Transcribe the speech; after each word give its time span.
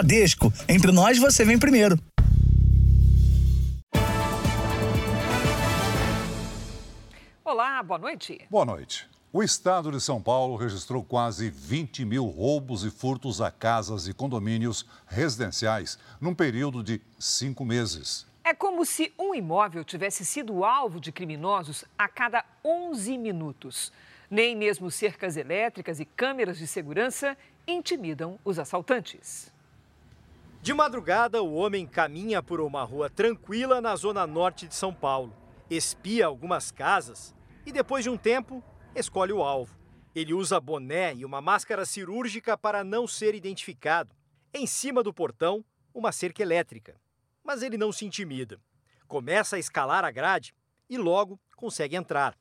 Bradesco. 0.00 0.50
Entre 0.66 0.90
nós, 0.90 1.18
você 1.18 1.44
vem 1.44 1.58
primeiro. 1.58 1.98
Olá, 7.44 7.82
boa 7.82 7.98
noite. 7.98 8.40
Boa 8.48 8.64
noite. 8.64 9.06
O 9.30 9.42
estado 9.42 9.92
de 9.92 10.00
São 10.00 10.20
Paulo 10.22 10.56
registrou 10.56 11.04
quase 11.04 11.50
20 11.50 12.06
mil 12.06 12.24
roubos 12.24 12.82
e 12.82 12.90
furtos 12.90 13.42
a 13.42 13.50
casas 13.50 14.08
e 14.08 14.14
condomínios 14.14 14.86
residenciais 15.06 15.98
num 16.18 16.34
período 16.34 16.82
de 16.82 17.00
cinco 17.18 17.62
meses. 17.64 18.26
É 18.42 18.54
como 18.54 18.86
se 18.86 19.12
um 19.18 19.34
imóvel 19.34 19.84
tivesse 19.84 20.24
sido 20.24 20.64
alvo 20.64 20.98
de 20.98 21.12
criminosos 21.12 21.84
a 21.98 22.08
cada 22.08 22.42
11 22.64 23.18
minutos. 23.18 23.92
Nem 24.30 24.56
mesmo 24.56 24.90
cercas 24.90 25.36
elétricas 25.36 26.00
e 26.00 26.06
câmeras 26.06 26.56
de 26.56 26.66
segurança 26.66 27.36
intimidam 27.66 28.38
os 28.42 28.58
assaltantes. 28.58 29.52
De 30.62 30.74
madrugada, 30.74 31.42
o 31.42 31.54
homem 31.54 31.86
caminha 31.86 32.42
por 32.42 32.60
uma 32.60 32.84
rua 32.84 33.08
tranquila 33.08 33.80
na 33.80 33.96
zona 33.96 34.26
norte 34.26 34.68
de 34.68 34.74
São 34.74 34.92
Paulo. 34.92 35.34
Espia 35.70 36.26
algumas 36.26 36.70
casas 36.70 37.34
e, 37.64 37.72
depois 37.72 38.04
de 38.04 38.10
um 38.10 38.16
tempo, 38.18 38.62
escolhe 38.94 39.32
o 39.32 39.42
alvo. 39.42 39.74
Ele 40.14 40.34
usa 40.34 40.60
boné 40.60 41.14
e 41.14 41.24
uma 41.24 41.40
máscara 41.40 41.86
cirúrgica 41.86 42.58
para 42.58 42.84
não 42.84 43.06
ser 43.06 43.34
identificado. 43.34 44.14
Em 44.52 44.66
cima 44.66 45.02
do 45.02 45.14
portão, 45.14 45.64
uma 45.94 46.12
cerca 46.12 46.42
elétrica. 46.42 47.00
Mas 47.42 47.62
ele 47.62 47.78
não 47.78 47.90
se 47.90 48.04
intimida. 48.04 48.60
Começa 49.08 49.56
a 49.56 49.58
escalar 49.58 50.04
a 50.04 50.10
grade 50.10 50.54
e 50.90 50.98
logo 50.98 51.40
consegue 51.56 51.96
entrar. 51.96 52.36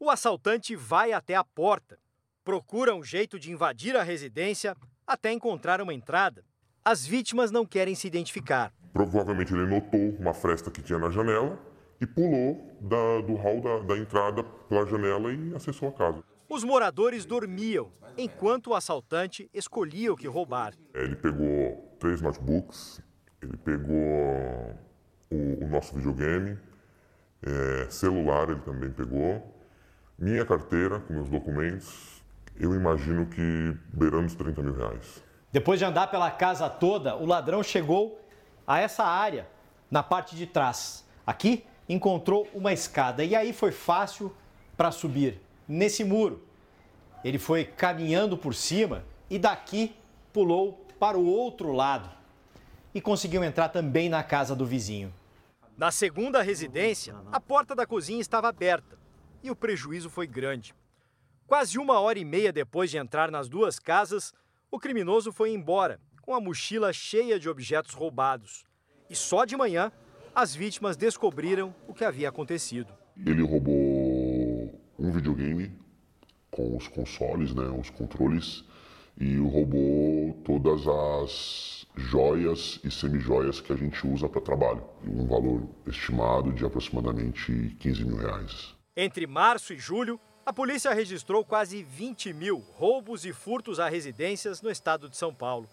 O 0.00 0.10
assaltante 0.10 0.74
vai 0.74 1.12
até 1.12 1.36
a 1.36 1.44
porta, 1.44 1.96
procura 2.42 2.92
um 2.92 3.04
jeito 3.04 3.38
de 3.38 3.52
invadir 3.52 3.96
a 3.96 4.02
residência 4.02 4.76
até 5.06 5.30
encontrar 5.30 5.80
uma 5.80 5.94
entrada 5.94 6.44
as 6.84 7.06
vítimas 7.06 7.50
não 7.50 7.64
querem 7.64 7.94
se 7.94 8.06
identificar. 8.06 8.72
Provavelmente 8.92 9.54
ele 9.54 9.66
notou 9.66 10.16
uma 10.18 10.34
fresta 10.34 10.70
que 10.70 10.82
tinha 10.82 10.98
na 10.98 11.10
janela 11.10 11.58
e 12.00 12.06
pulou 12.06 12.76
da, 12.80 13.20
do 13.20 13.34
hall 13.34 13.60
da, 13.60 13.78
da 13.80 13.96
entrada 13.96 14.42
pela 14.42 14.84
janela 14.84 15.32
e 15.32 15.54
acessou 15.54 15.88
a 15.88 15.92
casa. 15.92 16.22
Os 16.48 16.64
moradores 16.64 17.24
dormiam 17.24 17.90
enquanto 18.18 18.68
o 18.70 18.74
assaltante 18.74 19.48
escolhia 19.54 20.12
o 20.12 20.16
que 20.16 20.26
roubar. 20.26 20.74
Ele 20.92 21.16
pegou 21.16 21.96
três 21.98 22.20
notebooks, 22.20 23.00
ele 23.40 23.56
pegou 23.56 24.76
o, 25.30 25.64
o 25.64 25.68
nosso 25.68 25.94
videogame, 25.94 26.58
é, 27.42 27.86
celular 27.88 28.50
ele 28.50 28.60
também 28.60 28.90
pegou, 28.90 29.40
minha 30.18 30.44
carteira 30.44 31.00
com 31.00 31.14
meus 31.14 31.28
documentos. 31.28 32.22
Eu 32.58 32.74
imagino 32.74 33.26
que 33.26 33.76
beirando 33.94 34.26
os 34.26 34.34
30 34.34 34.62
mil 34.62 34.74
reais. 34.74 35.22
Depois 35.52 35.78
de 35.78 35.84
andar 35.84 36.06
pela 36.06 36.30
casa 36.30 36.68
toda, 36.70 37.14
o 37.14 37.26
ladrão 37.26 37.62
chegou 37.62 38.18
a 38.66 38.80
essa 38.80 39.04
área, 39.04 39.46
na 39.90 40.02
parte 40.02 40.34
de 40.34 40.46
trás. 40.46 41.04
Aqui 41.26 41.64
encontrou 41.86 42.48
uma 42.54 42.72
escada 42.72 43.22
e 43.22 43.36
aí 43.36 43.52
foi 43.52 43.70
fácil 43.70 44.34
para 44.78 44.90
subir 44.90 45.38
nesse 45.68 46.02
muro. 46.02 46.42
Ele 47.22 47.38
foi 47.38 47.66
caminhando 47.66 48.36
por 48.38 48.54
cima 48.54 49.04
e 49.28 49.38
daqui 49.38 49.94
pulou 50.32 50.86
para 50.98 51.18
o 51.18 51.26
outro 51.26 51.72
lado 51.72 52.08
e 52.94 53.00
conseguiu 53.00 53.44
entrar 53.44 53.68
também 53.68 54.08
na 54.08 54.22
casa 54.22 54.56
do 54.56 54.64
vizinho. 54.64 55.12
Na 55.76 55.90
segunda 55.90 56.40
residência, 56.40 57.14
a 57.30 57.38
porta 57.38 57.74
da 57.74 57.86
cozinha 57.86 58.20
estava 58.20 58.48
aberta 58.48 58.98
e 59.42 59.50
o 59.50 59.56
prejuízo 59.56 60.08
foi 60.08 60.26
grande. 60.26 60.74
Quase 61.46 61.78
uma 61.78 62.00
hora 62.00 62.18
e 62.18 62.24
meia 62.24 62.52
depois 62.52 62.90
de 62.90 62.96
entrar 62.96 63.30
nas 63.30 63.48
duas 63.48 63.78
casas, 63.78 64.32
o 64.72 64.78
criminoso 64.78 65.30
foi 65.30 65.52
embora 65.52 66.00
com 66.22 66.34
a 66.34 66.40
mochila 66.40 66.94
cheia 66.94 67.38
de 67.38 67.46
objetos 67.46 67.92
roubados. 67.92 68.64
E 69.10 69.14
só 69.14 69.44
de 69.44 69.54
manhã, 69.54 69.92
as 70.34 70.54
vítimas 70.54 70.96
descobriram 70.96 71.74
o 71.86 71.92
que 71.92 72.06
havia 72.06 72.30
acontecido. 72.30 72.90
Ele 73.26 73.42
roubou 73.42 74.80
um 74.98 75.10
videogame 75.10 75.70
com 76.50 76.74
os 76.74 76.88
consoles, 76.88 77.54
né, 77.54 77.64
os 77.78 77.90
controles, 77.90 78.64
e 79.20 79.36
roubou 79.36 80.40
todas 80.42 80.88
as 80.88 81.86
joias 81.94 82.80
e 82.82 82.90
semijoias 82.90 83.60
que 83.60 83.74
a 83.74 83.76
gente 83.76 84.06
usa 84.06 84.26
para 84.26 84.40
trabalho, 84.40 84.82
um 85.04 85.26
valor 85.26 85.68
estimado 85.86 86.50
de 86.50 86.64
aproximadamente 86.64 87.76
15 87.78 88.04
mil 88.06 88.16
reais. 88.16 88.74
Entre 88.96 89.26
março 89.26 89.74
e 89.74 89.78
julho, 89.78 90.18
a 90.44 90.52
polícia 90.52 90.92
registrou 90.92 91.44
quase 91.44 91.82
20 91.84 92.32
mil 92.32 92.58
roubos 92.58 93.24
e 93.24 93.32
furtos 93.32 93.78
a 93.78 93.88
residências 93.88 94.60
no 94.60 94.70
estado 94.70 95.08
de 95.08 95.16
São 95.16 95.32
Paulo. 95.32 95.68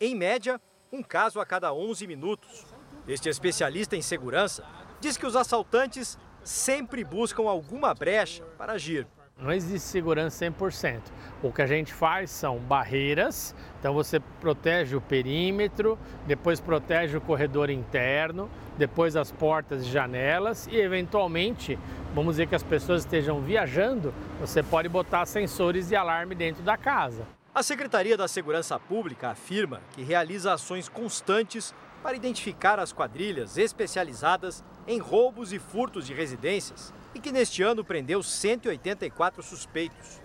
Em 0.00 0.14
média, 0.14 0.60
um 0.92 1.02
caso 1.02 1.40
a 1.40 1.46
cada 1.46 1.72
11 1.72 2.06
minutos. 2.06 2.64
Este 3.06 3.28
especialista 3.28 3.96
em 3.96 4.02
segurança 4.02 4.64
diz 5.00 5.16
que 5.16 5.26
os 5.26 5.34
assaltantes 5.34 6.16
sempre 6.44 7.02
buscam 7.02 7.48
alguma 7.48 7.92
brecha 7.94 8.44
para 8.56 8.74
agir. 8.74 9.06
Não 9.36 9.52
existe 9.52 9.88
segurança 9.88 10.46
100%. 10.46 11.02
O 11.42 11.52
que 11.52 11.62
a 11.62 11.66
gente 11.66 11.92
faz 11.92 12.30
são 12.30 12.58
barreiras, 12.58 13.56
então 13.82 13.92
você 13.92 14.20
protege 14.20 14.94
o 14.94 15.00
perímetro, 15.00 15.98
depois 16.24 16.60
protege 16.60 17.16
o 17.16 17.20
corredor 17.20 17.68
interno, 17.68 18.48
depois 18.78 19.16
as 19.16 19.32
portas 19.32 19.82
e 19.82 19.90
janelas 19.90 20.68
e 20.68 20.76
eventualmente, 20.76 21.76
vamos 22.14 22.34
dizer 22.34 22.46
que 22.46 22.54
as 22.54 22.62
pessoas 22.62 23.00
estejam 23.00 23.40
viajando, 23.40 24.14
você 24.38 24.62
pode 24.62 24.88
botar 24.88 25.26
sensores 25.26 25.88
de 25.88 25.96
alarme 25.96 26.36
dentro 26.36 26.62
da 26.62 26.76
casa. 26.76 27.26
A 27.52 27.60
Secretaria 27.60 28.16
da 28.16 28.28
Segurança 28.28 28.78
Pública 28.78 29.30
afirma 29.30 29.80
que 29.96 30.02
realiza 30.04 30.52
ações 30.52 30.88
constantes 30.88 31.74
para 32.04 32.14
identificar 32.14 32.78
as 32.78 32.92
quadrilhas 32.92 33.58
especializadas 33.58 34.62
em 34.86 35.00
roubos 35.00 35.52
e 35.52 35.58
furtos 35.58 36.06
de 36.06 36.14
residências 36.14 36.94
e 37.16 37.18
que 37.18 37.32
neste 37.32 37.64
ano 37.64 37.84
prendeu 37.84 38.22
184 38.22 39.42
suspeitos. 39.42 40.22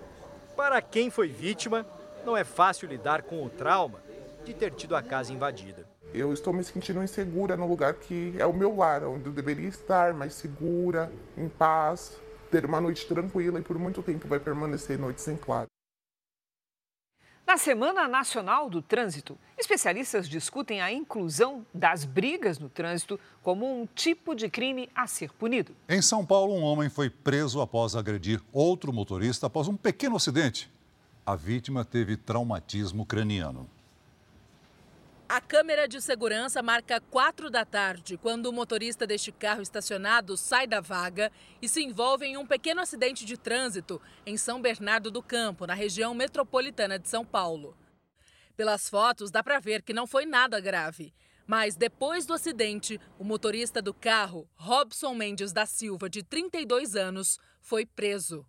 Para 0.55 0.79
quem 0.79 1.09
foi 1.09 1.27
vítima, 1.27 1.87
não 2.27 2.35
é 2.35 2.43
fácil 2.43 2.89
lidar 2.89 3.21
com 3.21 3.45
o 3.45 3.49
trauma 3.49 4.03
de 4.43 4.53
ter 4.53 4.73
tido 4.73 4.97
a 4.97 5.01
casa 5.01 5.31
invadida. 5.31 5.87
Eu 6.13 6.33
estou 6.33 6.51
me 6.51 6.61
sentindo 6.61 7.01
insegura 7.01 7.55
no 7.55 7.65
lugar 7.65 7.93
que 7.93 8.35
é 8.37 8.45
o 8.45 8.51
meu 8.51 8.75
lar, 8.75 9.01
onde 9.05 9.27
eu 9.27 9.31
deveria 9.31 9.69
estar 9.69 10.13
mais 10.13 10.33
segura, 10.33 11.09
em 11.37 11.47
paz, 11.47 12.19
ter 12.51 12.65
uma 12.65 12.81
noite 12.81 13.07
tranquila 13.07 13.59
e 13.59 13.63
por 13.63 13.79
muito 13.79 14.03
tempo 14.03 14.27
vai 14.27 14.41
permanecer 14.41 14.99
noite 14.99 15.21
sem 15.21 15.37
claro. 15.37 15.67
Na 17.45 17.55
Semana 17.55 18.09
Nacional 18.09 18.69
do 18.69 18.81
Trânsito, 18.81 19.37
especialistas 19.57 20.27
discutem 20.27 20.81
a 20.81 20.91
inclusão 20.91 21.65
das 21.73 22.03
brigas 22.03 22.59
no 22.59 22.67
trânsito 22.67 23.17
como 23.41 23.65
um 23.65 23.85
tipo 23.85 24.35
de 24.35 24.49
crime 24.49 24.89
a 24.93 25.07
ser 25.07 25.31
punido. 25.31 25.73
Em 25.87 26.01
São 26.01 26.25
Paulo, 26.25 26.53
um 26.53 26.61
homem 26.61 26.89
foi 26.89 27.09
preso 27.09 27.61
após 27.61 27.95
agredir 27.95 28.41
outro 28.51 28.91
motorista 28.91 29.47
após 29.47 29.69
um 29.69 29.77
pequeno 29.77 30.17
acidente. 30.17 30.69
A 31.27 31.35
vítima 31.35 31.83
teve 31.83 32.15
traumatismo 32.15 33.05
craniano. 33.05 33.69
A 35.27 35.41
câmera 35.41 35.85
de 35.85 36.01
segurança 36.01 36.63
marca 36.63 37.01
4 37.01 37.49
da 37.49 37.65
tarde, 37.65 38.15
quando 38.15 38.45
o 38.45 38.53
motorista 38.53 39.05
deste 39.05 39.29
carro 39.33 39.61
estacionado 39.61 40.37
sai 40.37 40.65
da 40.65 40.79
vaga 40.79 41.29
e 41.61 41.67
se 41.67 41.83
envolve 41.83 42.25
em 42.25 42.37
um 42.37 42.47
pequeno 42.47 42.79
acidente 42.79 43.25
de 43.25 43.35
trânsito 43.35 44.01
em 44.25 44.37
São 44.37 44.61
Bernardo 44.61 45.11
do 45.11 45.21
Campo, 45.21 45.67
na 45.67 45.73
região 45.73 46.13
metropolitana 46.13 46.97
de 46.97 47.09
São 47.09 47.25
Paulo. 47.25 47.75
Pelas 48.55 48.87
fotos, 48.89 49.29
dá 49.29 49.43
para 49.43 49.59
ver 49.59 49.81
que 49.81 49.91
não 49.91 50.07
foi 50.07 50.25
nada 50.25 50.61
grave. 50.61 51.13
Mas 51.45 51.75
depois 51.75 52.25
do 52.25 52.33
acidente, 52.33 53.01
o 53.19 53.25
motorista 53.25 53.81
do 53.81 53.93
carro, 53.93 54.47
Robson 54.55 55.13
Mendes 55.13 55.51
da 55.51 55.65
Silva, 55.65 56.09
de 56.09 56.23
32 56.23 56.95
anos, 56.95 57.37
foi 57.59 57.85
preso. 57.85 58.45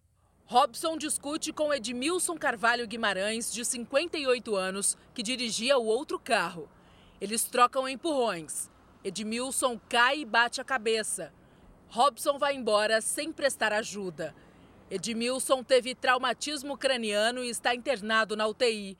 Robson 0.51 0.97
discute 0.97 1.53
com 1.53 1.75
Edmilson 1.75 2.39
Carvalho 2.39 2.87
Guimarães, 2.87 3.53
de 3.53 3.63
58 3.67 4.57
anos, 4.57 4.97
que 5.13 5.23
dirigia 5.23 5.77
o 5.77 5.85
outro 5.85 6.19
carro. 6.19 6.71
Eles 7.21 7.45
trocam 7.45 7.87
empurrões. 7.87 8.71
Edmilson 9.05 9.79
cai 9.91 10.21
e 10.21 10.25
bate 10.25 10.59
a 10.59 10.65
cabeça. 10.65 11.35
Robson 11.89 12.39
vai 12.39 12.55
embora 12.55 13.03
sem 13.03 13.31
prestar 13.31 13.75
ajuda. 13.75 14.35
Edmilson 14.91 15.63
teve 15.63 15.95
traumatismo 15.95 16.79
craniano 16.79 17.45
e 17.45 17.51
está 17.51 17.75
internado 17.75 18.35
na 18.35 18.47
UTI. 18.47 18.97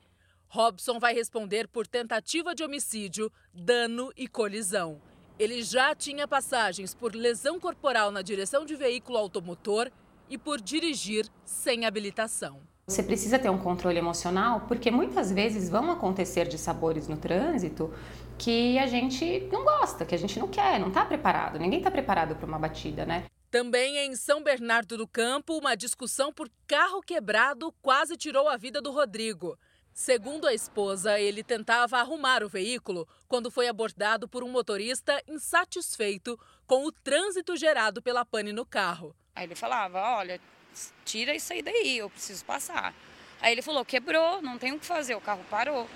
Robson 0.49 0.99
vai 0.99 1.15
responder 1.15 1.67
por 1.67 1.87
tentativa 1.87 2.53
de 2.53 2.63
homicídio, 2.63 3.31
dano 3.51 4.13
e 4.15 4.27
colisão. 4.27 5.01
Ele 5.39 5.63
já 5.63 5.95
tinha 5.95 6.27
passagens 6.27 6.93
por 6.93 7.15
lesão 7.15 7.59
corporal 7.59 8.11
na 8.11 8.21
direção 8.21 8.65
de 8.65 8.75
veículo 8.75 9.17
automotor 9.17 9.89
e 10.29 10.37
por 10.37 10.61
dirigir 10.61 11.27
sem 11.43 11.85
habilitação. 11.85 12.61
Você 12.87 13.03
precisa 13.03 13.37
ter 13.37 13.49
um 13.49 13.57
controle 13.57 13.97
emocional, 13.97 14.61
porque 14.67 14.89
muitas 14.89 15.31
vezes 15.31 15.69
vão 15.69 15.91
acontecer 15.91 16.47
de 16.47 16.57
sabores 16.57 17.07
no 17.07 17.17
trânsito 17.17 17.93
que 18.37 18.79
a 18.79 18.87
gente 18.87 19.47
não 19.51 19.63
gosta, 19.63 20.05
que 20.05 20.15
a 20.15 20.17
gente 20.17 20.39
não 20.39 20.47
quer, 20.47 20.79
não 20.79 20.87
está 20.87 21.05
preparado. 21.05 21.59
Ninguém 21.59 21.79
está 21.79 21.91
preparado 21.91 22.35
para 22.35 22.47
uma 22.47 22.57
batida, 22.57 23.05
né? 23.05 23.25
Também 23.51 23.97
em 23.97 24.15
São 24.15 24.41
Bernardo 24.41 24.97
do 24.97 25.07
Campo, 25.07 25.57
uma 25.57 25.75
discussão 25.75 26.31
por 26.31 26.49
carro 26.67 27.01
quebrado 27.01 27.73
quase 27.81 28.15
tirou 28.15 28.47
a 28.47 28.57
vida 28.57 28.81
do 28.81 28.91
Rodrigo. 28.91 29.57
Segundo 29.91 30.47
a 30.47 30.53
esposa, 30.53 31.19
ele 31.19 31.43
tentava 31.43 31.97
arrumar 31.97 32.43
o 32.43 32.47
veículo 32.47 33.07
quando 33.27 33.51
foi 33.51 33.67
abordado 33.67 34.29
por 34.29 34.43
um 34.43 34.49
motorista 34.49 35.21
insatisfeito 35.27 36.39
com 36.65 36.85
o 36.85 36.91
trânsito 36.91 37.55
gerado 37.57 38.01
pela 38.01 38.23
pane 38.23 38.53
no 38.53 38.65
carro. 38.65 39.15
Aí 39.39 39.45
ele 39.45 39.55
falava: 39.55 40.01
Olha, 40.17 40.37
tira 41.05 41.33
isso 41.33 41.53
aí 41.53 41.61
daí, 41.61 41.97
eu 41.97 42.09
preciso 42.09 42.43
passar. 42.43 42.93
Aí 43.39 43.53
ele 43.53 43.61
falou: 43.61 43.85
Quebrou, 43.85 44.41
não 44.41 44.57
tem 44.57 44.73
o 44.73 44.79
que 44.79 44.85
fazer, 44.85 45.15
o 45.15 45.21
carro 45.21 45.45
parou. 45.49 45.89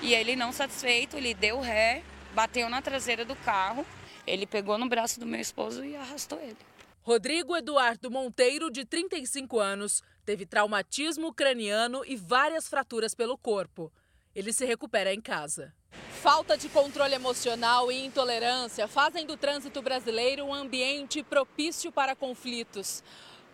E 0.00 0.14
ele, 0.14 0.36
não 0.36 0.52
satisfeito, 0.52 1.16
ele 1.16 1.34
deu 1.34 1.58
ré, 1.58 2.04
bateu 2.32 2.68
na 2.68 2.80
traseira 2.80 3.24
do 3.24 3.34
carro, 3.34 3.84
ele 4.24 4.46
pegou 4.46 4.78
no 4.78 4.88
braço 4.88 5.18
do 5.18 5.26
meu 5.26 5.40
esposo 5.40 5.84
e 5.84 5.96
arrastou 5.96 6.40
ele. 6.40 6.56
Rodrigo 7.02 7.56
Eduardo 7.56 8.08
Monteiro, 8.08 8.70
de 8.70 8.84
35 8.84 9.58
anos, 9.58 10.00
teve 10.24 10.46
traumatismo 10.46 11.34
craniano 11.34 12.04
e 12.06 12.14
várias 12.14 12.68
fraturas 12.68 13.16
pelo 13.16 13.36
corpo. 13.36 13.90
Ele 14.34 14.52
se 14.52 14.64
recupera 14.64 15.14
em 15.14 15.20
casa. 15.20 15.72
Falta 16.20 16.56
de 16.56 16.68
controle 16.68 17.14
emocional 17.14 17.92
e 17.92 18.04
intolerância 18.04 18.88
fazem 18.88 19.26
do 19.26 19.36
trânsito 19.36 19.80
brasileiro 19.80 20.44
um 20.44 20.54
ambiente 20.54 21.22
propício 21.22 21.92
para 21.92 22.16
conflitos. 22.16 23.02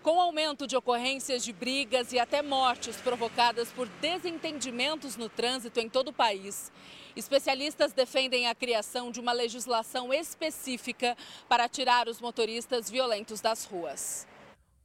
Com 0.02 0.16
o 0.16 0.20
aumento 0.20 0.66
de 0.66 0.74
ocorrências 0.74 1.44
de 1.44 1.52
brigas 1.52 2.12
e 2.12 2.18
até 2.18 2.40
mortes 2.40 2.96
provocadas 2.96 3.70
por 3.70 3.86
desentendimentos 4.00 5.16
no 5.16 5.28
trânsito 5.28 5.78
em 5.78 5.90
todo 5.90 6.08
o 6.08 6.12
país, 6.12 6.72
especialistas 7.14 7.92
defendem 7.92 8.48
a 8.48 8.54
criação 8.54 9.10
de 9.10 9.20
uma 9.20 9.32
legislação 9.32 10.14
específica 10.14 11.14
para 11.46 11.68
tirar 11.68 12.08
os 12.08 12.18
motoristas 12.18 12.88
violentos 12.88 13.42
das 13.42 13.66
ruas. 13.66 14.29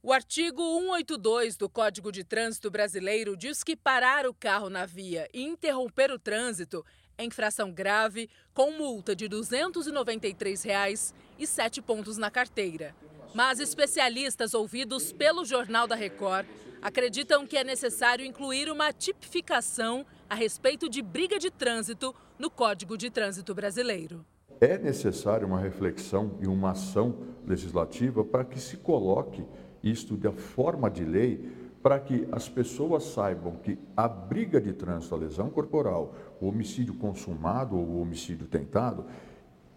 O 0.06 0.12
artigo 0.12 0.62
182 0.62 1.56
do 1.56 1.68
Código 1.68 2.12
de 2.12 2.22
Trânsito 2.22 2.70
Brasileiro 2.70 3.36
diz 3.36 3.64
que 3.64 3.74
parar 3.74 4.24
o 4.24 4.32
carro 4.32 4.70
na 4.70 4.86
via 4.86 5.28
e 5.34 5.42
interromper 5.42 6.12
o 6.12 6.18
trânsito 6.18 6.86
é 7.18 7.24
infração 7.24 7.72
grave, 7.72 8.30
com 8.54 8.70
multa 8.70 9.16
de 9.16 9.26
293 9.26 10.62
reais 10.62 11.12
e 11.36 11.44
sete 11.44 11.82
pontos 11.82 12.18
na 12.18 12.30
carteira. 12.30 12.94
Mas 13.34 13.58
especialistas 13.58 14.54
ouvidos 14.54 15.12
pelo 15.12 15.44
Jornal 15.44 15.88
da 15.88 15.96
Record 15.96 16.46
acreditam 16.80 17.44
que 17.44 17.56
é 17.56 17.64
necessário 17.64 18.24
incluir 18.24 18.70
uma 18.70 18.92
tipificação 18.92 20.06
a 20.30 20.36
respeito 20.36 20.88
de 20.88 21.02
briga 21.02 21.36
de 21.36 21.50
trânsito 21.50 22.14
no 22.38 22.48
Código 22.48 22.96
de 22.96 23.10
Trânsito 23.10 23.52
Brasileiro. 23.56 24.24
É 24.60 24.78
necessário 24.78 25.48
uma 25.48 25.60
reflexão 25.60 26.38
e 26.40 26.46
uma 26.46 26.70
ação 26.70 27.26
legislativa 27.44 28.24
para 28.24 28.44
que 28.44 28.60
se 28.60 28.76
coloque 28.76 29.44
isto 29.82 30.16
da 30.16 30.32
forma 30.32 30.90
de 30.90 31.04
lei, 31.04 31.48
para 31.82 32.00
que 32.00 32.26
as 32.32 32.48
pessoas 32.48 33.04
saibam 33.04 33.56
que 33.62 33.78
a 33.96 34.08
briga 34.08 34.60
de 34.60 34.72
trânsito, 34.72 35.14
a 35.14 35.18
lesão 35.18 35.48
corporal, 35.48 36.14
o 36.40 36.48
homicídio 36.48 36.94
consumado 36.94 37.76
ou 37.76 37.84
o 37.84 38.00
homicídio 38.00 38.46
tentado, 38.46 39.06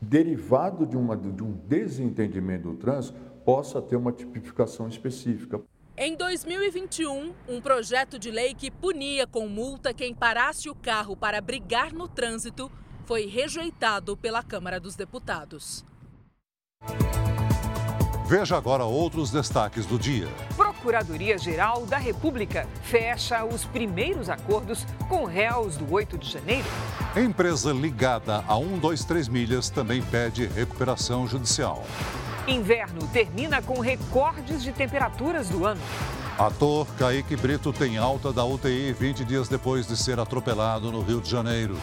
derivado 0.02 0.86
de, 0.86 0.98
uma, 0.98 1.16
de 1.16 1.44
um 1.44 1.52
desentendimento 1.68 2.70
do 2.70 2.76
trânsito, 2.76 3.20
possa 3.46 3.82
ter 3.82 3.96
uma 3.96 4.12
tipificação 4.12 4.88
específica. 4.88 5.62
Em 5.96 6.16
2021, 6.16 7.34
um 7.48 7.60
projeto 7.60 8.18
de 8.18 8.32
lei 8.32 8.54
que 8.54 8.72
punia 8.72 9.28
com 9.28 9.48
multa 9.48 9.94
quem 9.94 10.16
parasse 10.16 10.70
o 10.70 10.76
carro 10.76 11.16
para 11.16 11.42
brigar 11.42 11.94
no 11.94 12.08
trânsito 12.08 12.72
foi 13.06 13.26
rejeitado 13.26 14.16
pela 14.16 14.42
Câmara 14.42 14.80
dos 14.80 14.96
Deputados. 14.96 15.84
Veja 18.30 18.56
agora 18.56 18.84
outros 18.84 19.32
destaques 19.32 19.88
do 19.88 19.98
dia. 19.98 20.28
Procuradoria-Geral 20.56 21.88
da 21.88 21.98
República 21.98 22.68
fecha 22.84 23.44
os 23.44 23.66
primeiros 23.66 24.30
acordos 24.30 24.86
com 25.10 25.26
réus 25.26 25.78
do 25.78 25.92
8 25.92 26.16
de 26.16 26.30
janeiro. 26.30 26.68
Empresa 27.16 27.74
ligada 27.74 28.44
a 28.48 28.56
123 28.56 29.28
milhas 29.28 29.72
também 29.72 30.04
pede 30.04 30.46
recuperação 30.46 31.26
judicial. 31.26 31.84
Inverno 32.48 33.08
termina 33.08 33.64
com 33.64 33.80
recordes 33.80 34.62
de 34.62 34.74
temperaturas 34.74 35.50
do 35.50 35.66
ano. 35.66 35.82
Ator 36.38 36.86
Kaique 37.00 37.36
Brito 37.36 37.74
tem 37.74 37.98
alta 37.98 38.32
da 38.32 38.46
UTI 38.46 38.94
20 38.94 39.26
dias 39.26 39.50
depois 39.50 39.88
de 39.88 39.98
ser 39.98 40.20
atropelado 40.20 40.92
no 40.92 41.02
Rio 41.02 41.20
de 41.20 41.32
Janeiro. 41.32 41.76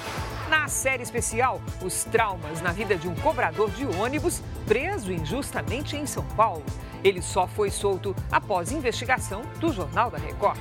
Na 0.66 0.70
série 0.70 1.04
especial, 1.04 1.60
os 1.80 2.02
traumas 2.02 2.60
na 2.60 2.72
vida 2.72 2.96
de 2.96 3.06
um 3.06 3.14
cobrador 3.14 3.70
de 3.70 3.86
ônibus 3.86 4.42
preso 4.66 5.12
injustamente 5.12 5.96
em 5.96 6.04
São 6.06 6.24
Paulo. 6.30 6.64
Ele 7.04 7.22
só 7.22 7.46
foi 7.46 7.70
solto 7.70 8.16
após 8.32 8.72
investigação 8.72 9.42
do 9.60 9.72
Jornal 9.72 10.10
da 10.10 10.18
Record. 10.18 10.58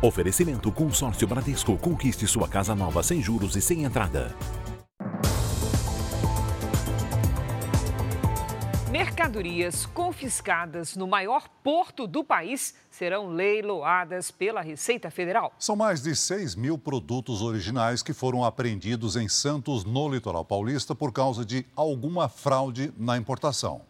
Oferecimento 0.00 0.70
Consórcio 0.70 1.26
Bradesco. 1.26 1.76
Conquiste 1.78 2.28
sua 2.28 2.46
casa 2.46 2.76
nova 2.76 3.02
sem 3.02 3.20
juros 3.20 3.56
e 3.56 3.60
sem 3.60 3.82
entrada. 3.82 4.36
Mercadorias 9.30 9.86
confiscadas 9.86 10.96
no 10.96 11.06
maior 11.06 11.48
porto 11.62 12.04
do 12.04 12.24
país 12.24 12.74
serão 12.90 13.28
leiloadas 13.28 14.32
pela 14.32 14.60
Receita 14.60 15.08
Federal. 15.08 15.52
São 15.56 15.76
mais 15.76 16.02
de 16.02 16.16
6 16.16 16.56
mil 16.56 16.76
produtos 16.76 17.40
originais 17.40 18.02
que 18.02 18.12
foram 18.12 18.44
apreendidos 18.44 19.14
em 19.14 19.28
Santos, 19.28 19.84
no 19.84 20.08
litoral 20.08 20.44
paulista, 20.44 20.96
por 20.96 21.12
causa 21.12 21.44
de 21.44 21.64
alguma 21.76 22.28
fraude 22.28 22.92
na 22.98 23.16
importação. 23.16 23.82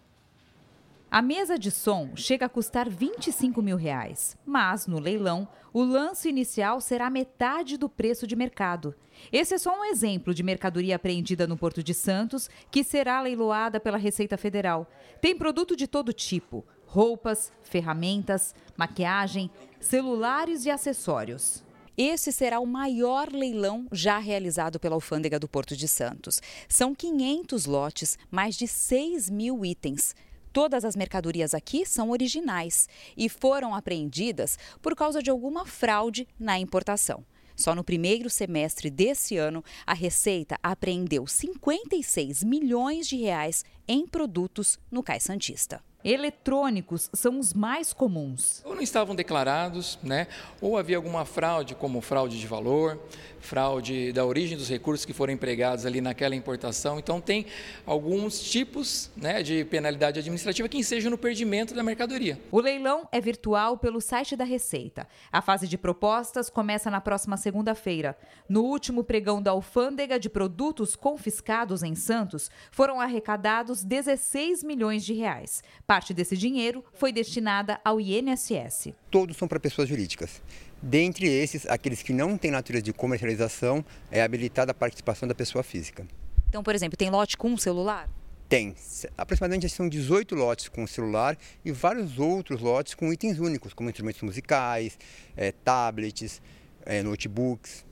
A 1.12 1.20
mesa 1.20 1.58
de 1.58 1.72
som 1.72 2.14
chega 2.14 2.46
a 2.46 2.48
custar 2.48 2.88
25 2.88 3.60
mil 3.60 3.76
reais, 3.76 4.38
mas 4.46 4.86
no 4.86 5.00
leilão, 5.00 5.48
o 5.72 5.82
lance 5.82 6.28
inicial 6.28 6.80
será 6.80 7.10
metade 7.10 7.76
do 7.76 7.88
preço 7.88 8.28
de 8.28 8.36
mercado. 8.36 8.94
Esse 9.32 9.54
é 9.54 9.58
só 9.58 9.76
um 9.76 9.84
exemplo 9.86 10.32
de 10.32 10.44
mercadoria 10.44 10.94
apreendida 10.94 11.48
no 11.48 11.56
Porto 11.56 11.82
de 11.82 11.94
Santos, 11.94 12.48
que 12.70 12.84
será 12.84 13.20
leiloada 13.20 13.80
pela 13.80 13.98
Receita 13.98 14.36
Federal. 14.36 14.88
Tem 15.20 15.36
produto 15.36 15.74
de 15.74 15.88
todo 15.88 16.12
tipo: 16.12 16.64
roupas, 16.86 17.52
ferramentas, 17.60 18.54
maquiagem, 18.76 19.50
celulares 19.80 20.64
e 20.64 20.70
acessórios. 20.70 21.64
Esse 21.98 22.30
será 22.30 22.60
o 22.60 22.66
maior 22.66 23.32
leilão 23.32 23.88
já 23.90 24.18
realizado 24.18 24.78
pela 24.78 24.94
Alfândega 24.94 25.40
do 25.40 25.48
Porto 25.48 25.76
de 25.76 25.88
Santos. 25.88 26.40
São 26.68 26.94
500 26.94 27.66
lotes, 27.66 28.16
mais 28.30 28.54
de 28.54 28.68
6 28.68 29.28
mil 29.28 29.64
itens. 29.64 30.14
Todas 30.52 30.84
as 30.84 30.96
mercadorias 30.96 31.54
aqui 31.54 31.86
são 31.86 32.10
originais 32.10 32.88
e 33.16 33.28
foram 33.28 33.74
apreendidas 33.74 34.58
por 34.82 34.96
causa 34.96 35.22
de 35.22 35.30
alguma 35.30 35.64
fraude 35.64 36.26
na 36.38 36.58
importação. 36.58 37.24
Só 37.54 37.74
no 37.74 37.84
primeiro 37.84 38.30
semestre 38.30 38.88
desse 38.88 39.36
ano, 39.36 39.62
a 39.86 39.92
Receita 39.92 40.58
apreendeu 40.62 41.26
56 41.26 42.42
milhões 42.42 43.06
de 43.06 43.16
reais 43.16 43.64
em 43.86 44.06
produtos 44.06 44.78
no 44.90 45.02
Cais 45.02 45.24
Santista. 45.24 45.82
Eletrônicos 46.04 47.10
são 47.12 47.38
os 47.38 47.52
mais 47.52 47.92
comuns. 47.92 48.62
Ou 48.64 48.74
não 48.74 48.82
estavam 48.82 49.14
declarados, 49.14 49.98
né? 50.02 50.26
ou 50.60 50.78
havia 50.78 50.96
alguma 50.96 51.24
fraude, 51.24 51.74
como 51.74 52.00
fraude 52.00 52.40
de 52.40 52.46
valor, 52.46 52.98
fraude 53.40 54.12
da 54.12 54.24
origem 54.24 54.56
dos 54.56 54.68
recursos 54.68 55.04
que 55.04 55.12
foram 55.12 55.32
empregados 55.32 55.84
ali 55.84 56.00
naquela 56.00 56.34
importação. 56.34 56.98
Então, 56.98 57.20
tem 57.20 57.46
alguns 57.84 58.40
tipos 58.40 59.10
né, 59.16 59.42
de 59.42 59.64
penalidade 59.64 60.18
administrativa 60.18 60.68
que 60.68 60.78
ensejam 60.78 61.10
no 61.10 61.18
perdimento 61.18 61.74
da 61.74 61.82
mercadoria. 61.82 62.40
O 62.50 62.60
leilão 62.60 63.08
é 63.12 63.20
virtual 63.20 63.76
pelo 63.76 64.00
site 64.00 64.36
da 64.36 64.44
Receita. 64.44 65.06
A 65.30 65.42
fase 65.42 65.66
de 65.66 65.76
propostas 65.76 66.48
começa 66.50 66.90
na 66.90 67.00
próxima 67.00 67.36
segunda-feira. 67.36 68.16
No 68.48 68.62
último 68.62 69.04
pregão 69.04 69.42
da 69.42 69.50
alfândega 69.50 70.18
de 70.18 70.28
produtos 70.28 70.96
confiscados 70.96 71.82
em 71.82 71.94
Santos, 71.94 72.50
foram 72.70 73.00
arrecadados 73.00 73.82
16 73.84 74.62
milhões 74.64 75.04
de 75.04 75.14
reais. 75.14 75.62
Parte 75.90 76.14
desse 76.14 76.36
dinheiro 76.36 76.84
foi 76.94 77.10
destinada 77.10 77.80
ao 77.84 78.00
INSS. 78.00 78.94
Todos 79.10 79.36
são 79.36 79.48
para 79.48 79.58
pessoas 79.58 79.88
jurídicas. 79.88 80.40
Dentre 80.80 81.26
esses, 81.26 81.66
aqueles 81.66 82.00
que 82.00 82.12
não 82.12 82.38
têm 82.38 82.52
natureza 82.52 82.84
de 82.84 82.92
comercialização, 82.92 83.84
é 84.08 84.22
habilitada 84.22 84.70
a 84.70 84.74
participação 84.74 85.26
da 85.26 85.34
pessoa 85.34 85.64
física. 85.64 86.06
Então, 86.48 86.62
por 86.62 86.76
exemplo, 86.76 86.96
tem 86.96 87.10
lote 87.10 87.36
com 87.36 87.50
um 87.50 87.58
celular? 87.58 88.08
Tem. 88.48 88.72
Aproximadamente 89.18 89.68
são 89.68 89.88
18 89.88 90.36
lotes 90.36 90.68
com 90.68 90.86
celular 90.86 91.36
e 91.64 91.72
vários 91.72 92.20
outros 92.20 92.60
lotes 92.60 92.94
com 92.94 93.12
itens 93.12 93.40
únicos, 93.40 93.74
como 93.74 93.90
instrumentos 93.90 94.22
musicais, 94.22 94.96
é, 95.36 95.50
tablets, 95.50 96.40
é, 96.86 97.02
notebooks. 97.02 97.84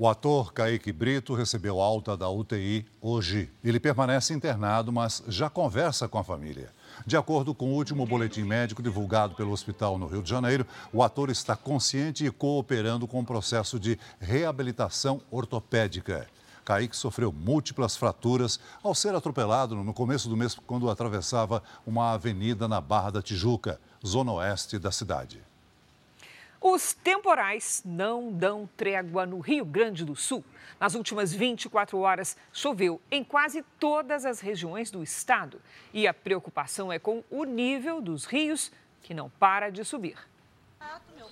O 0.00 0.06
ator 0.06 0.52
Kaique 0.52 0.92
Brito 0.92 1.34
recebeu 1.34 1.80
alta 1.80 2.16
da 2.16 2.30
UTI 2.30 2.86
hoje. 3.00 3.50
Ele 3.64 3.80
permanece 3.80 4.32
internado, 4.32 4.92
mas 4.92 5.24
já 5.26 5.50
conversa 5.50 6.06
com 6.06 6.18
a 6.18 6.22
família. 6.22 6.70
De 7.04 7.16
acordo 7.16 7.52
com 7.52 7.72
o 7.72 7.74
último 7.74 8.06
boletim 8.06 8.44
médico 8.44 8.80
divulgado 8.80 9.34
pelo 9.34 9.50
hospital 9.50 9.98
no 9.98 10.06
Rio 10.06 10.22
de 10.22 10.30
Janeiro, 10.30 10.64
o 10.92 11.02
ator 11.02 11.30
está 11.30 11.56
consciente 11.56 12.24
e 12.24 12.30
cooperando 12.30 13.08
com 13.08 13.18
o 13.18 13.26
processo 13.26 13.76
de 13.76 13.98
reabilitação 14.20 15.20
ortopédica. 15.32 16.28
Kaique 16.64 16.96
sofreu 16.96 17.32
múltiplas 17.32 17.96
fraturas 17.96 18.60
ao 18.84 18.94
ser 18.94 19.16
atropelado 19.16 19.74
no 19.74 19.92
começo 19.92 20.28
do 20.28 20.36
mês 20.36 20.54
quando 20.54 20.88
atravessava 20.88 21.60
uma 21.84 22.12
avenida 22.12 22.68
na 22.68 22.80
Barra 22.80 23.10
da 23.10 23.22
Tijuca, 23.22 23.80
zona 24.06 24.30
oeste 24.30 24.78
da 24.78 24.92
cidade. 24.92 25.42
Os 26.60 26.92
temporais 26.92 27.82
não 27.84 28.32
dão 28.32 28.68
trégua 28.76 29.24
no 29.24 29.38
Rio 29.38 29.64
Grande 29.64 30.04
do 30.04 30.16
Sul. 30.16 30.44
Nas 30.80 30.96
últimas 30.96 31.32
24 31.32 31.96
horas, 31.98 32.36
choveu 32.52 33.00
em 33.10 33.22
quase 33.22 33.64
todas 33.78 34.24
as 34.24 34.40
regiões 34.40 34.90
do 34.90 35.00
estado. 35.00 35.60
E 35.94 36.06
a 36.06 36.12
preocupação 36.12 36.92
é 36.92 36.98
com 36.98 37.22
o 37.30 37.44
nível 37.44 38.00
dos 38.00 38.24
rios, 38.24 38.72
que 39.02 39.14
não 39.14 39.30
para 39.30 39.70
de 39.70 39.84
subir. 39.84 40.16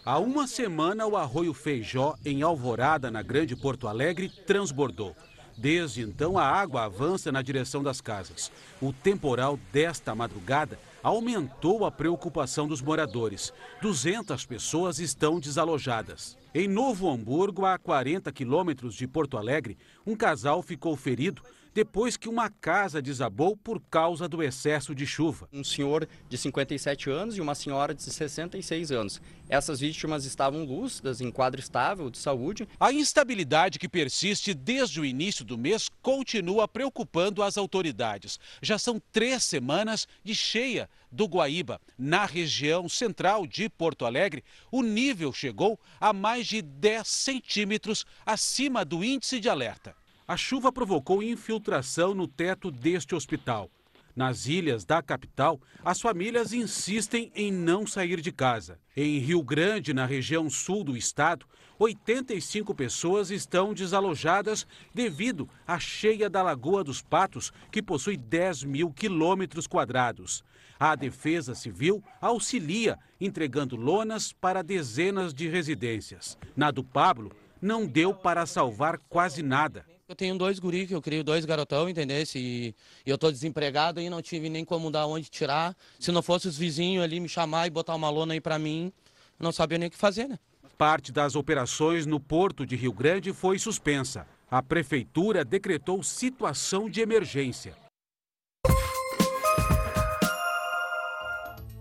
Há 0.04 0.18
uma 0.21 0.47
semana, 0.47 1.06
o 1.06 1.16
arroio 1.16 1.52
Feijó, 1.52 2.14
em 2.25 2.42
Alvorada, 2.42 3.11
na 3.11 3.23
Grande 3.23 3.56
Porto 3.56 3.88
Alegre, 3.88 4.28
transbordou. 4.28 5.16
Desde 5.56 6.02
então, 6.02 6.38
a 6.38 6.45
água 6.45 6.85
avança 6.85 7.33
na 7.33 7.42
direção 7.42 7.83
das 7.83 8.00
casas. 8.00 8.52
O 8.80 8.92
temporal 8.92 9.59
desta 9.73 10.14
madrugada 10.14 10.78
aumentou 11.06 11.84
a 11.84 11.90
preocupação 11.92 12.66
dos 12.66 12.82
moradores. 12.82 13.52
200 13.80 14.44
pessoas 14.44 14.98
estão 14.98 15.38
desalojadas. 15.38 16.36
Em 16.52 16.66
Novo 16.66 17.08
Hamburgo, 17.08 17.64
a 17.64 17.78
40 17.78 18.32
quilômetros 18.32 18.92
de 18.96 19.06
Porto 19.06 19.38
Alegre, 19.38 19.78
um 20.04 20.16
casal 20.16 20.62
ficou 20.62 20.96
ferido 20.96 21.42
depois 21.76 22.16
que 22.16 22.26
uma 22.26 22.49
casa 22.49 23.02
desabou 23.02 23.54
por 23.54 23.83
causa 23.90 24.26
do 24.26 24.42
excesso 24.42 24.95
de 24.95 25.06
chuva. 25.06 25.47
Um 25.52 25.62
senhor 25.62 26.09
de 26.26 26.38
57 26.38 27.11
anos 27.11 27.37
e 27.37 27.40
uma 27.42 27.54
senhora 27.54 27.95
de 27.95 28.02
66 28.02 28.90
anos. 28.90 29.21
Essas 29.47 29.80
vítimas 29.80 30.25
estavam 30.25 30.64
lúcidas, 30.64 31.21
em 31.21 31.30
quadro 31.30 31.61
estável 31.61 32.09
de 32.09 32.16
saúde. 32.16 32.66
A 32.80 32.95
instabilidade 32.95 33.78
que 33.78 33.90
persiste 33.90 34.54
desde 34.54 34.99
o 35.02 35.04
início 35.04 35.45
do 35.45 35.59
mês 35.59 35.90
continua 36.00 36.66
preocupando 36.66 37.42
as 37.42 37.59
autoridades. 37.59 38.40
Já 38.62 38.78
são 38.78 38.99
três 39.12 39.45
semanas 39.45 40.09
de 40.25 40.35
cheia 40.35 40.88
do 41.12 41.26
Guaíba. 41.26 41.78
Na 41.99 42.25
região 42.25 42.88
central 42.88 43.47
de 43.47 43.68
Porto 43.68 44.06
Alegre, 44.06 44.42
o 44.73 44.83
nível 44.83 45.30
chegou 45.30 45.78
a 46.00 46.14
mais 46.14 46.47
de 46.47 46.62
10 46.62 47.06
centímetros 47.06 48.06
acima 48.25 48.83
do 48.83 49.04
índice 49.04 49.38
de 49.38 49.50
alerta. 49.50 49.95
A 50.28 50.37
chuva 50.37 50.73
provocou 50.73 51.23
infiltração 51.23 52.12
no 52.12 52.26
teto 52.26 52.68
deste 52.68 53.14
hospital. 53.14 53.71
Nas 54.14 54.47
ilhas 54.47 54.85
da 54.85 55.00
capital, 55.00 55.61
as 55.85 56.00
famílias 56.00 56.52
insistem 56.52 57.30
em 57.33 57.52
não 57.52 57.87
sair 57.87 58.21
de 58.21 58.33
casa. 58.33 58.80
Em 58.97 59.18
Rio 59.18 59.40
Grande, 59.40 59.95
na 59.95 60.04
região 60.04 60.50
sul 60.50 60.83
do 60.83 60.97
estado, 60.97 61.47
85 61.78 62.75
pessoas 62.75 63.30
estão 63.30 63.73
desalojadas 63.73 64.66
devido 64.92 65.49
à 65.64 65.78
cheia 65.78 66.28
da 66.28 66.42
Lagoa 66.42 66.83
dos 66.83 67.00
Patos, 67.00 67.52
que 67.71 67.80
possui 67.80 68.16
10 68.16 68.64
mil 68.64 68.90
quilômetros 68.90 69.68
quadrados. 69.68 70.42
A 70.76 70.97
Defesa 70.97 71.54
Civil 71.54 72.02
auxilia, 72.21 72.99
entregando 73.21 73.76
lonas 73.76 74.33
para 74.33 74.64
dezenas 74.64 75.33
de 75.33 75.47
residências. 75.47 76.37
Na 76.56 76.73
do 76.73 76.83
Pablo, 76.83 77.30
não 77.62 77.87
deu 77.87 78.12
para 78.12 78.45
salvar 78.45 78.99
quase 79.09 79.40
nada. 79.40 79.87
Eu 80.08 80.14
tenho 80.14 80.38
dois 80.38 80.60
guri 80.60 80.86
que 80.86 80.94
eu 80.94 81.02
criei 81.02 81.20
dois 81.25 81.44
garotão, 81.44 81.88
entendeu? 81.88 82.22
E 82.36 82.72
eu 83.04 83.18
tô 83.18 83.28
desempregado 83.28 84.00
e 84.00 84.08
não 84.08 84.22
tive 84.22 84.48
nem 84.48 84.64
como 84.64 84.88
dar 84.88 85.04
onde 85.04 85.28
tirar. 85.28 85.76
Se 85.98 86.12
não 86.12 86.22
fosse 86.22 86.46
os 86.46 86.56
vizinhos 86.56 87.02
ali 87.02 87.18
me 87.18 87.28
chamar 87.28 87.66
e 87.66 87.70
botar 87.70 87.96
uma 87.96 88.08
lona 88.08 88.32
aí 88.32 88.40
para 88.40 88.56
mim, 88.56 88.92
eu 89.36 89.42
não 89.42 89.50
sabia 89.50 89.78
nem 89.78 89.88
o 89.88 89.90
que 89.90 89.96
fazer, 89.96 90.28
né? 90.28 90.38
Parte 90.78 91.10
das 91.10 91.34
operações 91.34 92.06
no 92.06 92.20
porto 92.20 92.64
de 92.64 92.76
Rio 92.76 92.92
Grande 92.92 93.32
foi 93.32 93.58
suspensa. 93.58 94.28
A 94.48 94.62
prefeitura 94.62 95.44
decretou 95.44 96.00
situação 96.04 96.88
de 96.88 97.00
emergência. 97.00 97.75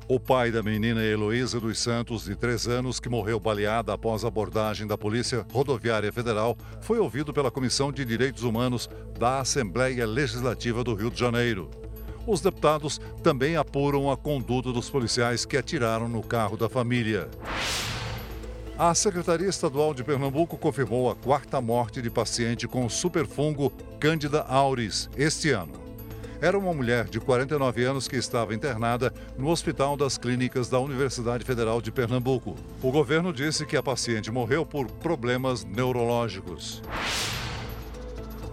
O 0.08 0.20
pai 0.20 0.52
da 0.52 0.62
menina 0.62 1.04
Heloísa 1.04 1.60
dos 1.60 1.80
Santos, 1.80 2.26
de 2.26 2.36
3 2.36 2.68
anos, 2.68 3.00
que 3.00 3.10
morreu 3.10 3.40
baleada 3.40 3.92
após 3.92 4.24
abordagem 4.24 4.86
da 4.86 4.96
Polícia 4.96 5.44
Rodoviária 5.52 6.14
Federal, 6.14 6.56
foi 6.80 7.00
ouvido 7.00 7.34
pela 7.34 7.50
Comissão 7.50 7.92
de 7.92 8.06
Direitos 8.06 8.44
Humanos 8.44 8.88
da 9.18 9.40
Assembleia 9.40 10.06
Legislativa 10.06 10.84
do 10.84 10.94
Rio 10.94 11.10
de 11.10 11.20
Janeiro. 11.20 11.72
Os 12.28 12.40
deputados 12.40 13.02
também 13.24 13.56
apuram 13.56 14.12
a 14.12 14.16
conduta 14.16 14.72
dos 14.72 14.92
policiais 14.92 15.44
que 15.44 15.58
atiraram 15.58 16.08
no 16.08 16.22
carro 16.22 16.56
da 16.56 16.70
família. 16.70 17.28
A 18.78 18.94
Secretaria 18.94 19.50
Estadual 19.50 19.92
de 19.92 20.04
Pernambuco 20.04 20.56
confirmou 20.56 21.10
a 21.10 21.16
quarta 21.16 21.60
morte 21.60 22.00
de 22.00 22.12
paciente 22.12 22.68
com 22.68 22.88
superfungo 22.88 23.72
Candida 24.00 24.42
auris 24.42 25.10
este 25.18 25.50
ano 25.50 25.85
era 26.46 26.60
uma 26.60 26.72
mulher 26.72 27.06
de 27.06 27.20
49 27.20 27.84
anos 27.84 28.08
que 28.08 28.18
estava 28.18 28.54
internada 28.54 29.12
no 29.36 29.50
Hospital 29.50 29.98
das 29.98 30.16
Clínicas 30.16 30.70
da 30.70 30.80
Universidade 30.80 31.44
Federal 31.44 31.82
de 31.82 31.92
Pernambuco. 31.92 32.56
O 32.84 32.92
governo 32.92 33.34
disse 33.34 33.66
que 33.66 33.76
a 33.76 33.82
paciente 33.82 34.30
morreu 34.30 34.64
por 34.64 34.86
problemas 34.86 35.66
neurológicos. 35.66 36.84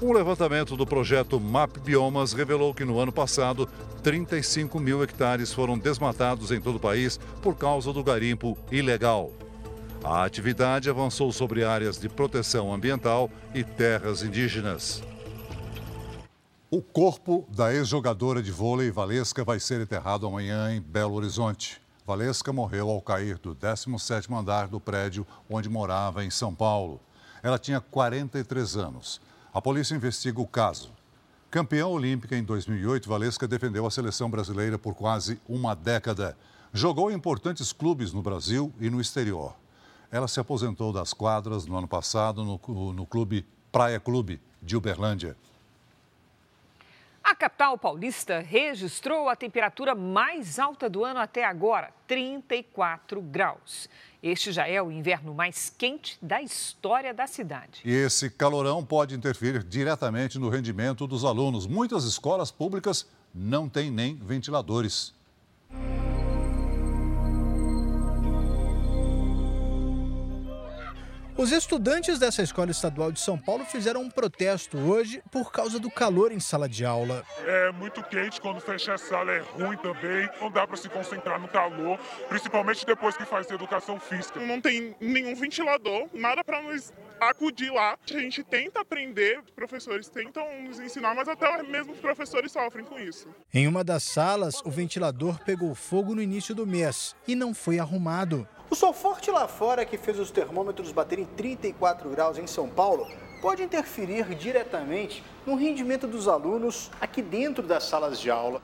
Um 0.00 0.10
levantamento 0.10 0.74
do 0.74 0.86
projeto 0.86 1.38
MAP 1.38 1.80
Biomas 1.84 2.32
revelou 2.32 2.72
que 2.72 2.82
no 2.82 2.98
ano 2.98 3.12
passado, 3.12 3.68
35 4.02 4.80
mil 4.80 5.02
hectares 5.02 5.52
foram 5.52 5.78
desmatados 5.78 6.50
em 6.50 6.62
todo 6.62 6.76
o 6.76 6.80
país 6.80 7.20
por 7.42 7.54
causa 7.54 7.92
do 7.92 8.02
garimpo 8.02 8.56
ilegal. 8.70 9.30
A 10.02 10.24
atividade 10.24 10.88
avançou 10.88 11.30
sobre 11.30 11.62
áreas 11.62 12.00
de 12.00 12.08
proteção 12.08 12.72
ambiental 12.72 13.30
e 13.54 13.62
terras 13.62 14.22
indígenas. 14.22 15.02
O 16.74 16.80
corpo 16.80 17.46
da 17.54 17.70
ex-jogadora 17.70 18.42
de 18.42 18.50
vôlei 18.50 18.90
Valesca 18.90 19.44
vai 19.44 19.60
ser 19.60 19.82
enterrado 19.82 20.26
amanhã 20.26 20.74
em 20.74 20.80
Belo 20.80 21.12
Horizonte. 21.12 21.82
Valesca 22.06 22.50
morreu 22.50 22.88
ao 22.88 23.02
cair 23.02 23.36
do 23.36 23.54
17º 23.54 24.34
andar 24.34 24.68
do 24.68 24.80
prédio 24.80 25.26
onde 25.50 25.68
morava 25.68 26.24
em 26.24 26.30
São 26.30 26.54
Paulo. 26.54 26.98
Ela 27.42 27.58
tinha 27.58 27.78
43 27.78 28.78
anos. 28.78 29.20
A 29.52 29.60
polícia 29.60 29.94
investiga 29.94 30.40
o 30.40 30.46
caso. 30.46 30.90
Campeã 31.50 31.86
olímpica 31.86 32.34
em 32.38 32.42
2008, 32.42 33.06
Valesca 33.06 33.46
defendeu 33.46 33.84
a 33.84 33.90
seleção 33.90 34.30
brasileira 34.30 34.78
por 34.78 34.94
quase 34.94 35.38
uma 35.46 35.74
década. 35.74 36.38
Jogou 36.72 37.10
em 37.10 37.14
importantes 37.14 37.70
clubes 37.70 38.14
no 38.14 38.22
Brasil 38.22 38.72
e 38.80 38.88
no 38.88 38.98
exterior. 38.98 39.54
Ela 40.10 40.26
se 40.26 40.40
aposentou 40.40 40.90
das 40.90 41.12
quadras 41.12 41.66
no 41.66 41.76
ano 41.76 41.86
passado 41.86 42.42
no, 42.42 42.94
no 42.94 43.04
clube 43.04 43.46
Praia 43.70 44.00
Clube 44.00 44.40
de 44.62 44.74
Uberlândia. 44.74 45.36
A 47.24 47.36
capital 47.36 47.78
paulista 47.78 48.40
registrou 48.40 49.28
a 49.28 49.36
temperatura 49.36 49.94
mais 49.94 50.58
alta 50.58 50.90
do 50.90 51.04
ano 51.04 51.20
até 51.20 51.44
agora, 51.44 51.92
34 52.06 53.22
graus. 53.22 53.88
Este 54.22 54.50
já 54.50 54.66
é 54.66 54.82
o 54.82 54.90
inverno 54.90 55.32
mais 55.32 55.70
quente 55.70 56.18
da 56.20 56.42
história 56.42 57.14
da 57.14 57.26
cidade. 57.26 57.80
E 57.84 57.92
esse 57.92 58.28
calorão 58.28 58.84
pode 58.84 59.14
interferir 59.14 59.62
diretamente 59.62 60.38
no 60.38 60.48
rendimento 60.48 61.06
dos 61.06 61.24
alunos. 61.24 61.66
Muitas 61.66 62.04
escolas 62.04 62.50
públicas 62.50 63.08
não 63.34 63.68
têm 63.68 63.90
nem 63.90 64.16
ventiladores. 64.16 65.14
Os 71.34 71.50
estudantes 71.50 72.18
dessa 72.18 72.42
escola 72.42 72.70
estadual 72.70 73.10
de 73.10 73.18
São 73.18 73.38
Paulo 73.38 73.64
fizeram 73.64 74.02
um 74.02 74.10
protesto 74.10 74.76
hoje 74.76 75.22
por 75.30 75.50
causa 75.50 75.78
do 75.78 75.90
calor 75.90 76.30
em 76.30 76.38
sala 76.38 76.68
de 76.68 76.84
aula. 76.84 77.24
É 77.46 77.72
muito 77.72 78.02
quente, 78.02 78.38
quando 78.38 78.60
fecha 78.60 78.92
a 78.92 78.98
sala 78.98 79.32
é 79.32 79.38
ruim 79.38 79.76
também, 79.78 80.28
não 80.38 80.50
dá 80.50 80.66
para 80.66 80.76
se 80.76 80.90
concentrar 80.90 81.40
no 81.40 81.48
calor, 81.48 81.98
principalmente 82.28 82.84
depois 82.84 83.16
que 83.16 83.24
faz 83.24 83.50
educação 83.50 83.98
física. 83.98 84.40
Não 84.40 84.60
tem 84.60 84.94
nenhum 85.00 85.34
ventilador, 85.34 86.06
nada 86.12 86.44
para 86.44 86.60
nos 86.60 86.92
acudir 87.18 87.72
lá. 87.72 87.96
A 88.10 88.18
gente 88.18 88.44
tenta 88.44 88.80
aprender, 88.80 89.40
os 89.40 89.50
professores 89.50 90.10
tentam 90.10 90.44
nos 90.62 90.78
ensinar, 90.80 91.14
mas 91.14 91.28
até 91.28 91.62
mesmo 91.62 91.92
os 91.92 91.98
professores 91.98 92.52
sofrem 92.52 92.84
com 92.84 92.98
isso. 92.98 93.26
Em 93.54 93.66
uma 93.66 93.82
das 93.82 94.02
salas, 94.02 94.60
o 94.66 94.70
ventilador 94.70 95.42
pegou 95.44 95.74
fogo 95.74 96.14
no 96.14 96.20
início 96.20 96.54
do 96.54 96.66
mês 96.66 97.16
e 97.26 97.34
não 97.34 97.54
foi 97.54 97.78
arrumado. 97.78 98.46
O 98.72 98.74
sol 98.74 98.94
forte 98.94 99.30
lá 99.30 99.46
fora 99.46 99.84
que 99.84 99.98
fez 99.98 100.18
os 100.18 100.30
termômetros 100.30 100.92
baterem 100.92 101.26
34 101.26 102.08
graus 102.08 102.38
em 102.38 102.46
São 102.46 102.70
Paulo 102.70 103.06
pode 103.42 103.62
interferir 103.62 104.34
diretamente 104.34 105.22
no 105.44 105.56
rendimento 105.56 106.06
dos 106.06 106.26
alunos 106.26 106.90
aqui 106.98 107.20
dentro 107.20 107.62
das 107.62 107.84
salas 107.84 108.18
de 108.18 108.30
aula. 108.30 108.62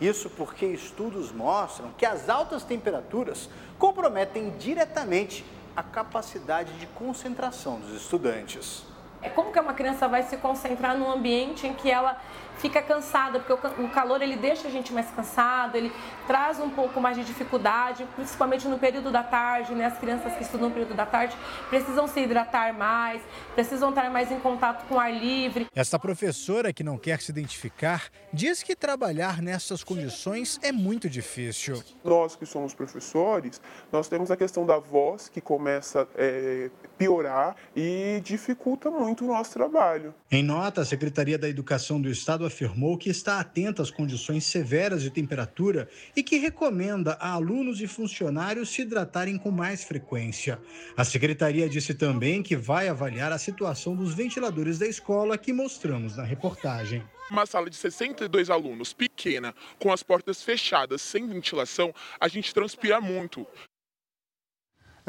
Isso 0.00 0.30
porque 0.30 0.64
estudos 0.64 1.30
mostram 1.30 1.90
que 1.98 2.06
as 2.06 2.30
altas 2.30 2.64
temperaturas 2.64 3.50
comprometem 3.78 4.48
diretamente 4.58 5.44
a 5.76 5.82
capacidade 5.82 6.72
de 6.78 6.86
concentração 6.86 7.78
dos 7.80 7.92
estudantes. 7.94 8.86
É 9.22 9.28
como 9.28 9.52
que 9.52 9.60
uma 9.60 9.74
criança 9.74 10.08
vai 10.08 10.22
se 10.22 10.36
concentrar 10.38 10.96
num 10.96 11.10
ambiente 11.10 11.66
em 11.66 11.74
que 11.74 11.90
ela 11.90 12.20
fica 12.60 12.82
cansada, 12.82 13.40
porque 13.40 13.82
o 13.82 13.88
calor 13.88 14.20
ele 14.20 14.36
deixa 14.36 14.68
a 14.68 14.70
gente 14.70 14.92
mais 14.92 15.10
cansado, 15.10 15.76
ele 15.76 15.90
traz 16.26 16.60
um 16.60 16.68
pouco 16.68 17.00
mais 17.00 17.16
de 17.16 17.24
dificuldade, 17.24 18.06
principalmente 18.14 18.68
no 18.68 18.78
período 18.78 19.10
da 19.10 19.22
tarde, 19.22 19.74
né? 19.74 19.86
As 19.86 19.98
crianças 19.98 20.34
que 20.34 20.42
estudam 20.42 20.68
no 20.68 20.74
período 20.74 20.94
da 20.94 21.06
tarde 21.06 21.34
precisam 21.70 22.06
se 22.06 22.20
hidratar 22.20 22.74
mais, 22.74 23.22
precisam 23.54 23.88
estar 23.88 24.10
mais 24.10 24.30
em 24.30 24.38
contato 24.38 24.86
com 24.86 24.96
o 24.96 25.00
ar 25.00 25.12
livre. 25.12 25.66
Esta 25.74 25.98
professora 25.98 26.72
que 26.72 26.84
não 26.84 26.98
quer 26.98 27.20
se 27.20 27.30
identificar 27.30 28.10
diz 28.32 28.62
que 28.62 28.76
trabalhar 28.76 29.40
nessas 29.40 29.82
condições 29.82 30.60
é 30.62 30.70
muito 30.70 31.08
difícil. 31.08 31.82
Nós 32.04 32.36
que 32.36 32.44
somos 32.44 32.74
professores, 32.74 33.60
nós 33.90 34.06
temos 34.06 34.30
a 34.30 34.36
questão 34.36 34.66
da 34.66 34.78
voz 34.78 35.30
que 35.30 35.40
começa 35.40 36.02
a 36.02 36.06
é, 36.16 36.70
piorar 36.98 37.56
e 37.74 38.20
dificulta 38.22 38.90
muito 38.90 39.09
o 39.18 39.26
nosso 39.26 39.52
trabalho. 39.52 40.14
Em 40.30 40.42
nota, 40.42 40.80
a 40.80 40.84
Secretaria 40.84 41.38
da 41.38 41.48
Educação 41.48 42.00
do 42.00 42.08
Estado 42.08 42.44
afirmou 42.44 42.96
que 42.96 43.10
está 43.10 43.40
atenta 43.40 43.82
às 43.82 43.90
condições 43.90 44.44
severas 44.44 45.02
de 45.02 45.10
temperatura 45.10 45.88
e 46.16 46.22
que 46.22 46.38
recomenda 46.38 47.12
a 47.20 47.32
alunos 47.32 47.80
e 47.80 47.86
funcionários 47.86 48.70
se 48.70 48.82
hidratarem 48.82 49.36
com 49.38 49.50
mais 49.50 49.84
frequência. 49.84 50.58
A 50.96 51.04
secretaria 51.04 51.68
disse 51.68 51.94
também 51.94 52.42
que 52.42 52.56
vai 52.56 52.88
avaliar 52.88 53.32
a 53.32 53.38
situação 53.38 53.96
dos 53.96 54.14
ventiladores 54.14 54.78
da 54.78 54.86
escola 54.86 55.36
que 55.36 55.52
mostramos 55.52 56.16
na 56.16 56.24
reportagem. 56.24 57.02
Uma 57.30 57.46
sala 57.46 57.70
de 57.70 57.76
62 57.76 58.50
alunos, 58.50 58.92
pequena, 58.92 59.54
com 59.78 59.92
as 59.92 60.02
portas 60.02 60.42
fechadas, 60.42 61.00
sem 61.00 61.28
ventilação, 61.28 61.94
a 62.18 62.26
gente 62.26 62.52
transpira 62.52 63.00
muito. 63.00 63.46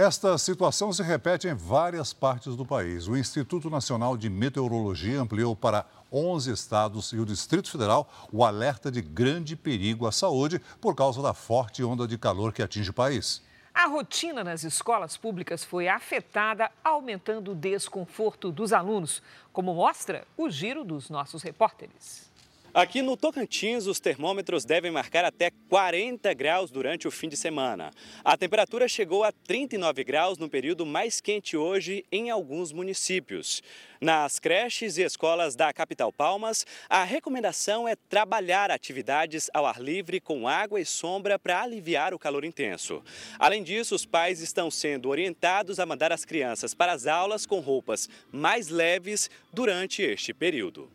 Esta 0.03 0.36
situação 0.36 0.91
se 0.91 1.03
repete 1.03 1.48
em 1.48 1.53
várias 1.53 2.12
partes 2.12 2.55
do 2.55 2.65
país. 2.65 3.08
O 3.08 3.15
Instituto 3.15 3.70
Nacional 3.70 4.17
de 4.17 4.31
Meteorologia 4.31 5.22
ampliou 5.22 5.55
para 5.55 5.86
11 6.12 6.51
estados 6.51 7.13
e 7.13 7.20
o 7.20 7.25
Distrito 7.25 7.70
Federal 7.70 8.12
o 8.34 8.43
alerta 8.43 8.89
de 8.89 9.00
grande 9.00 9.55
perigo 9.55 10.08
à 10.08 10.12
saúde 10.12 10.60
por 10.81 10.96
causa 10.96 11.22
da 11.22 11.36
forte 11.36 11.84
onda 11.84 12.08
de 12.08 12.17
calor 12.17 12.51
que 12.51 12.63
atinge 12.63 12.89
o 12.89 12.93
país. 12.93 13.43
A 13.72 13.86
rotina 13.86 14.43
nas 14.43 14.63
escolas 14.63 15.17
públicas 15.17 15.63
foi 15.63 15.88
afetada, 15.88 16.72
aumentando 16.84 17.51
o 17.51 17.55
desconforto 17.55 18.51
dos 18.51 18.74
alunos, 18.74 19.22
como 19.53 19.72
mostra 19.72 20.25
o 20.36 20.50
giro 20.50 20.84
dos 20.84 21.12
nossos 21.12 21.43
repórteres. 21.43 22.30
Aqui 22.74 23.01
no 23.01 23.18
Tocantins, 23.18 23.86
os 23.86 24.00
termômetros 24.00 24.63
devem 24.63 24.92
marcar 24.92 25.25
até 25.25 25.51
40 25.68 26.34
graus 26.34 26.72
durante 26.72 27.06
o 27.06 27.12
fim 27.12 27.28
de 27.28 27.36
semana. 27.36 27.92
A 28.24 28.38
temperatura 28.38 28.88
chegou 28.88 29.25
a 29.25 29.32
39 29.34 30.06
graus 30.06 30.38
no 30.38 30.50
período 30.50 30.86
mais 30.86 31.20
quente 31.20 31.58
hoje 31.58 32.06
em 32.10 32.30
alguns 32.30 32.72
municípios. 32.72 33.62
Nas 34.00 34.40
creches 34.40 34.98
e 34.98 35.01
escolas 35.01 35.54
da 35.54 35.74
capital 35.74 36.13
Palmas, 36.13 36.66
a 36.90 37.04
recomendação 37.04 37.90
é 37.90 37.98
trabalhar 38.08 38.72
atividades 38.72 39.50
ao 39.54 39.66
ar 39.66 39.82
livre 39.82 40.22
com 40.22 40.48
água 40.48 40.80
e 40.80 40.86
sombra 40.86 41.38
para 41.38 41.62
aliviar 41.62 42.13
o 42.13 42.20
calor 42.20 42.46
intenso. 42.46 43.04
Além 43.38 43.63
disso, 43.63 43.94
os 43.94 44.06
pais 44.06 44.40
estão 44.40 44.72
sendo 44.72 45.10
orientados 45.10 45.78
a 45.78 45.86
mandar 45.86 46.13
as 46.13 46.24
crianças 46.24 46.74
para 46.74 46.94
as 46.94 47.06
aulas 47.06 47.46
com 47.46 47.60
roupas 47.60 48.08
mais 48.32 48.70
leves 48.70 49.30
durante 49.51 50.01
este 50.01 50.34
período. 50.34 50.90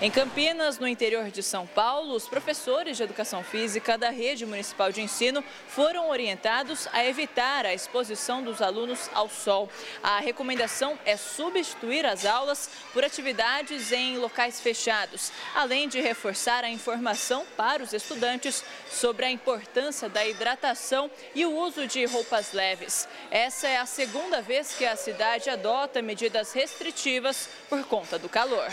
Em 0.00 0.10
Campinas, 0.10 0.80
no 0.80 0.88
interior 0.88 1.30
de 1.30 1.42
São 1.44 1.64
Paulo, 1.64 2.14
os 2.14 2.26
professores 2.26 2.96
de 2.96 3.04
educação 3.04 3.44
física 3.44 3.96
da 3.96 4.10
rede 4.10 4.44
municipal 4.44 4.90
de 4.90 5.00
ensino 5.00 5.44
foram 5.68 6.08
orientados 6.08 6.88
a 6.92 7.04
evitar 7.04 7.64
a 7.64 7.72
exposição 7.72 8.42
dos 8.42 8.60
alunos 8.60 9.08
ao 9.14 9.28
sol. 9.28 9.68
A 10.02 10.18
recomendação 10.18 10.98
é 11.04 11.16
substituir 11.16 12.04
as 12.04 12.26
aulas 12.26 12.68
por 12.92 13.04
atividades 13.04 13.92
em 13.92 14.18
locais 14.18 14.60
fechados, 14.60 15.30
além 15.54 15.88
de 15.88 16.00
reforçar 16.00 16.64
a 16.64 16.70
informação 16.70 17.46
para 17.56 17.82
os 17.82 17.92
estudantes 17.92 18.64
sobre 18.90 19.24
a 19.24 19.30
importância 19.30 20.08
da 20.08 20.26
hidratação 20.26 21.08
e 21.32 21.46
o 21.46 21.56
uso 21.56 21.86
de 21.86 22.04
roupas 22.06 22.52
leves. 22.52 23.06
Essa 23.30 23.68
é 23.68 23.76
a 23.76 23.86
segunda 23.86 24.42
vez 24.42 24.74
que 24.74 24.84
a 24.84 24.96
cidade 24.96 25.48
adota 25.48 26.02
medidas 26.02 26.52
restritivas 26.52 27.48
por 27.68 27.84
conta 27.84 28.18
do 28.18 28.28
calor. 28.28 28.68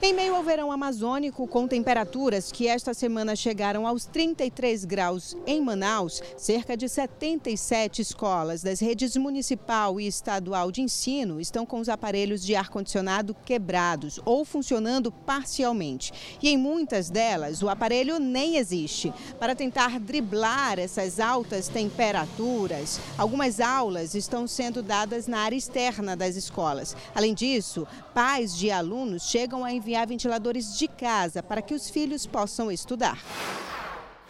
Em 0.00 0.12
meio 0.12 0.36
ao 0.36 0.44
verão 0.44 0.70
amazônico, 0.70 1.44
com 1.48 1.66
temperaturas 1.66 2.52
que 2.52 2.68
esta 2.68 2.94
semana 2.94 3.34
chegaram 3.34 3.84
aos 3.84 4.06
33 4.06 4.84
graus 4.84 5.36
em 5.44 5.60
Manaus, 5.60 6.22
cerca 6.36 6.76
de 6.76 6.88
77 6.88 8.02
escolas 8.02 8.62
das 8.62 8.78
redes 8.78 9.16
municipal 9.16 10.00
e 10.00 10.06
estadual 10.06 10.70
de 10.70 10.82
ensino 10.82 11.40
estão 11.40 11.66
com 11.66 11.80
os 11.80 11.88
aparelhos 11.88 12.46
de 12.46 12.54
ar-condicionado 12.54 13.34
quebrados 13.44 14.20
ou 14.24 14.44
funcionando 14.44 15.10
parcialmente. 15.10 16.12
E 16.40 16.48
em 16.48 16.56
muitas 16.56 17.10
delas, 17.10 17.60
o 17.60 17.68
aparelho 17.68 18.20
nem 18.20 18.56
existe. 18.56 19.12
Para 19.40 19.56
tentar 19.56 19.98
driblar 19.98 20.78
essas 20.78 21.18
altas 21.18 21.66
temperaturas, 21.66 23.00
algumas 23.18 23.58
aulas 23.58 24.14
estão 24.14 24.46
sendo 24.46 24.80
dadas 24.80 25.26
na 25.26 25.40
área 25.40 25.56
externa 25.56 26.14
das 26.14 26.36
escolas. 26.36 26.96
Além 27.16 27.34
disso, 27.34 27.84
pais 28.14 28.56
de 28.56 28.70
alunos 28.70 29.24
chegam 29.24 29.64
a 29.64 29.72
enviar 29.72 29.87
enviar 29.88 30.06
ventiladores 30.06 30.76
de 30.78 30.86
casa 30.86 31.42
para 31.42 31.62
que 31.62 31.72
os 31.72 31.88
filhos 31.88 32.26
possam 32.26 32.70
estudar. 32.70 33.18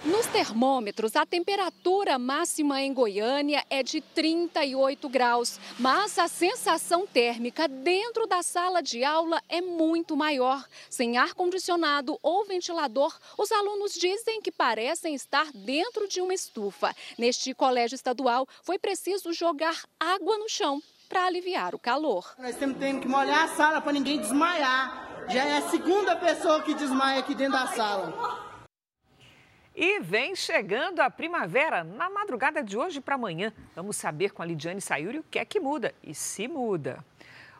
Nos 0.04 0.26
termômetros, 0.26 1.16
a 1.16 1.26
temperatura 1.26 2.16
máxima 2.16 2.80
em 2.80 2.94
Goiânia 2.94 3.64
é 3.68 3.82
de 3.82 4.00
38 4.00 5.08
graus, 5.08 5.58
mas 5.76 6.16
a 6.16 6.28
sensação 6.28 7.04
térmica 7.04 7.66
dentro 7.66 8.24
da 8.24 8.40
sala 8.40 8.80
de 8.80 9.02
aula 9.02 9.42
é 9.48 9.60
muito 9.60 10.16
maior. 10.16 10.64
Sem 10.88 11.16
ar-condicionado 11.16 12.16
ou 12.22 12.44
ventilador, 12.44 13.12
os 13.36 13.50
alunos 13.50 13.94
dizem 13.94 14.40
que 14.40 14.52
parecem 14.52 15.16
estar 15.16 15.50
dentro 15.52 16.06
de 16.06 16.20
uma 16.20 16.32
estufa. 16.32 16.94
Neste 17.18 17.52
colégio 17.52 17.96
estadual, 17.96 18.46
foi 18.62 18.78
preciso 18.78 19.32
jogar 19.32 19.82
água 19.98 20.38
no 20.38 20.48
chão 20.48 20.80
para 21.08 21.24
aliviar 21.24 21.74
o 21.74 21.78
calor. 21.78 22.34
Nós 22.38 22.56
temos 22.56 22.76
que 22.76 23.08
molhar 23.08 23.44
a 23.44 23.48
sala 23.48 23.80
para 23.80 23.92
ninguém 23.92 24.20
desmaiar. 24.20 25.26
Já 25.28 25.44
é 25.44 25.56
a 25.58 25.62
segunda 25.62 26.16
pessoa 26.16 26.62
que 26.62 26.74
desmaia 26.74 27.20
aqui 27.20 27.34
dentro 27.34 27.58
da 27.58 27.66
sala. 27.66 28.48
E 29.74 30.00
vem 30.00 30.34
chegando 30.34 31.00
a 31.00 31.10
primavera 31.10 31.84
na 31.84 32.10
madrugada 32.10 32.62
de 32.62 32.76
hoje 32.76 33.00
para 33.00 33.14
amanhã. 33.14 33.52
Vamos 33.76 33.96
saber 33.96 34.32
com 34.32 34.42
a 34.42 34.46
Lidiane 34.46 34.80
Sayuri 34.80 35.20
o 35.20 35.24
que 35.24 35.38
é 35.38 35.44
que 35.44 35.60
muda 35.60 35.94
e 36.02 36.14
se 36.14 36.48
muda. 36.48 37.04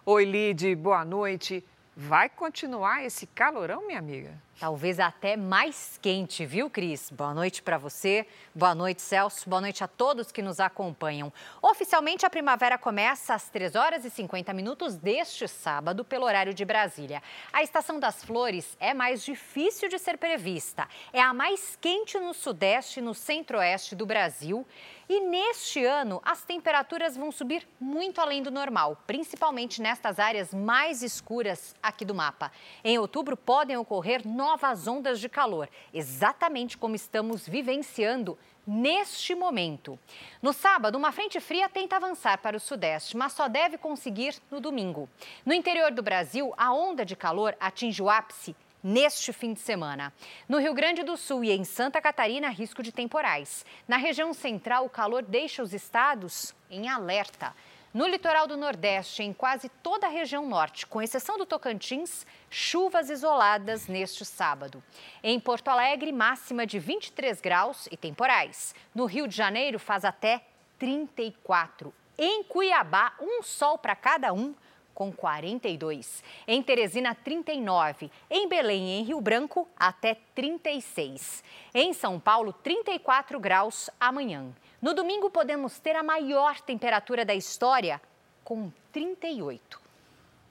Oi, 0.04 0.24
Lid, 0.24 0.74
boa 0.74 1.04
noite. 1.04 1.64
Vai 2.00 2.28
continuar 2.28 3.04
esse 3.04 3.26
calorão, 3.26 3.84
minha 3.84 3.98
amiga? 3.98 4.40
Talvez 4.60 5.00
até 5.00 5.36
mais 5.36 5.98
quente, 6.00 6.46
viu, 6.46 6.70
Cris? 6.70 7.10
Boa 7.10 7.34
noite 7.34 7.60
para 7.60 7.76
você, 7.76 8.24
boa 8.54 8.72
noite, 8.72 9.02
Celso, 9.02 9.48
boa 9.50 9.60
noite 9.60 9.82
a 9.82 9.88
todos 9.88 10.30
que 10.30 10.40
nos 10.40 10.60
acompanham. 10.60 11.32
Oficialmente, 11.60 12.24
a 12.24 12.30
primavera 12.30 12.78
começa 12.78 13.34
às 13.34 13.48
3 13.48 13.74
horas 13.74 14.04
e 14.04 14.10
50 14.10 14.52
minutos 14.52 14.94
deste 14.94 15.48
sábado, 15.48 16.04
pelo 16.04 16.24
horário 16.24 16.54
de 16.54 16.64
Brasília. 16.64 17.20
A 17.52 17.64
estação 17.64 17.98
das 17.98 18.24
flores 18.24 18.76
é 18.78 18.94
mais 18.94 19.24
difícil 19.24 19.88
de 19.88 19.98
ser 19.98 20.18
prevista. 20.18 20.88
É 21.12 21.20
a 21.20 21.34
mais 21.34 21.76
quente 21.80 22.16
no 22.18 22.32
sudeste 22.32 23.00
e 23.00 23.02
no 23.02 23.14
centro-oeste 23.14 23.96
do 23.96 24.06
Brasil. 24.06 24.64
E 25.08 25.20
neste 25.20 25.82
ano, 25.86 26.20
as 26.22 26.42
temperaturas 26.42 27.16
vão 27.16 27.32
subir 27.32 27.66
muito 27.80 28.20
além 28.20 28.42
do 28.42 28.50
normal, 28.50 29.02
principalmente 29.06 29.80
nestas 29.80 30.18
áreas 30.18 30.52
mais 30.52 31.02
escuras 31.02 31.74
aqui 31.82 32.04
do 32.04 32.14
mapa. 32.14 32.52
Em 32.84 32.98
outubro, 32.98 33.34
podem 33.34 33.78
ocorrer 33.78 34.28
novas 34.28 34.86
ondas 34.86 35.18
de 35.18 35.26
calor, 35.26 35.66
exatamente 35.94 36.76
como 36.76 36.94
estamos 36.94 37.48
vivenciando 37.48 38.38
neste 38.66 39.34
momento. 39.34 39.98
No 40.42 40.52
sábado, 40.52 40.98
uma 40.98 41.10
frente 41.10 41.40
fria 41.40 41.70
tenta 41.70 41.96
avançar 41.96 42.36
para 42.36 42.58
o 42.58 42.60
sudeste, 42.60 43.16
mas 43.16 43.32
só 43.32 43.48
deve 43.48 43.78
conseguir 43.78 44.36
no 44.50 44.60
domingo. 44.60 45.08
No 45.46 45.54
interior 45.54 45.90
do 45.90 46.02
Brasil, 46.02 46.52
a 46.54 46.70
onda 46.70 47.02
de 47.02 47.16
calor 47.16 47.56
atinge 47.58 48.02
o 48.02 48.10
ápice 48.10 48.54
neste 48.82 49.32
fim 49.32 49.52
de 49.52 49.60
semana. 49.60 50.12
No 50.48 50.58
Rio 50.58 50.74
Grande 50.74 51.02
do 51.02 51.16
Sul 51.16 51.44
e 51.44 51.52
em 51.52 51.64
Santa 51.64 52.00
Catarina, 52.00 52.48
risco 52.48 52.82
de 52.82 52.92
temporais. 52.92 53.64
Na 53.86 53.96
região 53.96 54.32
central, 54.32 54.84
o 54.86 54.90
calor 54.90 55.22
deixa 55.22 55.62
os 55.62 55.72
estados 55.72 56.54
em 56.70 56.88
alerta. 56.88 57.54
No 57.92 58.06
litoral 58.06 58.46
do 58.46 58.56
Nordeste, 58.56 59.22
em 59.22 59.32
quase 59.32 59.68
toda 59.82 60.06
a 60.06 60.10
região 60.10 60.46
norte, 60.46 60.86
com 60.86 61.00
exceção 61.00 61.38
do 61.38 61.46
Tocantins, 61.46 62.26
chuvas 62.50 63.08
isoladas 63.08 63.88
neste 63.88 64.26
sábado. 64.26 64.82
Em 65.22 65.40
Porto 65.40 65.68
Alegre, 65.68 66.12
máxima 66.12 66.66
de 66.66 66.78
23 66.78 67.40
graus 67.40 67.88
e 67.90 67.96
temporais. 67.96 68.74
No 68.94 69.06
Rio 69.06 69.26
de 69.26 69.34
Janeiro, 69.34 69.78
faz 69.78 70.04
até 70.04 70.42
34. 70.78 71.92
Em 72.18 72.44
Cuiabá, 72.44 73.14
um 73.20 73.42
sol 73.42 73.78
para 73.78 73.96
cada 73.96 74.34
um, 74.34 74.54
com 74.98 75.12
42. 75.12 76.24
Em 76.44 76.60
Teresina, 76.60 77.14
39. 77.14 78.10
Em 78.28 78.48
Belém 78.48 78.88
e 78.88 78.98
em 78.98 79.04
Rio 79.04 79.20
Branco, 79.20 79.68
até 79.76 80.16
36. 80.34 81.44
Em 81.72 81.92
São 81.92 82.18
Paulo, 82.18 82.52
34 82.52 83.38
graus 83.38 83.88
amanhã. 84.00 84.52
No 84.82 84.92
domingo, 84.92 85.30
podemos 85.30 85.78
ter 85.78 85.94
a 85.94 86.02
maior 86.02 86.60
temperatura 86.60 87.24
da 87.24 87.32
história, 87.32 88.00
com 88.42 88.72
38. 88.90 89.80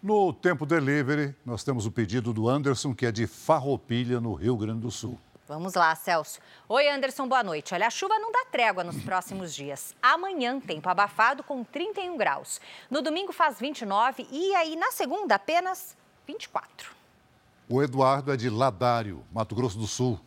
No 0.02 0.32
Tempo 0.32 0.66
Delivery, 0.66 1.36
nós 1.46 1.66
temos 1.66 1.86
o 1.86 1.92
pedido 1.92 2.32
do 2.32 2.48
Anderson, 2.48 2.96
que 2.96 3.06
é 3.06 3.12
de 3.12 3.28
Farroupilha, 3.28 4.22
no 4.22 4.34
Rio 4.34 4.56
Grande 4.56 4.80
do 4.80 4.92
Sul. 4.92 5.20
Vamos 5.48 5.76
lá, 5.76 5.96
Celso. 5.96 6.42
Oi, 6.68 6.90
Anderson, 6.90 7.26
boa 7.26 7.42
noite. 7.42 7.74
Olha, 7.74 7.88
a 7.88 7.90
chuva 7.90 8.20
não 8.20 8.34
dá 8.34 8.44
trégua 8.52 8.84
nos 8.84 9.02
próximos 9.02 9.56
dias. 9.56 9.96
Amanhã, 10.02 10.60
tempo 10.60 10.90
abafado 10.90 11.42
com 11.42 11.64
31 11.64 12.18
graus. 12.18 12.60
No 12.92 13.02
domingo 13.02 13.32
faz 13.32 13.58
29 13.58 14.28
e 14.30 14.54
aí 14.56 14.76
na 14.76 14.92
segunda 14.92 15.36
apenas 15.36 15.96
24. 16.28 16.92
O 17.70 17.82
Eduardo 17.82 18.34
é 18.34 18.36
de 18.36 18.50
Ladário, 18.50 19.24
Mato 19.32 19.56
Grosso 19.56 19.78
do 19.78 19.88
Sul. 19.88 20.20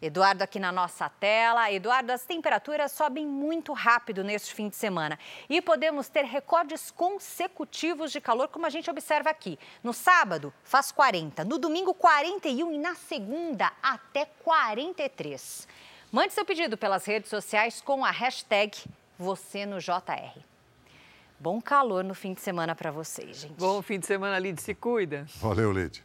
Eduardo 0.00 0.42
aqui 0.42 0.58
na 0.58 0.72
nossa 0.72 1.08
tela. 1.08 1.70
Eduardo, 1.70 2.10
as 2.10 2.24
temperaturas 2.24 2.92
sobem 2.92 3.26
muito 3.26 3.72
rápido 3.72 4.24
neste 4.24 4.54
fim 4.54 4.68
de 4.68 4.76
semana 4.76 5.18
e 5.48 5.60
podemos 5.60 6.08
ter 6.08 6.24
recordes 6.24 6.90
consecutivos 6.90 8.10
de 8.10 8.20
calor, 8.20 8.48
como 8.48 8.66
a 8.66 8.70
gente 8.70 8.90
observa 8.90 9.30
aqui. 9.30 9.58
No 9.82 9.92
sábado, 9.92 10.52
faz 10.64 10.90
40, 10.90 11.44
no 11.44 11.58
domingo, 11.58 11.92
41 11.92 12.72
e 12.72 12.78
na 12.78 12.94
segunda, 12.94 13.72
até 13.82 14.24
43. 14.42 15.68
Mande 16.10 16.32
seu 16.32 16.44
pedido 16.44 16.76
pelas 16.76 17.04
redes 17.04 17.28
sociais 17.28 17.80
com 17.80 18.04
a 18.04 18.10
hashtag 18.10 18.76
você 19.18 19.66
no 19.66 19.78
JR. 19.78 20.40
Bom 21.38 21.60
calor 21.60 22.02
no 22.02 22.14
fim 22.14 22.34
de 22.34 22.40
semana 22.40 22.74
para 22.74 22.90
vocês, 22.90 23.38
gente. 23.38 23.54
Bom 23.54 23.80
fim 23.80 23.98
de 23.98 24.06
semana, 24.06 24.38
Lid. 24.38 24.60
Se 24.60 24.74
cuida. 24.74 25.26
Valeu, 25.36 25.72
Lid. 25.72 26.02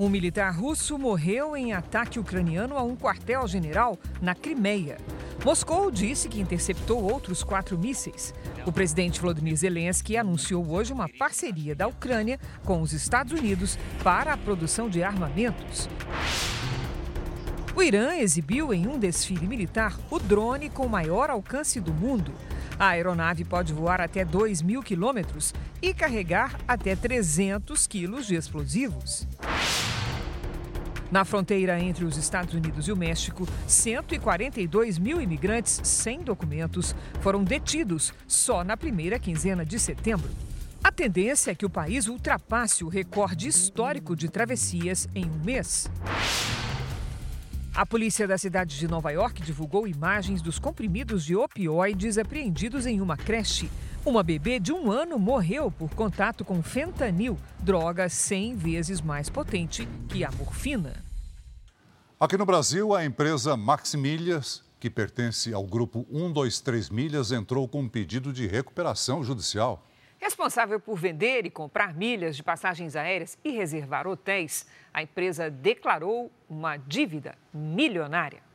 Um 0.00 0.08
militar 0.08 0.50
russo 0.50 0.98
morreu 0.98 1.54
em 1.54 1.74
ataque 1.74 2.18
ucraniano 2.18 2.78
a 2.78 2.82
um 2.82 2.96
quartel-general 2.96 3.98
na 4.22 4.34
Crimeia. 4.34 4.96
Moscou 5.44 5.90
disse 5.90 6.26
que 6.26 6.40
interceptou 6.40 7.02
outros 7.02 7.44
quatro 7.44 7.78
mísseis. 7.78 8.32
O 8.64 8.72
presidente 8.72 9.20
Volodymyr 9.20 9.54
Zelensky 9.56 10.16
anunciou 10.16 10.66
hoje 10.70 10.90
uma 10.90 11.06
parceria 11.06 11.74
da 11.74 11.86
Ucrânia 11.86 12.40
com 12.64 12.80
os 12.80 12.94
Estados 12.94 13.38
Unidos 13.38 13.78
para 14.02 14.32
a 14.32 14.38
produção 14.38 14.88
de 14.88 15.02
armamentos. 15.02 15.86
O 17.76 17.82
Irã 17.82 18.14
exibiu 18.14 18.72
em 18.72 18.86
um 18.86 18.98
desfile 18.98 19.46
militar 19.46 19.98
o 20.10 20.18
drone 20.18 20.70
com 20.70 20.88
maior 20.88 21.28
alcance 21.28 21.78
do 21.78 21.92
mundo. 21.92 22.32
A 22.78 22.88
aeronave 22.88 23.44
pode 23.44 23.74
voar 23.74 24.00
até 24.00 24.24
2 24.24 24.62
mil 24.62 24.82
quilômetros 24.82 25.52
e 25.82 25.92
carregar 25.92 26.58
até 26.66 26.96
300 26.96 27.86
quilos 27.86 28.26
de 28.26 28.34
explosivos. 28.34 29.28
Na 31.10 31.24
fronteira 31.24 31.80
entre 31.80 32.04
os 32.04 32.16
Estados 32.16 32.54
Unidos 32.54 32.86
e 32.86 32.92
o 32.92 32.96
México, 32.96 33.46
142 33.66 34.96
mil 34.96 35.20
imigrantes 35.20 35.80
sem 35.82 36.20
documentos 36.20 36.94
foram 37.20 37.42
detidos 37.42 38.14
só 38.28 38.62
na 38.62 38.76
primeira 38.76 39.18
quinzena 39.18 39.66
de 39.66 39.78
setembro. 39.80 40.30
A 40.84 40.92
tendência 40.92 41.50
é 41.50 41.54
que 41.54 41.66
o 41.66 41.70
país 41.70 42.06
ultrapasse 42.06 42.84
o 42.84 42.88
recorde 42.88 43.48
histórico 43.48 44.14
de 44.14 44.28
travessias 44.28 45.08
em 45.12 45.24
um 45.26 45.44
mês. 45.44 45.90
A 47.74 47.84
polícia 47.84 48.26
da 48.26 48.38
cidade 48.38 48.78
de 48.78 48.86
Nova 48.86 49.10
York 49.10 49.42
divulgou 49.42 49.88
imagens 49.88 50.40
dos 50.40 50.58
comprimidos 50.58 51.24
de 51.24 51.34
opioides 51.34 52.18
apreendidos 52.18 52.86
em 52.86 53.00
uma 53.00 53.16
creche. 53.16 53.68
Uma 54.04 54.22
bebê 54.22 54.58
de 54.58 54.72
um 54.72 54.90
ano 54.90 55.18
morreu 55.18 55.70
por 55.70 55.94
contato 55.94 56.42
com 56.42 56.62
fentanil, 56.62 57.36
droga 57.58 58.08
100 58.08 58.56
vezes 58.56 58.98
mais 59.02 59.28
potente 59.28 59.86
que 60.08 60.24
a 60.24 60.30
morfina. 60.30 61.04
Aqui 62.18 62.38
no 62.38 62.46
Brasil, 62.46 62.94
a 62.94 63.04
empresa 63.04 63.58
Maximilhas, 63.58 64.64
que 64.80 64.88
pertence 64.88 65.52
ao 65.52 65.64
grupo 65.64 66.06
123 66.10 66.88
Milhas, 66.88 67.30
entrou 67.30 67.68
com 67.68 67.80
um 67.80 67.88
pedido 67.90 68.32
de 68.32 68.46
recuperação 68.46 69.22
judicial. 69.22 69.84
Responsável 70.18 70.80
por 70.80 70.96
vender 70.96 71.44
e 71.44 71.50
comprar 71.50 71.94
milhas 71.94 72.36
de 72.36 72.42
passagens 72.42 72.96
aéreas 72.96 73.36
e 73.44 73.50
reservar 73.50 74.06
hotéis, 74.06 74.64
a 74.94 75.02
empresa 75.02 75.50
declarou 75.50 76.32
uma 76.48 76.78
dívida 76.78 77.34
milionária. 77.52 78.49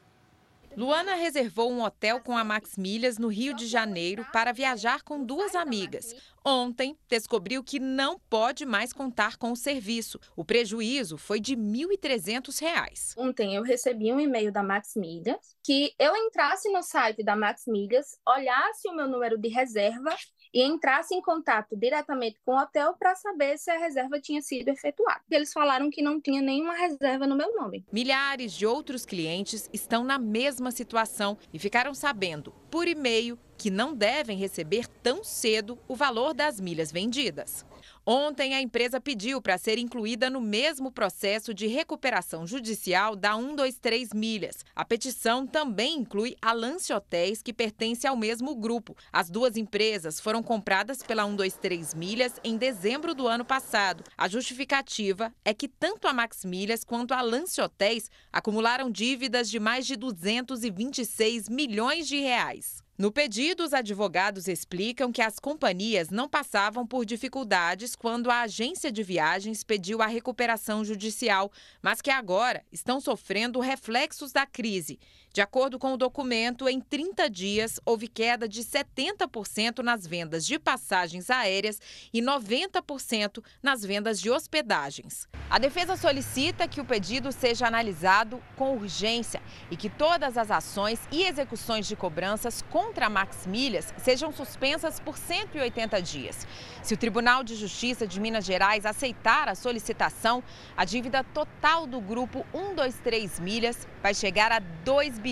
Luana 0.77 1.15
reservou 1.15 1.71
um 1.71 1.81
hotel 1.81 2.19
com 2.19 2.37
a 2.37 2.43
Max 2.43 2.77
Milhas 2.77 3.17
no 3.17 3.29
Rio 3.29 3.53
de 3.53 3.65
Janeiro 3.65 4.25
para 4.33 4.51
viajar 4.51 5.03
com 5.03 5.23
duas 5.23 5.55
amigas. 5.55 6.13
Ontem, 6.43 6.97
descobriu 7.09 7.63
que 7.63 7.79
não 7.79 8.19
pode 8.29 8.65
mais 8.65 8.91
contar 8.91 9.37
com 9.37 9.51
o 9.51 9.55
serviço. 9.55 10.19
O 10.35 10.43
prejuízo 10.43 11.17
foi 11.17 11.39
de 11.39 11.55
R$ 11.55 11.61
1.300. 11.61 13.13
Ontem 13.17 13.55
eu 13.55 13.63
recebi 13.63 14.11
um 14.11 14.19
e-mail 14.19 14.51
da 14.51 14.61
Max 14.61 14.95
Milhas 14.95 15.55
que 15.63 15.93
eu 15.97 16.15
entrasse 16.15 16.69
no 16.71 16.83
site 16.83 17.23
da 17.23 17.35
Max 17.35 17.63
Milhas, 17.65 18.19
olhasse 18.27 18.87
o 18.87 18.95
meu 18.95 19.07
número 19.07 19.37
de 19.37 19.47
reserva 19.47 20.15
e 20.55 20.63
entrasse 20.63 21.13
em 21.13 21.21
contato 21.21 21.75
diretamente 21.75 22.37
com 22.45 22.53
o 22.53 22.57
hotel 22.57 22.95
para 22.97 23.13
saber 23.13 23.57
se 23.59 23.69
a 23.69 23.77
reserva 23.77 24.21
tinha 24.21 24.41
sido 24.41 24.69
efetuada. 24.69 25.19
Eles 25.29 25.51
falaram 25.51 25.89
que 25.89 26.01
não 26.01 26.21
tinha 26.21 26.41
nenhuma 26.41 26.73
reserva 26.73 27.27
no 27.27 27.35
meu 27.35 27.53
nome. 27.53 27.83
Milhares 27.91 28.53
de 28.53 28.65
outros 28.65 29.05
clientes 29.05 29.69
estão 29.73 30.05
na 30.05 30.17
mesma 30.17 30.71
situação 30.71 31.37
e 31.53 31.59
ficaram 31.59 31.93
sabendo, 31.93 32.53
por 32.71 32.87
e-mail, 32.87 33.37
que 33.57 33.69
não 33.69 33.93
devem 33.93 34.37
receber 34.37 34.87
tão 35.03 35.25
cedo 35.25 35.77
o 35.89 35.95
valor 35.95 36.33
das 36.33 36.59
milhas 36.59 36.89
vendidas. 36.89 37.65
Ontem, 38.07 38.53
a 38.53 38.61
empresa 38.61 39.01
pediu 39.01 39.41
para 39.41 39.57
ser 39.57 39.79
incluída 39.79 40.29
no 40.29 40.39
mesmo 40.39 40.91
processo 40.91 41.55
de 41.55 41.65
recuperação 41.65 42.45
judicial 42.45 43.15
da 43.15 43.33
123 43.33 44.13
Milhas. 44.13 44.63
A 44.75 44.85
petição 44.85 45.47
também 45.47 45.97
inclui 45.97 46.35
a 46.39 46.53
Lance 46.53 46.93
Hotéis, 46.93 47.41
que 47.41 47.51
pertence 47.51 48.05
ao 48.05 48.15
mesmo 48.15 48.55
grupo. 48.55 48.95
As 49.11 49.31
duas 49.31 49.57
empresas 49.57 50.19
foram 50.19 50.43
compradas 50.43 51.01
pela 51.01 51.23
123 51.25 51.95
Milhas 51.95 52.33
em 52.43 52.57
dezembro 52.57 53.15
do 53.15 53.27
ano 53.27 53.43
passado. 53.43 54.03
A 54.15 54.27
justificativa 54.27 55.33
é 55.43 55.51
que 55.51 55.67
tanto 55.67 56.07
a 56.07 56.13
Max 56.13 56.45
Milhas 56.45 56.83
quanto 56.83 57.11
a 57.11 57.21
Lance 57.21 57.59
Hotéis 57.59 58.11
acumularam 58.31 58.91
dívidas 58.91 59.49
de 59.49 59.59
mais 59.59 59.87
de 59.87 59.95
226 59.95 61.49
milhões 61.49 62.07
de 62.07 62.19
reais. 62.19 62.84
No 62.97 63.11
pedido, 63.11 63.65
os 63.65 63.73
advogados 63.73 64.47
explicam 64.47 65.11
que 65.11 65.21
as 65.21 65.37
companhias 65.37 66.09
não 66.09 66.29
passavam 66.29 66.87
por 66.87 67.05
dificuldades 67.05 67.93
quando 67.93 68.31
a 68.31 68.43
agência 68.43 68.89
de 68.89 69.03
viagens 69.03 69.65
pediu 69.65 70.01
a 70.01 70.07
recuperação 70.07 70.85
judicial, 70.85 71.51
mas 71.81 72.01
que 72.01 72.09
agora 72.09 72.63
estão 72.71 73.01
sofrendo 73.01 73.59
reflexos 73.59 74.31
da 74.31 74.45
crise. 74.45 74.97
De 75.35 75.41
acordo 75.41 75.77
com 75.77 75.91
o 75.91 75.97
documento, 75.97 76.65
em 76.69 76.79
30 76.79 77.29
dias 77.29 77.77
houve 77.83 78.07
queda 78.07 78.47
de 78.47 78.63
70% 78.63 79.79
nas 79.79 80.07
vendas 80.07 80.45
de 80.45 80.57
passagens 80.57 81.29
aéreas 81.29 81.77
e 82.13 82.21
90% 82.21 83.43
nas 83.61 83.83
vendas 83.83 84.21
de 84.21 84.31
hospedagens. 84.31 85.27
A 85.49 85.59
defesa 85.59 85.97
solicita 85.97 86.69
que 86.69 86.79
o 86.79 86.85
pedido 86.85 87.33
seja 87.33 87.67
analisado 87.67 88.41
com 88.55 88.77
urgência 88.77 89.41
e 89.69 89.75
que 89.75 89.89
todas 89.89 90.37
as 90.37 90.49
ações 90.49 91.01
e 91.11 91.23
execuções 91.23 91.85
de 91.85 91.97
cobranças 91.97 92.61
contra 92.61 93.07
a 93.07 93.09
Max 93.09 93.45
Milhas 93.45 93.93
sejam 93.97 94.31
suspensas 94.31 95.01
por 95.01 95.17
180 95.17 96.01
dias. 96.01 96.47
Se 96.81 96.93
o 96.93 96.97
Tribunal 96.97 97.43
de 97.43 97.55
Justiça 97.55 98.07
de 98.07 98.21
Minas 98.21 98.45
Gerais 98.45 98.85
aceitar 98.85 99.49
a 99.49 99.55
solicitação, 99.55 100.41
a 100.77 100.85
dívida 100.85 101.25
total 101.25 101.85
do 101.85 101.99
grupo 101.99 102.45
123 102.53 103.41
Milhas 103.41 103.85
vai 104.01 104.13
chegar 104.13 104.49
a 104.53 104.59
2 104.59 105.19
bilhões 105.19 105.24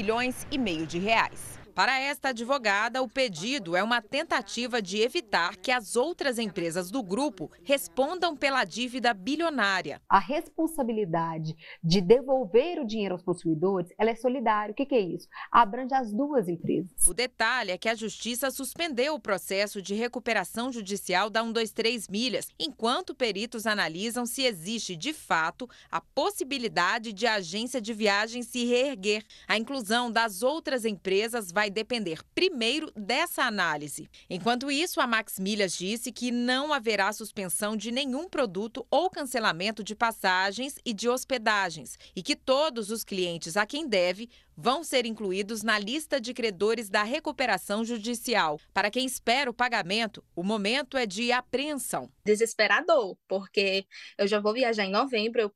e 0.49 0.57
meio 0.57 0.87
de 0.87 0.97
reais. 0.97 1.62
Para 1.75 1.99
esta 1.99 2.29
advogada, 2.29 3.01
o 3.01 3.09
pedido 3.09 3.75
é 3.75 3.81
uma 3.81 3.99
tentativa 3.99 4.79
de 4.79 5.01
evitar 5.01 5.57
que 5.57 5.71
as 5.71 5.95
outras 5.95 6.37
empresas 6.37 6.91
do 6.91 7.01
grupo 7.01 7.49
respondam 7.63 8.37
pela 8.37 8.63
dívida 8.63 9.11
bilionária. 9.11 9.99
A 10.07 10.19
responsabilidade 10.19 11.55
de 11.83 11.99
devolver 11.99 12.79
o 12.79 12.85
dinheiro 12.85 13.15
aos 13.15 13.23
consumidores, 13.23 13.89
ela 13.97 14.11
é 14.11 14.15
solidária. 14.15 14.71
O 14.71 14.75
que, 14.75 14.85
que 14.85 14.93
é 14.93 14.99
isso? 14.99 15.27
Abrange 15.51 15.95
as 15.95 16.13
duas 16.13 16.47
empresas. 16.47 16.91
O 17.07 17.13
detalhe 17.13 17.71
é 17.71 17.77
que 17.77 17.89
a 17.89 17.95
Justiça 17.95 18.51
suspendeu 18.51 19.15
o 19.15 19.19
processo 19.19 19.81
de 19.81 19.95
recuperação 19.95 20.71
judicial 20.71 21.27
da 21.27 21.41
123 21.41 22.07
Milhas, 22.07 22.49
enquanto 22.59 23.15
peritos 23.15 23.65
analisam 23.65 24.27
se 24.27 24.43
existe, 24.43 24.95
de 24.95 25.11
fato, 25.11 25.67
a 25.89 25.99
possibilidade 25.99 27.11
de 27.13 27.25
a 27.25 27.35
agência 27.35 27.81
de 27.81 27.93
viagem 27.93 28.43
se 28.43 28.63
reerguer. 28.63 29.25
A 29.47 29.57
inclusão 29.57 30.11
das 30.11 30.43
outras 30.43 30.85
empresas 30.85 31.51
vai 31.51 31.62
vai 31.63 31.69
depender 31.69 32.19
primeiro 32.35 32.91
dessa 32.93 33.43
análise. 33.43 34.09
Enquanto 34.29 34.69
isso, 34.69 34.99
a 34.99 35.07
Max 35.07 35.39
Milhas 35.39 35.77
disse 35.77 36.11
que 36.11 36.29
não 36.29 36.73
haverá 36.73 37.13
suspensão 37.13 37.77
de 37.77 37.89
nenhum 37.89 38.27
produto 38.27 38.85
ou 38.91 39.09
cancelamento 39.09 39.81
de 39.81 39.95
passagens 39.95 40.75
e 40.83 40.93
de 40.93 41.07
hospedagens 41.07 41.97
e 42.13 42.21
que 42.21 42.35
todos 42.35 42.91
os 42.91 43.05
clientes 43.05 43.55
a 43.55 43.65
quem 43.65 43.87
deve 43.87 44.29
vão 44.57 44.83
ser 44.83 45.05
incluídos 45.05 45.63
na 45.63 45.79
lista 45.79 46.19
de 46.19 46.33
credores 46.33 46.89
da 46.89 47.03
recuperação 47.03 47.85
judicial. 47.85 48.59
Para 48.73 48.91
quem 48.91 49.05
espera 49.05 49.49
o 49.49 49.53
pagamento, 49.53 50.21
o 50.35 50.43
momento 50.43 50.97
é 50.97 51.05
de 51.05 51.31
apreensão. 51.31 52.11
Desesperador, 52.25 53.15
porque 53.25 53.85
eu 54.17 54.27
já 54.27 54.41
vou 54.41 54.51
viajar 54.51 54.83
em 54.83 54.91
novembro, 54.91 55.39
eu 55.39 55.51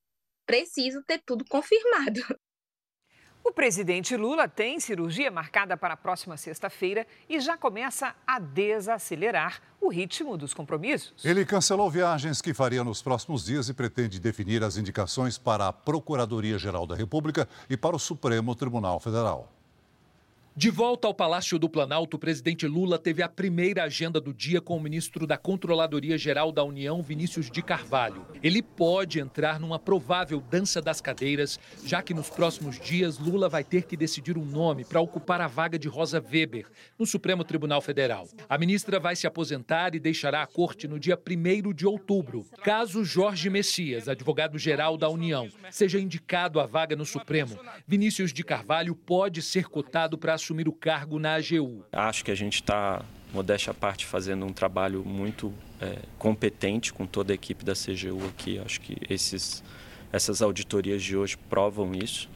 preciso 0.45 1.03
ter 1.03 1.21
tudo 1.25 1.43
confirmado. 1.49 2.21
O 3.47 3.51
presidente 3.53 4.17
Lula 4.17 4.45
tem 4.45 4.77
cirurgia 4.77 5.31
marcada 5.31 5.77
para 5.77 5.93
a 5.93 5.97
próxima 5.97 6.35
sexta-feira 6.35 7.07
e 7.29 7.39
já 7.39 7.55
começa 7.55 8.13
a 8.27 8.39
desacelerar 8.39 9.61
o 9.79 9.87
ritmo 9.87 10.37
dos 10.37 10.53
compromissos. 10.53 11.23
Ele 11.23 11.45
cancelou 11.45 11.89
viagens 11.89 12.41
que 12.41 12.53
faria 12.53 12.83
nos 12.83 13.01
próximos 13.01 13.45
dias 13.45 13.69
e 13.69 13.73
pretende 13.73 14.19
definir 14.19 14.65
as 14.65 14.75
indicações 14.75 15.37
para 15.37 15.69
a 15.69 15.71
Procuradoria-Geral 15.71 16.85
da 16.85 16.93
República 16.93 17.47
e 17.69 17.77
para 17.77 17.95
o 17.95 17.99
Supremo 17.99 18.53
Tribunal 18.53 18.99
Federal. 18.99 19.56
De 20.57 20.71
volta 20.71 21.07
ao 21.07 21.13
Palácio 21.13 21.59
do 21.59 21.69
Planalto, 21.69 22.17
o 22.17 22.19
presidente 22.19 22.65
Lula 22.65 22.97
teve 22.97 23.21
a 23.21 23.29
primeira 23.29 23.83
agenda 23.83 24.19
do 24.19 24.33
dia 24.33 24.59
com 24.59 24.75
o 24.75 24.81
ministro 24.81 25.27
da 25.27 25.37
Controladoria 25.37 26.17
Geral 26.17 26.51
da 26.51 26.63
União, 26.63 26.99
Vinícius 27.03 27.51
de 27.51 27.61
Carvalho. 27.61 28.25
Ele 28.41 28.63
pode 28.63 29.19
entrar 29.19 29.59
numa 29.59 29.77
provável 29.77 30.41
dança 30.41 30.81
das 30.81 30.99
cadeiras, 30.99 31.59
já 31.85 32.01
que 32.01 32.11
nos 32.11 32.31
próximos 32.31 32.79
dias 32.79 33.19
Lula 33.19 33.47
vai 33.47 33.63
ter 33.63 33.83
que 33.83 33.95
decidir 33.95 34.35
um 34.35 34.43
nome 34.43 34.83
para 34.83 34.99
ocupar 34.99 35.41
a 35.41 35.47
vaga 35.47 35.77
de 35.77 35.87
Rosa 35.87 36.19
Weber 36.19 36.65
no 36.97 37.05
Supremo 37.05 37.43
Tribunal 37.43 37.79
Federal. 37.79 38.27
A 38.49 38.57
ministra 38.57 38.99
vai 38.99 39.15
se 39.15 39.27
aposentar 39.27 39.93
e 39.93 39.99
deixará 39.99 40.41
a 40.41 40.47
corte 40.47 40.87
no 40.87 40.99
dia 40.99 41.15
1 41.15 41.71
de 41.71 41.85
outubro. 41.85 42.47
Caso 42.63 43.05
Jorge 43.05 43.47
Messias, 43.47 44.09
advogado-geral 44.09 44.97
da 44.97 45.07
União, 45.07 45.49
seja 45.69 45.99
indicado 45.99 46.59
à 46.59 46.65
vaga 46.65 46.95
no 46.95 47.05
Supremo, 47.05 47.59
Vinícius 47.85 48.33
de 48.33 48.43
Carvalho 48.43 48.95
pode 48.95 49.43
ser 49.43 49.69
cotado 49.69 50.17
para 50.17 50.46
assumir 50.47 50.69
o 50.69 50.71
cargo 50.71 51.19
na 51.19 51.35
AGU. 51.35 51.83
Acho 51.91 52.23
que 52.23 52.31
a 52.31 52.35
gente 52.35 52.55
está, 52.55 53.03
modéstia 53.33 53.71
à 53.71 53.73
parte, 53.73 54.05
fazendo 54.05 54.45
um 54.45 54.53
trabalho 54.53 55.03
muito 55.03 55.53
é, 55.81 55.99
competente 56.17 56.93
com 56.93 57.05
toda 57.05 57.33
a 57.33 57.35
equipe 57.35 57.65
da 57.65 57.73
CGU 57.73 58.25
aqui. 58.29 58.57
Acho 58.59 58.79
que 58.79 58.95
esses, 59.09 59.61
essas 60.11 60.41
auditorias 60.41 61.03
de 61.03 61.17
hoje 61.17 61.37
provam 61.49 61.91
isso. 61.93 62.29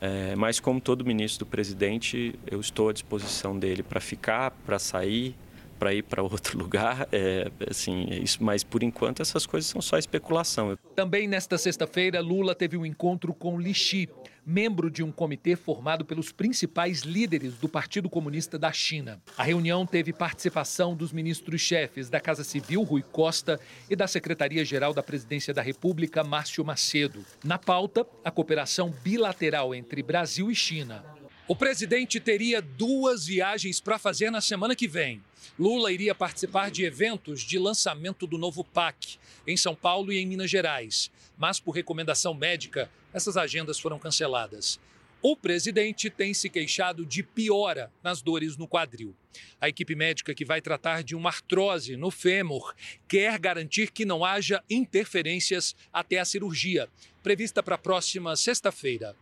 É, 0.00 0.36
mas, 0.36 0.60
como 0.60 0.80
todo 0.80 1.04
ministro 1.04 1.44
do 1.44 1.48
presidente, 1.48 2.38
eu 2.46 2.60
estou 2.60 2.90
à 2.90 2.92
disposição 2.92 3.58
dele 3.58 3.82
para 3.82 3.98
ficar, 3.98 4.50
para 4.64 4.78
sair, 4.78 5.34
para 5.78 5.94
ir 5.94 6.02
para 6.02 6.22
outro 6.24 6.58
lugar, 6.58 7.08
é, 7.10 7.50
assim, 7.68 8.06
é 8.10 8.18
isso, 8.18 8.44
mas 8.44 8.62
por 8.62 8.82
enquanto 8.82 9.22
essas 9.22 9.46
coisas 9.46 9.70
são 9.70 9.80
só 9.80 9.96
especulação. 9.96 10.78
Também 10.94 11.26
nesta 11.26 11.56
sexta-feira, 11.56 12.20
Lula 12.20 12.54
teve 12.54 12.76
um 12.76 12.84
encontro 12.84 13.32
com 13.32 13.58
Lixi, 13.58 14.08
membro 14.48 14.90
de 14.90 15.02
um 15.02 15.12
comitê 15.12 15.54
formado 15.54 16.06
pelos 16.06 16.32
principais 16.32 17.02
líderes 17.02 17.58
do 17.58 17.68
Partido 17.68 18.08
Comunista 18.08 18.58
da 18.58 18.72
China. 18.72 19.20
A 19.36 19.42
reunião 19.42 19.84
teve 19.84 20.10
participação 20.10 20.96
dos 20.96 21.12
ministros-chefes 21.12 22.08
da 22.08 22.18
Casa 22.18 22.42
Civil, 22.42 22.82
Rui 22.82 23.02
Costa, 23.02 23.60
e 23.90 23.94
da 23.94 24.06
Secretaria-Geral 24.06 24.94
da 24.94 25.02
Presidência 25.02 25.52
da 25.52 25.60
República, 25.60 26.24
Márcio 26.24 26.64
Macedo. 26.64 27.26
Na 27.44 27.58
pauta, 27.58 28.06
a 28.24 28.30
cooperação 28.30 28.88
bilateral 29.04 29.74
entre 29.74 30.02
Brasil 30.02 30.50
e 30.50 30.54
China. 30.54 31.04
O 31.46 31.54
presidente 31.54 32.18
teria 32.18 32.62
duas 32.62 33.26
viagens 33.26 33.80
para 33.80 33.98
fazer 33.98 34.30
na 34.30 34.40
semana 34.40 34.74
que 34.74 34.88
vem. 34.88 35.22
Lula 35.58 35.92
iria 35.92 36.14
participar 36.14 36.70
de 36.70 36.84
eventos 36.84 37.42
de 37.42 37.58
lançamento 37.58 38.26
do 38.26 38.38
novo 38.38 38.64
PAC 38.64 39.18
em 39.46 39.58
São 39.58 39.74
Paulo 39.74 40.10
e 40.10 40.18
em 40.18 40.26
Minas 40.26 40.50
Gerais, 40.50 41.10
mas 41.36 41.60
por 41.60 41.72
recomendação 41.72 42.32
médica, 42.32 42.90
essas 43.12 43.36
agendas 43.36 43.78
foram 43.78 43.98
canceladas. 43.98 44.78
O 45.20 45.36
presidente 45.36 46.08
tem 46.08 46.32
se 46.32 46.48
queixado 46.48 47.04
de 47.04 47.24
piora 47.24 47.90
nas 48.04 48.22
dores 48.22 48.56
no 48.56 48.68
quadril. 48.68 49.16
A 49.60 49.68
equipe 49.68 49.96
médica 49.96 50.32
que 50.32 50.44
vai 50.44 50.60
tratar 50.60 51.02
de 51.02 51.16
uma 51.16 51.30
artrose 51.30 51.96
no 51.96 52.10
fêmur 52.10 52.72
quer 53.08 53.36
garantir 53.38 53.90
que 53.90 54.04
não 54.04 54.24
haja 54.24 54.62
interferências 54.70 55.74
até 55.92 56.20
a 56.20 56.24
cirurgia, 56.24 56.88
prevista 57.20 57.64
para 57.64 57.74
a 57.74 57.78
próxima 57.78 58.36
sexta-feira. 58.36 59.16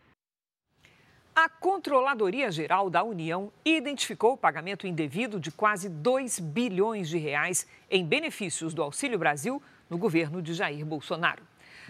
A 1.35 1.49
Controladoria 1.49 2.51
Geral 2.51 2.89
da 2.89 3.03
União 3.03 3.51
identificou 3.63 4.33
o 4.33 4.37
pagamento 4.37 4.87
indevido 4.87 5.39
de 5.39 5.51
quase 5.51 5.87
2 5.87 6.39
bilhões 6.39 7.09
de 7.09 7.17
reais 7.17 7.67
em 7.89 8.05
benefícios 8.05 8.73
do 8.73 8.83
Auxílio 8.83 9.19
Brasil 9.19 9.61
no 9.89 9.97
governo 9.97 10.41
de 10.41 10.53
Jair 10.53 10.85
Bolsonaro. 10.85 11.43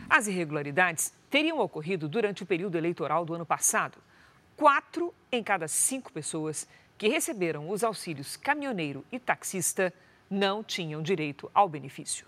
As 0.10 0.28
irregularidades 0.28 1.14
teriam 1.30 1.60
ocorrido 1.60 2.08
durante 2.08 2.44
o 2.44 2.46
período 2.46 2.78
eleitoral 2.78 3.26
do 3.26 3.34
ano 3.34 3.46
passado. 3.46 3.98
Quatro 4.56 5.14
em 5.32 5.44
cada 5.44 5.68
cinco 5.68 6.12
pessoas 6.12 6.68
que 6.98 7.08
receberam 7.08 7.70
os 7.70 7.84
auxílios 7.84 8.36
caminhoneiro 8.36 9.06
e 9.12 9.20
taxista 9.20 9.94
não 10.30 10.64
tinham 10.64 11.02
direito 11.02 11.50
ao 11.54 11.70
benefício. 11.70 12.26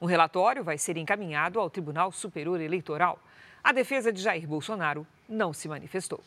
Um 0.00 0.06
relatório 0.06 0.64
vai 0.64 0.78
ser 0.78 0.96
encaminhado 0.96 1.60
ao 1.60 1.70
Tribunal 1.70 2.12
Superior 2.12 2.60
Eleitoral. 2.60 3.18
A 3.62 3.72
defesa 3.72 4.12
de 4.12 4.20
Jair 4.22 4.46
Bolsonaro 4.46 5.06
não 5.28 5.52
se 5.52 5.68
manifestou. 5.68 6.22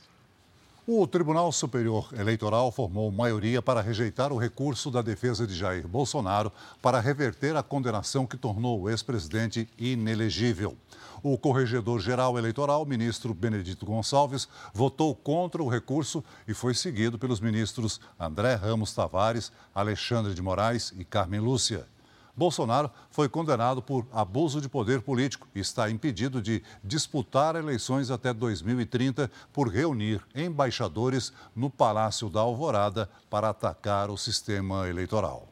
O 0.87 1.07
Tribunal 1.07 1.51
Superior 1.51 2.09
Eleitoral 2.13 2.71
formou 2.71 3.11
maioria 3.11 3.59
para 3.59 3.81
rejeitar 3.81 4.31
o 4.31 4.37
recurso 4.37 4.91
da 4.91 5.01
defesa 5.01 5.47
de 5.47 5.55
Jair 5.55 5.87
Bolsonaro 5.87 6.51
para 6.79 6.99
reverter 6.99 7.55
a 7.55 7.63
condenação 7.63 8.27
que 8.27 8.37
tornou 8.37 8.81
o 8.81 8.89
ex-presidente 8.91 9.67
inelegível. 9.79 10.77
O 11.23 11.39
corregedor-geral 11.39 12.37
eleitoral, 12.37 12.85
ministro 12.85 13.33
Benedito 13.33 13.83
Gonçalves, 13.83 14.47
votou 14.75 15.15
contra 15.15 15.63
o 15.63 15.67
recurso 15.67 16.23
e 16.47 16.53
foi 16.53 16.75
seguido 16.75 17.17
pelos 17.17 17.39
ministros 17.39 17.99
André 18.19 18.53
Ramos 18.53 18.93
Tavares, 18.93 19.51
Alexandre 19.73 20.35
de 20.35 20.41
Moraes 20.43 20.93
e 20.95 21.03
Carmen 21.03 21.39
Lúcia. 21.39 21.87
Bolsonaro 22.35 22.91
foi 23.09 23.29
condenado 23.29 23.81
por 23.81 24.05
abuso 24.11 24.59
de 24.59 24.67
poder 24.67 25.01
político 25.01 25.47
e 25.55 25.59
está 25.59 25.89
impedido 25.89 26.41
de 26.41 26.61
disputar 26.83 27.55
eleições 27.55 28.11
até 28.11 28.33
2030 28.33 29.31
por 29.53 29.69
reunir 29.69 30.21
embaixadores 30.35 31.31
no 31.55 31.69
Palácio 31.69 32.29
da 32.29 32.41
Alvorada 32.41 33.09
para 33.29 33.49
atacar 33.49 34.09
o 34.09 34.17
sistema 34.17 34.87
eleitoral. 34.89 35.47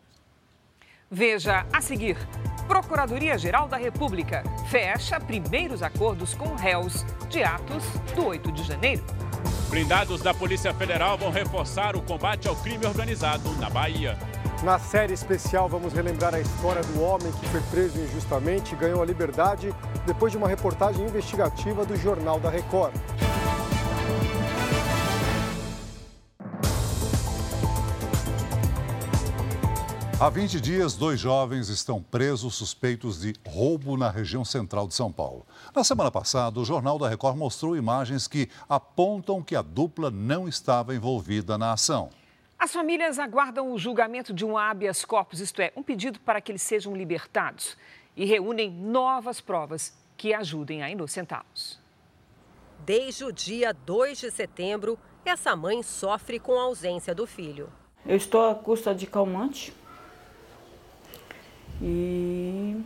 Veja 1.10 1.65
a 1.72 1.80
seguir: 1.80 2.17
Procuradoria-Geral 2.67 3.67
da 3.67 3.78
República 3.78 4.43
fecha 4.69 5.19
primeiros 5.19 5.84
acordos 5.84 6.34
com 6.34 6.56
réus 6.56 7.06
de 7.30 7.43
atos 7.43 7.84
do 8.15 8.26
8 8.26 8.52
de 8.52 8.63
janeiro. 8.63 9.04
Blindados 9.69 10.22
da 10.22 10.34
Polícia 10.34 10.74
Federal 10.74 11.17
vão 11.17 11.32
reforçar 11.32 11.96
o 11.96 12.02
combate 12.02 12.48
ao 12.48 12.56
crime 12.56 12.86
organizado 12.86 13.50
na 13.58 13.69
Bahia. 13.69 14.17
Na 14.63 14.80
série 14.80 15.12
especial, 15.12 15.67
vamos 15.67 15.91
relembrar 15.91 16.34
a 16.34 16.39
história 16.39 16.82
do 16.82 17.02
homem 17.02 17.30
que 17.34 17.49
foi 17.49 17.60
preso 17.63 17.99
injustamente 17.99 18.73
e 18.73 18.78
ganhou 18.78 19.02
a 19.02 19.06
liberdade 19.06 19.76
depois 20.06 20.32
de 20.32 20.38
uma 20.38 20.47
reportagem 20.47 21.06
investigativa 21.06 21.86
do 21.86 21.97
Jornal 21.97 22.39
da 22.39 22.49
Record. 22.49 22.93
Há 30.17 30.30
20 30.30 30.62
dias, 30.62 30.95
dois 30.95 31.19
jovens 31.19 31.67
estão 31.67 32.02
presos 32.02 32.56
suspeitos 32.56 33.19
de 33.19 33.36
roubo 33.45 33.97
na 33.97 34.10
região 34.10 34.45
central 34.45 34.88
de 34.88 34.93
São 34.93 35.12
Paulo. 35.12 35.45
Na 35.76 35.84
semana 35.84 36.10
passada, 36.10 36.58
o 36.58 36.63
Jornal 36.63 36.97
da 36.97 37.10
Record 37.10 37.36
mostrou 37.36 37.76
imagens 37.76 38.30
que 38.30 38.47
apontam 38.69 39.43
que 39.43 39.58
a 39.58 39.62
dupla 39.62 40.10
não 40.10 40.47
estava 40.47 40.95
envolvida 40.95 41.58
na 41.58 41.73
ação. 41.73 42.12
As 42.63 42.71
famílias 42.71 43.19
aguardam 43.19 43.73
o 43.73 43.78
julgamento 43.78 44.34
de 44.34 44.45
um 44.45 44.58
habeas 44.58 45.04
corpus, 45.04 45.41
isto 45.41 45.62
é, 45.62 45.73
um 45.76 45.84
pedido 45.84 46.17
para 46.21 46.39
que 46.39 46.49
eles 46.49 46.62
sejam 46.62 46.95
libertados, 46.95 47.78
e 48.15 48.23
reúnem 48.23 48.71
novas 48.71 49.41
provas 49.41 49.93
que 50.15 50.34
ajudem 50.34 50.82
a 50.82 50.89
inocentá-los. 50.89 51.78
Desde 52.86 53.26
o 53.26 53.34
dia 53.34 53.73
2 53.73 54.17
de 54.17 54.32
setembro, 54.32 54.97
essa 55.26 55.58
mãe 55.58 55.84
sofre 55.84 56.39
com 56.39 56.58
a 56.58 56.63
ausência 56.63 57.13
do 57.13 57.28
filho. 57.28 57.69
Eu 58.06 58.15
estou 58.15 58.49
à 58.49 58.56
custa 58.56 58.95
de 58.95 59.08
calmante 59.08 59.73
e 61.82 62.82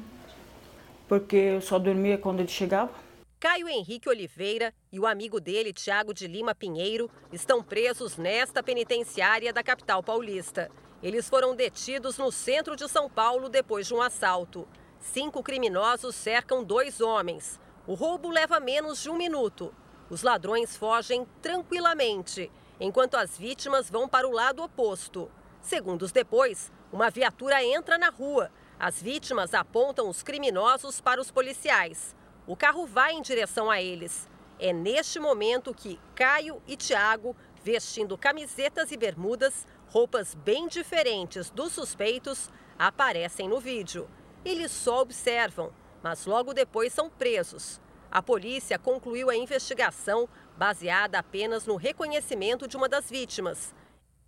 porque 1.08 1.36
eu 1.36 1.62
só 1.62 1.78
dormia 1.78 2.18
quando 2.18 2.40
ele 2.40 2.50
chegava. 2.50 2.90
Caio 3.39 3.69
Henrique 3.69 4.10
Oliveira 4.10 4.73
e 4.91 5.00
o 5.00 5.06
amigo 5.06 5.39
dele, 5.39 5.71
Tiago 5.71 6.12
de 6.12 6.26
Lima 6.26 6.56
Pinheiro, 6.56 7.08
estão 7.32 7.62
presos 7.62 8.17
nesta 8.17 8.63
penitenciária 8.63 9.54
da 9.54 9.62
capital 9.62 10.02
paulista. 10.02 10.71
Eles 11.04 11.30
foram 11.30 11.56
detidos 11.56 12.17
no 12.17 12.32
centro 12.32 12.76
de 12.76 12.89
São 12.89 13.08
Paulo 13.08 13.47
depois 13.47 13.86
de 13.86 13.93
um 13.93 14.02
assalto. 14.02 14.67
Cinco 15.00 15.43
criminosos 15.43 16.15
cercam 16.15 16.63
dois 16.63 17.00
homens. 17.00 17.60
O 17.86 17.93
roubo 17.93 18.32
leva 18.32 18.60
menos 18.60 19.04
de 19.04 19.10
um 19.12 19.15
minuto. 19.15 19.71
Os 20.10 20.23
ladrões 20.23 20.76
fogem 20.76 21.28
tranquilamente, 21.39 22.52
enquanto 22.80 23.17
as 23.17 23.38
vítimas 23.38 23.88
vão 23.88 24.10
para 24.10 24.28
o 24.28 24.32
lado 24.32 24.63
oposto. 24.63 25.30
Segundos 25.62 26.12
depois, 26.12 26.71
uma 26.91 27.12
viatura 27.12 27.63
entra 27.63 28.00
na 28.00 28.10
rua. 28.10 28.50
As 28.80 29.00
vítimas 29.00 29.54
apontam 29.54 30.10
os 30.10 30.23
criminosos 30.23 31.00
para 31.00 31.21
os 31.21 31.30
policiais. 31.30 32.17
O 32.48 32.56
carro 32.56 32.86
vai 32.86 33.12
em 33.12 33.22
direção 33.22 33.70
a 33.70 33.82
eles. 33.82 34.30
É 34.58 34.72
neste 34.72 35.20
momento 35.20 35.74
que 35.74 36.00
Caio 36.16 36.62
e 36.66 36.78
Tiago, 36.78 37.36
vestindo 37.62 38.18
camisetas 38.18 38.90
e 38.90 38.96
bermudas, 38.96 39.68
roupas 39.88 40.34
bem 40.34 40.66
diferentes 40.70 41.50
dos 41.50 41.74
suspeitos, 41.74 42.50
aparecem 42.80 43.50
no 43.50 43.60
vídeo. 43.60 44.10
Eles 44.46 44.72
só 44.72 45.02
observam, 45.02 45.74
mas 46.02 46.26
logo 46.26 46.54
depois 46.54 46.94
são 46.94 47.10
presos. 47.10 47.82
A 48.10 48.24
polícia 48.24 48.80
concluiu 48.80 49.30
a 49.30 49.36
investigação 49.36 50.30
baseada 50.58 51.20
apenas 51.20 51.66
no 51.66 51.76
reconhecimento 51.76 52.66
de 52.66 52.78
uma 52.78 52.88
das 52.88 53.10
vítimas. 53.10 53.76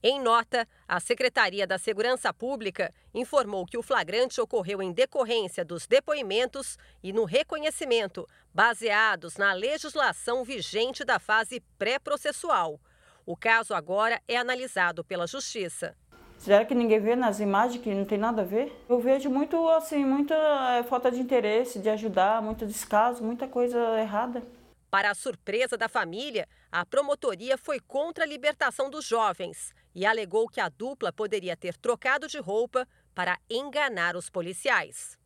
Em 0.01 0.21
nota, 0.21 0.65
a 0.87 0.97
Secretaria 1.01 1.67
da 1.67 1.77
Segurança 1.77 2.33
Pública 2.33 2.93
informou 3.13 3.65
que 3.65 3.77
o 3.77 3.83
flagrante 3.83 4.39
ocorreu 4.39 4.81
em 4.81 4.93
decorrência 4.93 5.65
dos 5.65 5.85
depoimentos 5.85 6.77
e 7.03 7.11
no 7.11 7.25
reconhecimento, 7.25 8.25
baseados 8.53 9.35
na 9.35 9.51
legislação 9.51 10.45
vigente 10.45 11.03
da 11.03 11.19
fase 11.19 11.61
pré-processual. 11.77 12.79
O 13.25 13.35
caso 13.35 13.73
agora 13.73 14.21
é 14.25 14.37
analisado 14.37 15.03
pela 15.03 15.27
Justiça. 15.27 15.93
Será 16.37 16.63
que 16.63 16.73
ninguém 16.73 17.01
vê 17.01 17.17
nas 17.17 17.41
imagens 17.41 17.83
que 17.83 17.93
não 17.93 18.05
tem 18.05 18.17
nada 18.17 18.43
a 18.43 18.45
ver? 18.45 18.73
Eu 18.87 19.01
vejo 19.01 19.29
muito 19.29 19.67
assim, 19.67 20.05
muita 20.05 20.33
é, 20.77 20.83
falta 20.83 21.11
de 21.11 21.19
interesse, 21.19 21.77
de 21.77 21.89
ajudar, 21.89 22.41
muito 22.41 22.65
descaso, 22.65 23.21
muita 23.21 23.49
coisa 23.49 23.99
errada. 23.99 24.41
Para 24.89 25.11
a 25.11 25.13
surpresa 25.13 25.77
da 25.77 25.89
família, 25.89 26.47
a 26.71 26.85
promotoria 26.85 27.57
foi 27.57 27.81
contra 27.81 28.23
a 28.23 28.27
libertação 28.27 28.89
dos 28.89 29.05
jovens 29.05 29.77
e 29.93 30.05
alegou 30.05 30.47
que 30.47 30.59
a 30.59 30.69
dupla 30.69 31.11
poderia 31.11 31.55
ter 31.57 31.75
trocado 31.77 32.27
de 32.27 32.39
roupa 32.39 32.87
para 33.13 33.37
enganar 33.49 34.15
os 34.15 34.29
policiais. 34.29 35.17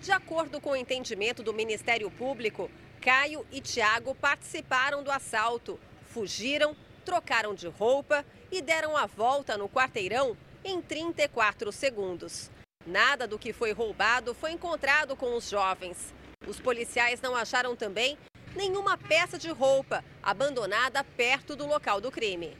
De 0.00 0.12
acordo 0.12 0.60
com 0.60 0.70
o 0.70 0.76
entendimento 0.76 1.42
do 1.42 1.52
Ministério 1.52 2.10
Público, 2.10 2.70
Caio 3.00 3.46
e 3.50 3.60
Tiago 3.60 4.14
participaram 4.14 5.02
do 5.02 5.10
assalto, 5.10 5.78
fugiram, 6.06 6.76
trocaram 7.04 7.54
de 7.54 7.68
roupa 7.68 8.24
e 8.50 8.62
deram 8.62 8.96
a 8.96 9.06
volta 9.06 9.56
no 9.56 9.68
quarteirão 9.68 10.36
em 10.64 10.80
34 10.80 11.72
segundos. 11.72 12.50
Nada 12.86 13.26
do 13.26 13.38
que 13.38 13.52
foi 13.52 13.72
roubado 13.72 14.34
foi 14.34 14.52
encontrado 14.52 15.16
com 15.16 15.36
os 15.36 15.48
jovens. 15.48 16.14
Os 16.46 16.60
policiais 16.60 17.20
não 17.20 17.34
acharam 17.34 17.76
também 17.76 18.16
nenhuma 18.54 18.96
peça 18.96 19.38
de 19.38 19.50
roupa 19.50 20.04
abandonada 20.22 21.04
perto 21.04 21.54
do 21.54 21.66
local 21.66 22.00
do 22.00 22.10
crime. 22.10 22.56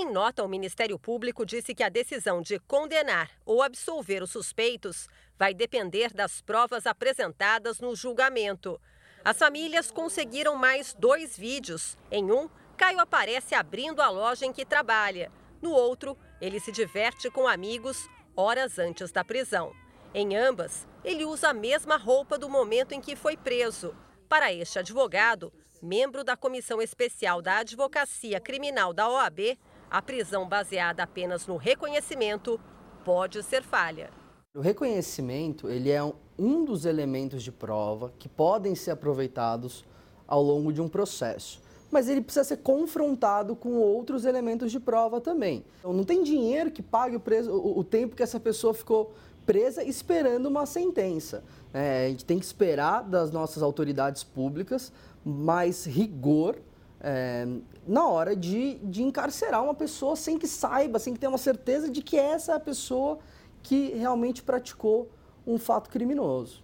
Em 0.00 0.08
nota, 0.08 0.44
o 0.44 0.48
Ministério 0.48 0.96
Público 0.96 1.44
disse 1.44 1.74
que 1.74 1.82
a 1.82 1.88
decisão 1.88 2.40
de 2.40 2.60
condenar 2.60 3.32
ou 3.44 3.60
absolver 3.60 4.22
os 4.22 4.30
suspeitos 4.30 5.08
vai 5.36 5.52
depender 5.52 6.12
das 6.14 6.40
provas 6.40 6.86
apresentadas 6.86 7.80
no 7.80 7.96
julgamento. 7.96 8.80
As 9.24 9.36
famílias 9.36 9.90
conseguiram 9.90 10.54
mais 10.54 10.94
dois 10.94 11.36
vídeos. 11.36 11.98
Em 12.12 12.30
um, 12.30 12.48
Caio 12.76 13.00
aparece 13.00 13.56
abrindo 13.56 14.00
a 14.00 14.08
loja 14.08 14.46
em 14.46 14.52
que 14.52 14.64
trabalha. 14.64 15.32
No 15.60 15.72
outro, 15.72 16.16
ele 16.40 16.60
se 16.60 16.70
diverte 16.70 17.28
com 17.28 17.48
amigos 17.48 18.08
horas 18.36 18.78
antes 18.78 19.10
da 19.10 19.24
prisão. 19.24 19.74
Em 20.14 20.36
ambas, 20.36 20.86
ele 21.04 21.24
usa 21.24 21.48
a 21.48 21.52
mesma 21.52 21.96
roupa 21.96 22.38
do 22.38 22.48
momento 22.48 22.92
em 22.92 23.00
que 23.00 23.16
foi 23.16 23.36
preso. 23.36 23.92
Para 24.28 24.52
este 24.52 24.78
advogado, 24.78 25.52
membro 25.82 26.22
da 26.22 26.36
Comissão 26.36 26.80
Especial 26.80 27.42
da 27.42 27.58
Advocacia 27.58 28.38
Criminal 28.38 28.92
da 28.92 29.08
OAB, 29.08 29.58
a 29.90 30.02
prisão 30.02 30.48
baseada 30.48 31.02
apenas 31.02 31.46
no 31.46 31.56
reconhecimento 31.56 32.60
pode 33.04 33.42
ser 33.42 33.62
falha. 33.62 34.10
O 34.54 34.60
reconhecimento 34.60 35.68
ele 35.68 35.90
é 35.90 36.02
um 36.38 36.64
dos 36.64 36.84
elementos 36.84 37.42
de 37.42 37.52
prova 37.52 38.12
que 38.18 38.28
podem 38.28 38.74
ser 38.74 38.92
aproveitados 38.92 39.84
ao 40.26 40.42
longo 40.42 40.72
de 40.72 40.80
um 40.80 40.88
processo 40.88 41.60
mas 41.90 42.08
ele 42.08 42.20
precisa 42.20 42.44
ser 42.44 42.58
confrontado 42.58 43.56
com 43.56 43.76
outros 43.76 44.24
elementos 44.24 44.70
de 44.70 44.78
prova 44.78 45.20
também. 45.20 45.64
Então, 45.78 45.92
não 45.92 46.04
tem 46.04 46.22
dinheiro 46.22 46.70
que 46.70 46.82
pague 46.82 47.16
o, 47.16 47.20
preso, 47.20 47.50
o, 47.52 47.78
o 47.78 47.84
tempo 47.84 48.14
que 48.14 48.22
essa 48.22 48.38
pessoa 48.38 48.74
ficou 48.74 49.12
presa 49.46 49.82
esperando 49.82 50.46
uma 50.46 50.66
sentença. 50.66 51.42
É, 51.72 52.06
a 52.06 52.08
gente 52.10 52.24
tem 52.24 52.38
que 52.38 52.44
esperar 52.44 53.02
das 53.02 53.30
nossas 53.32 53.62
autoridades 53.62 54.22
públicas 54.22 54.92
mais 55.24 55.86
rigor 55.86 56.56
é, 57.00 57.46
na 57.86 58.06
hora 58.06 58.34
de, 58.34 58.74
de 58.78 59.02
encarcerar 59.02 59.62
uma 59.62 59.74
pessoa 59.74 60.16
sem 60.16 60.38
que 60.38 60.46
saiba, 60.46 60.98
sem 60.98 61.14
que 61.14 61.20
tenha 61.20 61.30
uma 61.30 61.38
certeza 61.38 61.90
de 61.90 62.02
que 62.02 62.16
essa 62.16 62.52
é 62.52 62.54
a 62.56 62.60
pessoa 62.60 63.18
que 63.62 63.90
realmente 63.90 64.42
praticou 64.42 65.10
um 65.46 65.58
fato 65.58 65.90
criminoso. 65.90 66.62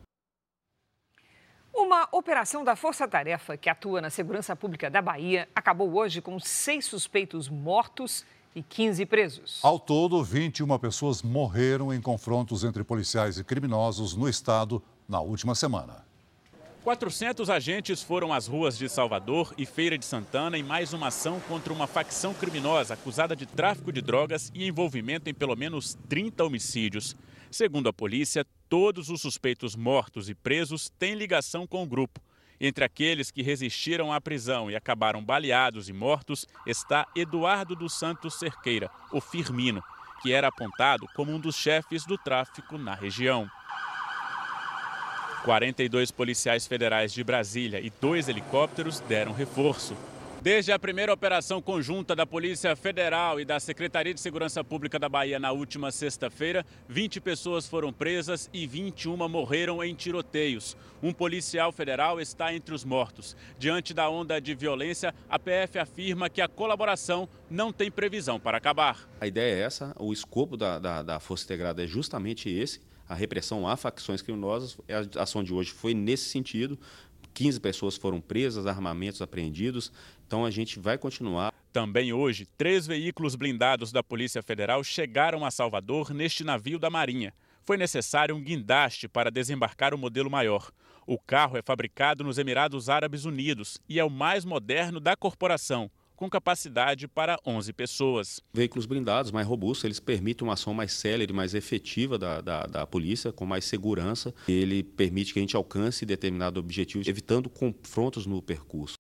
Uma 1.73 2.09
operação 2.13 2.63
da 2.63 2.77
Força 2.77 3.07
Tarefa 3.09 3.57
que 3.57 3.69
atua 3.69 4.01
na 4.01 4.09
segurança 4.09 4.55
pública 4.55 4.89
da 4.89 5.03
Bahia 5.03 5.49
acabou 5.55 5.93
hoje 5.95 6.21
com 6.21 6.39
seis 6.39 6.87
suspeitos 6.87 7.49
mortos 7.49 8.25
e 8.55 8.63
15 8.63 9.05
presos. 9.07 9.61
Ao 9.63 9.79
todo, 9.81 10.23
21 10.23 10.79
pessoas 10.79 11.21
morreram 11.21 11.93
em 11.93 12.01
confrontos 12.01 12.63
entre 12.63 12.85
policiais 12.85 13.39
e 13.39 13.45
criminosos 13.45 14.15
no 14.15 14.29
estado 14.29 14.81
na 15.09 15.21
última 15.21 15.57
semana. 15.57 16.04
400 16.85 17.49
agentes 17.49 18.03
foram 18.03 18.31
às 18.31 18.47
ruas 18.47 18.77
de 18.77 18.91
Salvador 18.91 19.55
e 19.57 19.65
Feira 19.65 19.97
de 19.97 20.05
Santana 20.05 20.59
em 20.59 20.63
mais 20.63 20.93
uma 20.93 21.07
ação 21.07 21.41
contra 21.49 21.73
uma 21.73 21.87
facção 21.87 22.35
criminosa 22.35 22.93
acusada 22.93 23.35
de 23.35 23.47
tráfico 23.47 23.91
de 23.91 24.03
drogas 24.03 24.53
e 24.55 24.69
envolvimento 24.69 25.31
em 25.31 25.33
pelo 25.33 25.57
menos 25.57 25.97
30 26.11 26.45
homicídios. 26.45 27.17
Segundo 27.51 27.89
a 27.89 27.93
polícia, 27.93 28.45
todos 28.69 29.09
os 29.09 29.23
suspeitos 29.23 29.75
mortos 29.75 30.29
e 30.29 30.35
presos 30.35 30.91
têm 30.99 31.15
ligação 31.15 31.67
com 31.67 31.83
o 31.83 31.87
grupo. 31.87 32.21
Entre 32.61 32.85
aqueles 32.85 33.31
que 33.31 33.43
resistiram 33.43 34.13
à 34.13 34.21
prisão 34.21 34.71
e 34.71 34.77
acabaram 34.77 35.25
baleados 35.25 35.89
e 35.89 35.93
mortos 35.95 36.47
está 36.67 37.09
Eduardo 37.17 37.75
dos 37.75 37.99
Santos 37.99 38.35
Cerqueira, 38.35 38.91
o 39.11 39.23
Firmino, 39.23 39.83
que 40.21 40.35
era 40.35 40.49
apontado 40.49 41.07
como 41.17 41.33
um 41.33 41.41
dos 41.41 41.57
chefes 41.57 42.05
do 42.05 42.19
tráfico 42.19 42.77
na 42.77 42.95
região. 42.95 43.51
42 45.45 46.11
policiais 46.11 46.67
federais 46.67 47.13
de 47.13 47.23
Brasília 47.23 47.79
e 47.79 47.93
dois 48.01 48.29
helicópteros 48.29 49.01
deram 49.01 49.33
reforço. 49.33 49.95
Desde 50.41 50.73
a 50.73 50.79
primeira 50.79 51.13
operação 51.13 51.61
conjunta 51.61 52.15
da 52.15 52.27
Polícia 52.27 52.75
Federal 52.77 53.41
e 53.41 53.45
da 53.47 53.61
Secretaria 53.61 54.13
de 54.13 54.21
Segurança 54.21 54.63
Pública 54.63 54.99
da 54.99 55.09
Bahia 55.09 55.39
na 55.39 55.53
última 55.53 55.91
sexta-feira, 55.91 56.67
20 56.89 57.21
pessoas 57.21 57.67
foram 57.67 57.93
presas 57.93 58.49
e 58.53 58.67
21 58.67 59.17
morreram 59.29 59.83
em 59.83 59.95
tiroteios. 59.95 60.77
Um 61.03 61.13
policial 61.13 61.73
federal 61.73 62.21
está 62.21 62.55
entre 62.55 62.75
os 62.75 62.85
mortos. 62.85 63.37
Diante 63.59 63.95
da 63.95 64.09
onda 64.09 64.39
de 64.41 64.55
violência, 64.55 65.15
a 65.31 65.39
PF 65.39 65.79
afirma 65.79 66.29
que 66.29 66.43
a 66.43 66.49
colaboração 66.49 67.29
não 67.51 67.73
tem 67.73 67.91
previsão 67.91 68.39
para 68.39 68.59
acabar. 68.59 69.09
A 69.21 69.27
ideia 69.27 69.55
é 69.55 69.61
essa, 69.63 69.95
o 69.99 70.13
escopo 70.13 70.57
da, 70.57 70.79
da, 70.79 71.03
da 71.03 71.21
Força 71.21 71.45
Integrada 71.45 71.85
é 71.85 71.87
justamente 71.87 72.51
esse 72.51 72.81
a 73.09 73.15
repressão 73.15 73.67
a 73.67 73.77
facções 73.77 74.23
criminosas. 74.23 74.79
A 75.17 75.23
ação 75.23 75.43
de 75.43 75.53
hoje 75.53 75.71
foi 75.71 75.95
nesse 75.95 76.29
sentido. 76.29 76.79
15 77.33 77.61
pessoas 77.61 77.97
foram 77.97 78.21
presas, 78.21 78.67
armamentos 78.67 79.21
apreendidos. 79.21 79.93
Então 80.27 80.45
a 80.45 80.51
gente 80.51 80.79
vai 80.79 80.97
continuar. 80.97 81.53
Também 81.73 82.13
hoje, 82.13 82.47
três 82.57 82.87
veículos 82.87 83.35
blindados 83.35 83.91
da 83.91 84.03
Polícia 84.03 84.43
Federal 84.43 84.85
chegaram 84.85 85.45
a 85.45 85.51
Salvador 85.51 86.15
neste 86.15 86.45
navio 86.45 86.79
da 86.79 86.89
Marinha. 86.89 87.35
Foi 87.65 87.77
necessário 87.77 88.37
um 88.37 88.43
guindaste 88.43 89.09
para 89.09 89.31
desembarcar 89.31 89.93
o 89.93 89.99
modelo 89.99 90.31
maior. 90.31 90.71
O 91.07 91.19
carro 91.19 91.57
é 91.57 91.63
fabricado 91.63 92.23
nos 92.23 92.39
Emirados 92.39 92.89
Árabes 92.89 93.25
Unidos 93.25 93.79
e 93.89 93.99
é 93.99 94.05
o 94.05 94.11
mais 94.11 94.45
moderno 94.45 95.01
da 95.01 95.17
corporação 95.17 95.91
com 96.17 96.29
capacidade 96.31 97.09
para 97.09 97.39
11 97.45 97.73
pessoas. 97.73 98.41
Veículos 98.53 98.87
blindados 98.87 99.31
mais 99.31 99.47
robustos, 99.47 99.85
eles 99.85 100.01
permitem 100.01 100.47
uma 100.47 100.55
ação 100.55 100.73
mais 100.73 100.93
célere, 100.93 101.33
mais 101.33 101.55
efetiva 101.55 102.19
da, 102.19 102.41
da, 102.41 102.67
da, 102.67 102.87
polícia, 102.87 103.33
com 103.33 103.45
mais 103.45 103.65
segurança. 103.65 104.35
Ele 104.49 104.83
permite 104.83 105.33
que 105.33 105.39
a 105.39 105.43
gente 105.43 105.57
alcance 105.57 106.07
determinado 106.07 106.61
objetivo, 106.61 107.09
evitando 107.09 107.51
confrontos 107.51 108.27
no 108.27 108.41
percurso. 108.41 108.95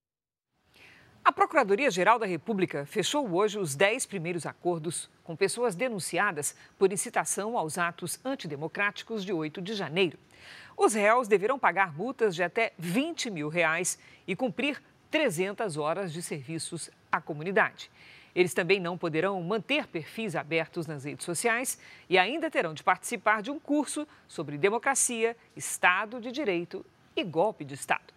A 1.24 1.33
Procuradoria-Geral 1.33 2.18
da 2.18 2.27
República 2.27 2.85
fechou 2.85 3.27
hoje 3.33 3.59
os 3.59 3.74
10 3.74 4.05
primeiros 4.05 4.44
acordos 4.44 5.09
com 5.22 5.35
pessoas 5.35 5.74
denunciadas 5.74 6.55
por 6.79 6.92
incitação 6.92 7.57
aos 7.57 7.79
atos 7.79 8.20
antidemocráticos 8.22 9.24
de 9.24 9.33
8 9.33 9.62
de 9.62 9.72
janeiro. 9.72 10.18
Os 10.77 10.92
réus 10.92 11.27
deverão 11.27 11.59
pagar 11.59 11.96
multas 11.96 12.35
de 12.35 12.42
até 12.42 12.74
20 12.79 13.31
mil 13.31 13.48
reais 13.48 13.98
e 14.27 14.37
cumprir 14.37 14.83
300 15.11 15.77
horas 15.79 16.12
de 16.12 16.20
serviços 16.20 16.90
à 17.16 17.20
comunidade. 17.20 17.90
Eles 18.35 18.53
também 18.53 18.81
não 18.81 18.98
poderão 18.98 19.40
manter 19.42 19.87
perfis 19.87 20.35
abertos 20.35 20.87
nas 20.87 21.05
redes 21.05 21.24
sociais 21.24 21.79
e 22.11 22.18
ainda 22.18 22.50
terão 22.50 22.74
de 22.74 22.83
participar 22.83 23.40
de 23.42 23.50
um 23.50 23.61
curso 23.61 24.07
sobre 24.27 24.59
democracia, 24.59 25.37
Estado 25.55 26.20
de 26.20 26.33
Direito 26.33 26.85
e 27.14 27.22
golpe 27.22 27.64
de 27.64 27.74
Estado. 27.74 28.12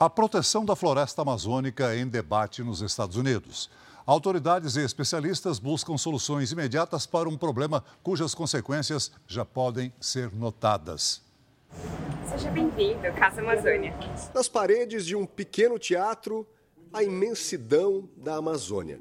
A 0.00 0.08
proteção 0.08 0.64
da 0.64 0.74
floresta 0.74 1.22
amazônica 1.22 1.92
é 1.92 1.98
em 1.98 2.08
debate 2.08 2.62
nos 2.62 2.80
Estados 2.80 3.16
Unidos. 3.16 3.70
Autoridades 4.06 4.76
e 4.76 4.84
especialistas 4.84 5.58
buscam 5.58 5.98
soluções 5.98 6.52
imediatas 6.52 7.06
para 7.06 7.28
um 7.28 7.36
problema 7.36 7.84
cujas 8.02 8.34
consequências 8.34 9.10
já 9.26 9.44
podem 9.44 9.92
ser 10.00 10.32
notadas. 10.32 11.22
Seja 12.28 12.50
bem-vindo, 12.50 13.00
Casa 13.18 13.40
Amazônia. 13.40 13.94
Nas 14.34 14.48
paredes 14.48 15.04
de 15.04 15.16
um 15.16 15.26
pequeno 15.26 15.78
teatro, 15.78 16.46
a 16.96 17.04
imensidão 17.04 18.08
da 18.16 18.36
Amazônia. 18.36 18.98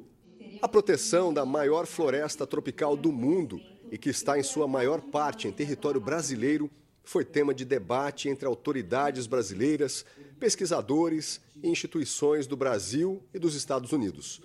A 0.62 0.68
proteção 0.68 1.34
da 1.34 1.46
maior 1.46 1.86
floresta 1.86 2.46
tropical 2.46 2.98
do 2.98 3.10
mundo 3.10 3.58
e 3.90 3.98
que 3.98 4.10
está 4.10 4.38
em 4.38 4.44
sua 4.44 4.68
maior 4.68 5.00
parte 5.00 5.48
em 5.48 5.52
território 5.54 6.02
brasileiro 6.02 6.70
foi 7.06 7.24
tema 7.24 7.54
de 7.54 7.64
debate 7.64 8.28
entre 8.28 8.46
autoridades 8.46 9.28
brasileiras, 9.28 10.06
pesquisadores 10.38 11.40
e 11.64 11.70
instituições 11.70 12.46
do 12.46 12.58
Brasil 12.58 13.24
e 13.34 13.40
dos 13.40 13.56
Estados 13.56 13.94
Unidos. 13.94 14.42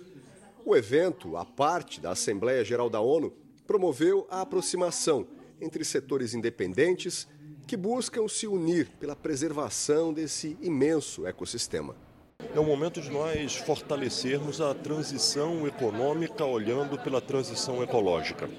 O 0.63 0.73
evento, 0.73 1.35
a 1.35 1.43
parte 1.43 1.99
da 1.99 2.11
Assembleia 2.11 2.63
Geral 2.63 2.89
da 2.89 3.01
ONU, 3.01 3.33
promoveu 3.67 4.25
a 4.29 4.39
aproximação 4.39 5.27
entre 5.59 5.83
setores 5.83 6.33
independentes 6.33 7.27
que 7.67 7.75
buscam 7.75 8.29
se 8.29 8.47
unir 8.47 8.91
pela 8.97 9.15
preservação 9.15 10.13
desse 10.13 10.57
imenso 10.61 11.27
ecossistema. 11.27 12.10
É 12.53 12.59
o 12.59 12.65
momento 12.65 12.99
de 12.99 13.09
nós 13.09 13.55
fortalecermos 13.55 14.59
a 14.59 14.73
transição 14.73 15.65
econômica 15.65 16.43
olhando 16.43 16.97
pela 16.97 17.21
transição 17.21 17.81
ecológica. 17.81 18.49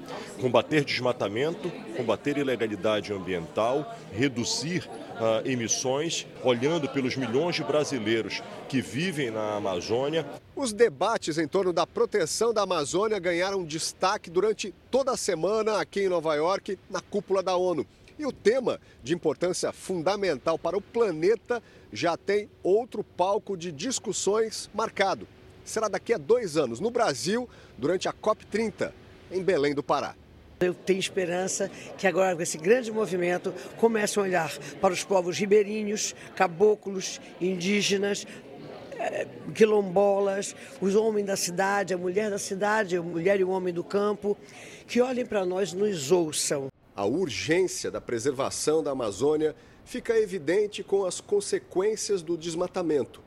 Combater 0.40 0.84
desmatamento, 0.84 1.70
combater 1.96 2.38
ilegalidade 2.38 3.12
ambiental, 3.12 3.94
reduzir 4.10 4.88
uh, 5.12 5.46
emissões, 5.46 6.26
olhando 6.42 6.88
pelos 6.88 7.16
milhões 7.16 7.56
de 7.56 7.64
brasileiros 7.64 8.42
que 8.68 8.80
vivem 8.80 9.30
na 9.30 9.56
Amazônia. 9.56 10.26
Os 10.56 10.72
debates 10.72 11.36
em 11.36 11.46
torno 11.46 11.72
da 11.72 11.86
proteção 11.86 12.52
da 12.52 12.62
Amazônia 12.62 13.18
ganharam 13.18 13.64
destaque 13.64 14.30
durante 14.30 14.74
toda 14.90 15.12
a 15.12 15.16
semana 15.16 15.80
aqui 15.80 16.00
em 16.00 16.08
Nova 16.08 16.34
York, 16.34 16.78
na 16.88 17.00
cúpula 17.00 17.42
da 17.42 17.56
ONU. 17.56 17.86
E 18.18 18.26
o 18.26 18.32
tema, 18.32 18.80
de 19.02 19.14
importância 19.14 19.72
fundamental 19.72 20.58
para 20.58 20.76
o 20.76 20.80
planeta, 20.80 21.62
já 21.92 22.16
tem 22.16 22.48
outro 22.62 23.02
palco 23.02 23.56
de 23.56 23.72
discussões 23.72 24.68
marcado. 24.74 25.26
Será 25.64 25.88
daqui 25.88 26.12
a 26.12 26.18
dois 26.18 26.56
anos, 26.56 26.80
no 26.80 26.90
Brasil, 26.90 27.48
durante 27.78 28.08
a 28.08 28.12
COP30, 28.12 28.92
em 29.30 29.42
Belém 29.42 29.74
do 29.74 29.82
Pará. 29.82 30.14
Eu 30.60 30.74
tenho 30.74 31.00
esperança 31.00 31.70
que 31.98 32.06
agora, 32.06 32.36
com 32.36 32.42
esse 32.42 32.56
grande 32.56 32.92
movimento, 32.92 33.52
comece 33.76 34.18
a 34.18 34.22
olhar 34.22 34.56
para 34.80 34.94
os 34.94 35.02
povos 35.02 35.38
ribeirinhos, 35.38 36.14
caboclos, 36.36 37.20
indígenas, 37.40 38.26
eh, 38.98 39.26
quilombolas, 39.52 40.54
os 40.80 40.94
homens 40.94 41.26
da 41.26 41.36
cidade, 41.36 41.92
a 41.92 41.98
mulher 41.98 42.30
da 42.30 42.38
cidade, 42.38 42.96
a 42.96 43.02
mulher 43.02 43.40
e 43.40 43.44
o 43.44 43.50
homem 43.50 43.74
do 43.74 43.82
campo, 43.82 44.38
que 44.86 45.00
olhem 45.00 45.26
para 45.26 45.44
nós, 45.44 45.72
nos 45.72 46.12
ouçam. 46.12 46.71
A 46.94 47.04
urgência 47.04 47.90
da 47.90 48.00
preservação 48.00 48.82
da 48.82 48.90
Amazônia 48.90 49.54
fica 49.84 50.18
evidente 50.18 50.82
com 50.82 51.04
as 51.04 51.20
consequências 51.20 52.22
do 52.22 52.36
desmatamento. 52.36 53.22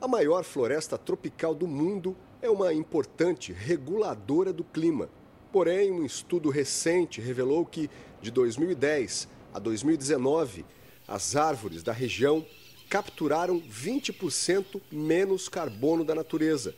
A 0.00 0.06
maior 0.06 0.44
floresta 0.44 0.96
tropical 0.96 1.54
do 1.54 1.66
mundo 1.66 2.16
é 2.40 2.48
uma 2.48 2.72
importante 2.72 3.52
reguladora 3.52 4.52
do 4.52 4.62
clima 4.62 5.08
Porém, 5.52 5.90
um 5.90 6.04
estudo 6.04 6.50
recente 6.50 7.20
revelou 7.20 7.64
que, 7.64 7.90
de 8.20 8.30
2010 8.30 9.28
a 9.54 9.58
2019, 9.58 10.64
as 11.06 11.36
árvores 11.36 11.82
da 11.82 11.92
região 11.92 12.44
capturaram 12.90 13.58
20% 13.60 14.80
menos 14.92 15.48
carbono 15.48 16.04
da 16.04 16.14
natureza, 16.14 16.74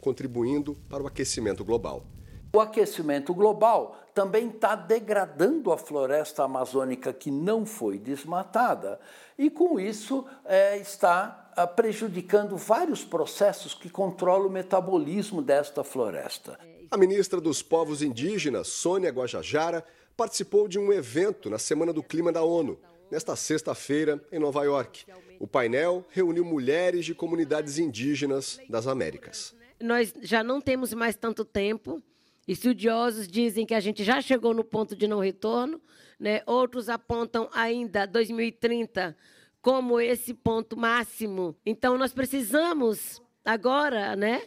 contribuindo 0.00 0.74
para 0.88 1.02
o 1.02 1.06
aquecimento 1.06 1.64
global. 1.64 2.06
O 2.54 2.60
aquecimento 2.60 3.34
global 3.34 4.03
também 4.14 4.48
está 4.48 4.76
degradando 4.76 5.72
a 5.72 5.76
floresta 5.76 6.44
amazônica 6.44 7.12
que 7.12 7.30
não 7.30 7.66
foi 7.66 7.98
desmatada 7.98 9.00
e, 9.36 9.50
com 9.50 9.80
isso, 9.80 10.24
é, 10.44 10.78
está 10.78 11.50
ah, 11.56 11.66
prejudicando 11.66 12.56
vários 12.56 13.04
processos 13.04 13.74
que 13.74 13.90
controlam 13.90 14.46
o 14.46 14.50
metabolismo 14.50 15.42
desta 15.42 15.82
floresta. 15.82 16.58
A 16.90 16.96
ministra 16.96 17.40
dos 17.40 17.60
Povos 17.60 18.02
Indígenas, 18.02 18.68
Sônia 18.68 19.10
Guajajara, 19.10 19.84
participou 20.16 20.68
de 20.68 20.78
um 20.78 20.92
evento 20.92 21.50
na 21.50 21.58
Semana 21.58 21.92
do 21.92 22.02
Clima 22.02 22.30
da 22.30 22.42
ONU, 22.42 22.78
nesta 23.10 23.34
sexta-feira, 23.34 24.24
em 24.30 24.38
Nova 24.38 24.62
York. 24.62 25.04
O 25.40 25.46
painel 25.48 26.04
reuniu 26.10 26.44
mulheres 26.44 27.04
de 27.04 27.14
comunidades 27.14 27.78
indígenas 27.78 28.60
das 28.68 28.86
Américas. 28.86 29.54
Nós 29.80 30.14
já 30.22 30.44
não 30.44 30.60
temos 30.60 30.94
mais 30.94 31.16
tanto 31.16 31.44
tempo. 31.44 32.00
Estudiosos 32.46 33.26
dizem 33.26 33.64
que 33.64 33.74
a 33.74 33.80
gente 33.80 34.04
já 34.04 34.20
chegou 34.20 34.52
no 34.52 34.64
ponto 34.64 34.94
de 34.94 35.06
não 35.06 35.20
retorno. 35.20 35.80
Né? 36.18 36.42
Outros 36.46 36.88
apontam 36.88 37.48
ainda 37.52 38.06
2030 38.06 39.16
como 39.60 39.98
esse 39.98 40.34
ponto 40.34 40.76
máximo. 40.76 41.56
Então, 41.64 41.96
nós 41.96 42.12
precisamos 42.12 43.22
agora, 43.44 44.14
né? 44.14 44.42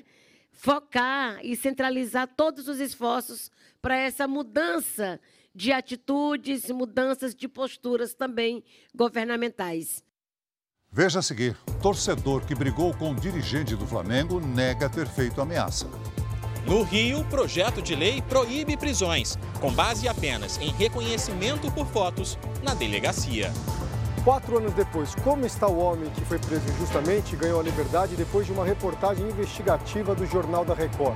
focar 0.57 1.39
e 1.43 1.55
centralizar 1.55 2.27
todos 2.35 2.67
os 2.67 2.79
esforços 2.79 3.51
para 3.81 3.95
essa 3.95 4.27
mudança 4.27 5.19
de 5.53 5.71
atitudes, 5.71 6.69
mudanças 6.69 7.33
de 7.33 7.47
posturas 7.47 8.13
também 8.13 8.63
governamentais. 8.93 10.03
Veja 10.91 11.19
a 11.19 11.21
seguir: 11.21 11.55
torcedor 11.81 12.45
que 12.45 12.55
brigou 12.55 12.93
com 12.95 13.11
o 13.11 13.15
dirigente 13.15 13.75
do 13.75 13.85
Flamengo 13.85 14.39
nega 14.39 14.89
ter 14.89 15.07
feito 15.07 15.41
ameaça. 15.41 15.87
No 16.67 16.83
Rio, 16.83 17.23
projeto 17.23 17.81
de 17.81 17.95
lei 17.95 18.21
proíbe 18.21 18.75
prisões, 18.75 19.39
com 19.61 19.71
base 19.71 20.05
apenas 20.05 20.59
em 20.59 20.69
reconhecimento 20.69 21.71
por 21.71 21.87
fotos 21.87 22.37
na 22.61 22.73
delegacia. 22.73 23.53
Quatro 24.21 24.57
anos 24.57 24.73
depois, 24.73 25.15
como 25.15 25.45
está 25.45 25.65
o 25.65 25.79
homem 25.79 26.09
que 26.09 26.25
foi 26.25 26.37
preso 26.37 26.69
injustamente 26.69 27.35
e 27.35 27.37
ganhou 27.37 27.61
a 27.61 27.63
liberdade 27.63 28.17
depois 28.17 28.45
de 28.45 28.51
uma 28.51 28.65
reportagem 28.65 29.25
investigativa 29.29 30.13
do 30.13 30.25
Jornal 30.25 30.65
da 30.65 30.73
Record? 30.73 31.15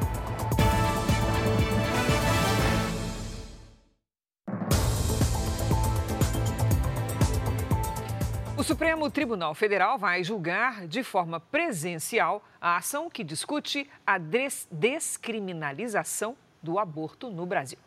Supremo 8.72 9.12
Tribunal 9.12 9.54
Federal 9.54 9.98
vai 9.98 10.24
julgar 10.24 10.88
de 10.88 11.04
forma 11.04 11.42
presencial 11.42 12.42
a 12.62 12.78
ação 12.78 13.10
que 13.10 13.22
discute 13.22 13.86
a 14.08 14.18
descriminalização 14.18 16.38
do 16.64 16.80
aborto 16.80 17.30
no 17.30 17.46
Brasil. 17.46 17.78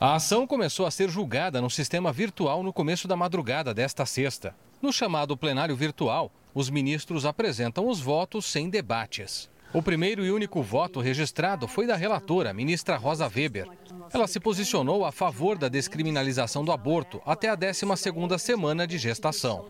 A 0.00 0.14
ação 0.14 0.46
começou 0.46 0.86
a 0.86 0.90
ser 0.92 1.08
julgada 1.08 1.60
no 1.60 1.68
sistema 1.68 2.12
virtual 2.12 2.62
no 2.62 2.72
começo 2.72 3.08
da 3.08 3.16
madrugada 3.16 3.74
desta 3.74 4.06
sexta. 4.06 4.54
No 4.80 4.92
chamado 4.92 5.36
plenário 5.36 5.74
virtual, 5.74 6.30
os 6.54 6.70
ministros 6.70 7.26
apresentam 7.26 7.88
os 7.88 8.00
votos 8.00 8.46
sem 8.46 8.70
debates. 8.70 9.50
O 9.76 9.82
primeiro 9.82 10.24
e 10.24 10.30
único 10.30 10.62
voto 10.62 11.00
registrado 11.00 11.68
foi 11.68 11.86
da 11.86 11.94
relatora, 11.94 12.54
ministra 12.54 12.96
Rosa 12.96 13.26
Weber. 13.26 13.68
Ela 14.10 14.26
se 14.26 14.40
posicionou 14.40 15.04
a 15.04 15.12
favor 15.12 15.58
da 15.58 15.68
descriminalização 15.68 16.64
do 16.64 16.72
aborto 16.72 17.20
até 17.26 17.50
a 17.50 17.56
12ª 17.58 18.38
semana 18.38 18.86
de 18.86 18.96
gestação. 18.96 19.66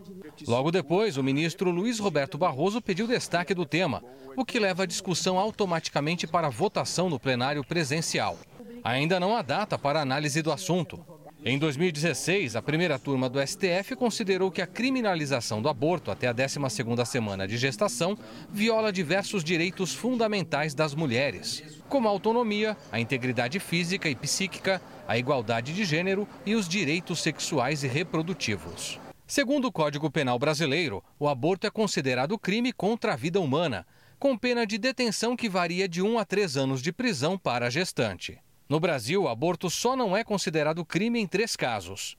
Logo 0.47 0.71
depois, 0.71 1.17
o 1.17 1.23
ministro 1.23 1.71
Luiz 1.71 1.99
Roberto 1.99 2.37
Barroso 2.37 2.81
pediu 2.81 3.05
destaque 3.05 3.53
do 3.53 3.65
tema, 3.65 4.01
o 4.37 4.45
que 4.45 4.59
leva 4.59 4.83
a 4.83 4.85
discussão 4.87 5.37
automaticamente 5.37 6.25
para 6.25 6.47
votação 6.47 7.09
no 7.09 7.19
plenário 7.19 7.61
presencial. 7.61 8.39
Ainda 8.85 9.19
não 9.19 9.35
há 9.35 9.41
data 9.41 9.77
para 9.77 9.99
análise 9.99 10.41
do 10.41 10.53
assunto. 10.53 11.05
Em 11.45 11.57
2016, 11.57 12.55
a 12.55 12.61
primeira 12.61 12.97
turma 12.97 13.29
do 13.29 13.39
STF 13.39 13.95
considerou 13.95 14.51
que 14.51 14.61
a 14.61 14.67
criminalização 14.67 15.61
do 15.61 15.69
aborto 15.69 16.09
até 16.09 16.27
a 16.27 16.33
12ª 16.33 17.05
semana 17.05 17.47
de 17.47 17.57
gestação 17.57 18.17
viola 18.51 18.91
diversos 18.91 19.43
direitos 19.43 19.93
fundamentais 19.93 20.73
das 20.73 20.95
mulheres, 20.95 21.63
como 21.87 22.07
a 22.07 22.11
autonomia, 22.11 22.75
a 22.91 22.99
integridade 22.99 23.59
física 23.59 24.09
e 24.09 24.15
psíquica, 24.15 24.81
a 25.07 25.17
igualdade 25.17 25.73
de 25.73 25.85
gênero 25.85 26.27
e 26.45 26.55
os 26.55 26.67
direitos 26.67 27.21
sexuais 27.21 27.83
e 27.83 27.87
reprodutivos. 27.87 28.99
Segundo 29.27 29.65
o 29.65 29.71
Código 29.71 30.09
Penal 30.09 30.39
brasileiro, 30.39 31.03
o 31.19 31.27
aborto 31.27 31.67
é 31.67 31.69
considerado 31.69 32.37
crime 32.39 32.73
contra 32.73 33.13
a 33.13 33.15
vida 33.15 33.39
humana, 33.39 33.85
com 34.17 34.35
pena 34.35 34.65
de 34.65 34.77
detenção 34.79 35.35
que 35.35 35.47
varia 35.47 35.87
de 35.87 36.01
1 36.01 36.17
a 36.17 36.25
3 36.25 36.57
anos 36.57 36.81
de 36.81 36.91
prisão 36.91 37.37
para 37.37 37.67
a 37.67 37.69
gestante. 37.69 38.39
No 38.69 38.79
Brasil, 38.79 39.23
o 39.23 39.27
aborto 39.29 39.69
só 39.69 39.95
não 39.95 40.15
é 40.15 40.23
considerado 40.23 40.83
crime 40.83 41.19
em 41.19 41.27
três 41.27 41.55
casos: 41.55 42.17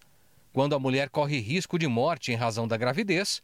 quando 0.53 0.75
a 0.75 0.79
mulher 0.79 1.11
corre 1.11 1.39
risco 1.39 1.79
de 1.79 1.87
morte 1.87 2.33
em 2.33 2.37
razão 2.37 2.67
da 2.67 2.77
gravidez, 2.77 3.43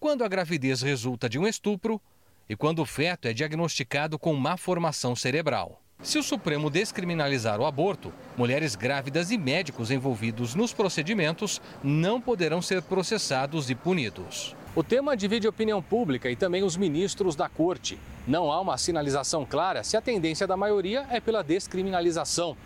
quando 0.00 0.24
a 0.24 0.28
gravidez 0.28 0.80
resulta 0.80 1.28
de 1.28 1.38
um 1.38 1.46
estupro 1.46 2.00
e 2.48 2.56
quando 2.56 2.80
o 2.80 2.86
feto 2.86 3.28
é 3.28 3.32
diagnosticado 3.32 4.18
com 4.18 4.34
má 4.34 4.56
formação 4.56 5.14
cerebral. 5.14 5.82
Se 6.02 6.18
o 6.18 6.22
Supremo 6.22 6.70
descriminalizar 6.70 7.58
o 7.58 7.66
aborto, 7.66 8.12
mulheres 8.36 8.74
grávidas 8.74 9.30
e 9.30 9.38
médicos 9.38 9.90
envolvidos 9.90 10.54
nos 10.54 10.72
procedimentos 10.72 11.60
não 11.82 12.20
poderão 12.20 12.60
ser 12.60 12.82
processados 12.82 13.70
e 13.70 13.74
punidos. 13.74 14.54
O 14.74 14.84
tema 14.84 15.16
divide 15.16 15.46
a 15.46 15.50
opinião 15.50 15.82
pública 15.82 16.30
e 16.30 16.36
também 16.36 16.62
os 16.62 16.76
ministros 16.76 17.34
da 17.34 17.48
corte. 17.48 17.98
Não 18.26 18.50
há 18.50 18.60
uma 18.60 18.76
sinalização 18.76 19.46
clara 19.46 19.84
se 19.84 19.96
a 19.96 20.00
tendência 20.00 20.48
da 20.48 20.56
maioria 20.56 21.06
é 21.10 21.20
pela 21.20 21.44
descriminalização. 21.44 22.56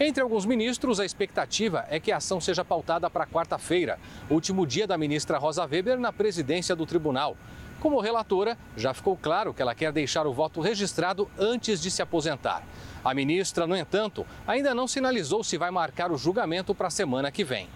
Entre 0.00 0.20
alguns 0.20 0.44
ministros, 0.44 0.98
a 0.98 1.04
expectativa 1.04 1.86
é 1.88 2.00
que 2.00 2.10
a 2.10 2.16
ação 2.16 2.40
seja 2.40 2.64
pautada 2.64 3.08
para 3.08 3.24
quarta-feira, 3.24 3.96
último 4.28 4.66
dia 4.66 4.88
da 4.88 4.98
ministra 4.98 5.38
Rosa 5.38 5.64
Weber 5.64 6.00
na 6.00 6.12
presidência 6.12 6.74
do 6.74 6.84
tribunal. 6.84 7.36
Como 7.78 8.00
relatora, 8.00 8.58
já 8.76 8.92
ficou 8.92 9.16
claro 9.16 9.54
que 9.54 9.62
ela 9.62 9.74
quer 9.74 9.92
deixar 9.92 10.26
o 10.26 10.32
voto 10.32 10.60
registrado 10.60 11.30
antes 11.38 11.80
de 11.80 11.92
se 11.92 12.02
aposentar. 12.02 12.64
A 13.04 13.14
ministra, 13.14 13.68
no 13.68 13.76
entanto, 13.76 14.26
ainda 14.44 14.74
não 14.74 14.88
sinalizou 14.88 15.44
se 15.44 15.56
vai 15.56 15.70
marcar 15.70 16.10
o 16.10 16.18
julgamento 16.18 16.74
para 16.74 16.88
a 16.88 16.90
semana 16.90 17.30
que 17.30 17.44
vem. 17.44 17.68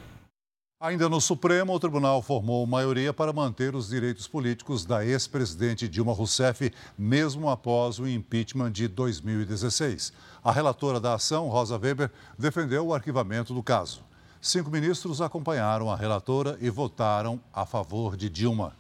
Ainda 0.80 1.08
no 1.08 1.20
Supremo, 1.20 1.74
o 1.74 1.80
tribunal 1.80 2.22
formou 2.22 2.64
maioria 2.64 3.12
para 3.12 3.32
manter 3.32 3.74
os 3.74 3.88
direitos 3.88 4.28
políticos 4.28 4.84
da 4.84 5.04
ex-presidente 5.04 5.88
Dilma 5.88 6.12
Rousseff, 6.12 6.72
mesmo 6.96 7.50
após 7.50 7.98
o 7.98 8.06
impeachment 8.06 8.70
de 8.70 8.86
2016. 8.86 10.12
A 10.42 10.52
relatora 10.52 11.00
da 11.00 11.14
ação, 11.14 11.48
Rosa 11.48 11.76
Weber, 11.76 12.12
defendeu 12.38 12.86
o 12.86 12.94
arquivamento 12.94 13.52
do 13.52 13.60
caso. 13.60 14.04
Cinco 14.40 14.70
ministros 14.70 15.20
acompanharam 15.20 15.90
a 15.90 15.96
relatora 15.96 16.56
e 16.60 16.70
votaram 16.70 17.40
a 17.52 17.66
favor 17.66 18.16
de 18.16 18.30
Dilma. 18.30 18.72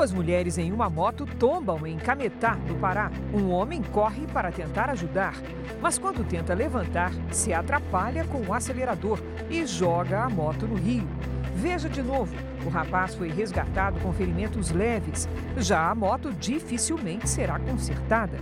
Duas 0.00 0.12
mulheres 0.12 0.56
em 0.56 0.72
uma 0.72 0.88
moto 0.88 1.26
tombam 1.38 1.86
em 1.86 1.98
Cametá, 1.98 2.54
no 2.54 2.74
Pará. 2.76 3.12
Um 3.34 3.50
homem 3.50 3.82
corre 3.82 4.26
para 4.28 4.50
tentar 4.50 4.88
ajudar, 4.88 5.34
mas 5.78 5.98
quando 5.98 6.26
tenta 6.26 6.54
levantar, 6.54 7.12
se 7.30 7.52
atrapalha 7.52 8.24
com 8.24 8.40
o 8.40 8.54
acelerador 8.54 9.20
e 9.50 9.66
joga 9.66 10.24
a 10.24 10.30
moto 10.30 10.66
no 10.66 10.74
rio. 10.74 11.06
Veja 11.54 11.86
de 11.86 12.00
novo: 12.00 12.34
o 12.64 12.70
rapaz 12.70 13.14
foi 13.14 13.28
resgatado 13.28 14.00
com 14.00 14.10
ferimentos 14.10 14.70
leves. 14.70 15.28
Já 15.58 15.90
a 15.90 15.94
moto 15.94 16.32
dificilmente 16.32 17.28
será 17.28 17.58
consertada. 17.58 18.38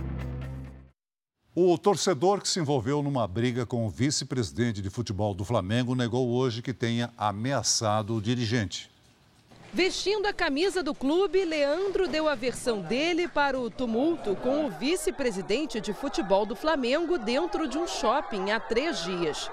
O 1.53 1.77
torcedor 1.77 2.39
que 2.39 2.47
se 2.47 2.61
envolveu 2.61 3.03
numa 3.03 3.27
briga 3.27 3.65
com 3.65 3.85
o 3.85 3.89
vice-presidente 3.89 4.81
de 4.81 4.89
futebol 4.89 5.33
do 5.33 5.43
Flamengo 5.43 5.93
negou 5.93 6.29
hoje 6.29 6.61
que 6.61 6.73
tenha 6.73 7.11
ameaçado 7.17 8.15
o 8.15 8.21
dirigente. 8.21 8.89
Vestindo 9.71 10.25
a 10.25 10.33
camisa 10.33 10.81
do 10.81 10.95
clube, 10.95 11.45
Leandro 11.45 12.07
deu 12.07 12.27
a 12.27 12.33
versão 12.33 12.81
dele 12.81 13.27
para 13.27 13.59
o 13.59 13.69
tumulto 13.69 14.35
com 14.37 14.65
o 14.65 14.71
vice-presidente 14.71 15.79
de 15.79 15.93
futebol 15.93 16.43
do 16.43 16.55
Flamengo 16.55 17.19
dentro 17.19 17.67
de 17.67 17.77
um 17.77 17.87
shopping 17.87 18.49
há 18.49 18.59
três 18.59 19.03
dias. 19.03 19.49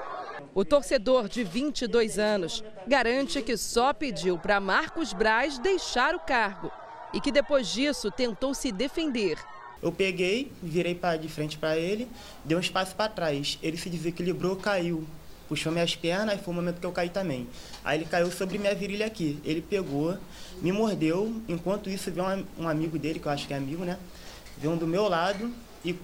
O 0.54 0.64
torcedor 0.64 1.28
de 1.28 1.44
22 1.44 2.18
anos 2.18 2.64
garante 2.86 3.42
que 3.42 3.58
só 3.58 3.92
pediu 3.92 4.38
para 4.38 4.58
Marcos 4.58 5.12
Braz 5.12 5.58
deixar 5.58 6.14
o 6.14 6.20
cargo 6.20 6.72
e 7.12 7.20
que 7.20 7.30
depois 7.30 7.68
disso 7.68 8.10
tentou 8.10 8.54
se 8.54 8.72
defender. 8.72 9.38
Eu 9.82 9.92
peguei, 9.92 10.50
virei 10.62 10.98
de 11.20 11.28
frente 11.28 11.58
para 11.58 11.76
ele, 11.76 12.08
dei 12.42 12.56
um 12.56 12.60
espaço 12.60 12.96
para 12.96 13.10
trás. 13.10 13.58
Ele 13.62 13.76
se 13.76 13.90
desequilibrou, 13.90 14.56
caiu 14.56 15.06
puxou 15.48 15.72
minhas 15.72 15.94
pernas 15.94 16.38
e 16.38 16.42
foi 16.42 16.52
o 16.52 16.56
momento 16.56 16.80
que 16.80 16.86
eu 16.86 16.92
caí 16.92 17.08
também. 17.08 17.48
Aí 17.84 17.98
ele 17.98 18.04
caiu 18.04 18.30
sobre 18.30 18.58
minha 18.58 18.74
virilha 18.74 19.06
aqui. 19.06 19.40
Ele 19.44 19.62
pegou, 19.62 20.18
me 20.60 20.72
mordeu. 20.72 21.40
Enquanto 21.48 21.88
isso, 21.88 22.10
veio 22.10 22.26
um, 22.26 22.64
um 22.64 22.68
amigo 22.68 22.98
dele, 22.98 23.18
que 23.18 23.26
eu 23.26 23.32
acho 23.32 23.46
que 23.46 23.54
é 23.54 23.56
amigo, 23.56 23.84
né? 23.84 23.98
Veio 24.58 24.72
um 24.72 24.76
do 24.76 24.86
meu 24.86 25.08
lado 25.08 25.52
e 25.84 25.94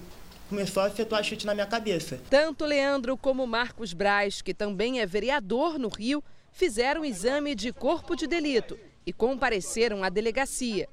começou 0.49 0.83
a 0.83 0.87
efetuar 0.87 1.23
chute 1.23 1.45
na 1.45 1.53
minha 1.53 1.65
cabeça. 1.65 2.19
Tanto 2.29 2.65
Leandro 2.65 3.17
como 3.17 3.45
Marcos 3.47 3.93
Braz, 3.93 4.41
que 4.41 4.53
também 4.53 4.99
é 4.99 5.05
vereador 5.05 5.79
no 5.79 5.89
Rio, 5.89 6.23
fizeram 6.51 7.03
exame 7.03 7.55
de 7.55 7.73
corpo 7.73 8.15
de 8.15 8.27
delito 8.27 8.77
e 9.05 9.11
compareceram 9.11 10.03
à 10.03 10.09
delegacia. 10.09 10.87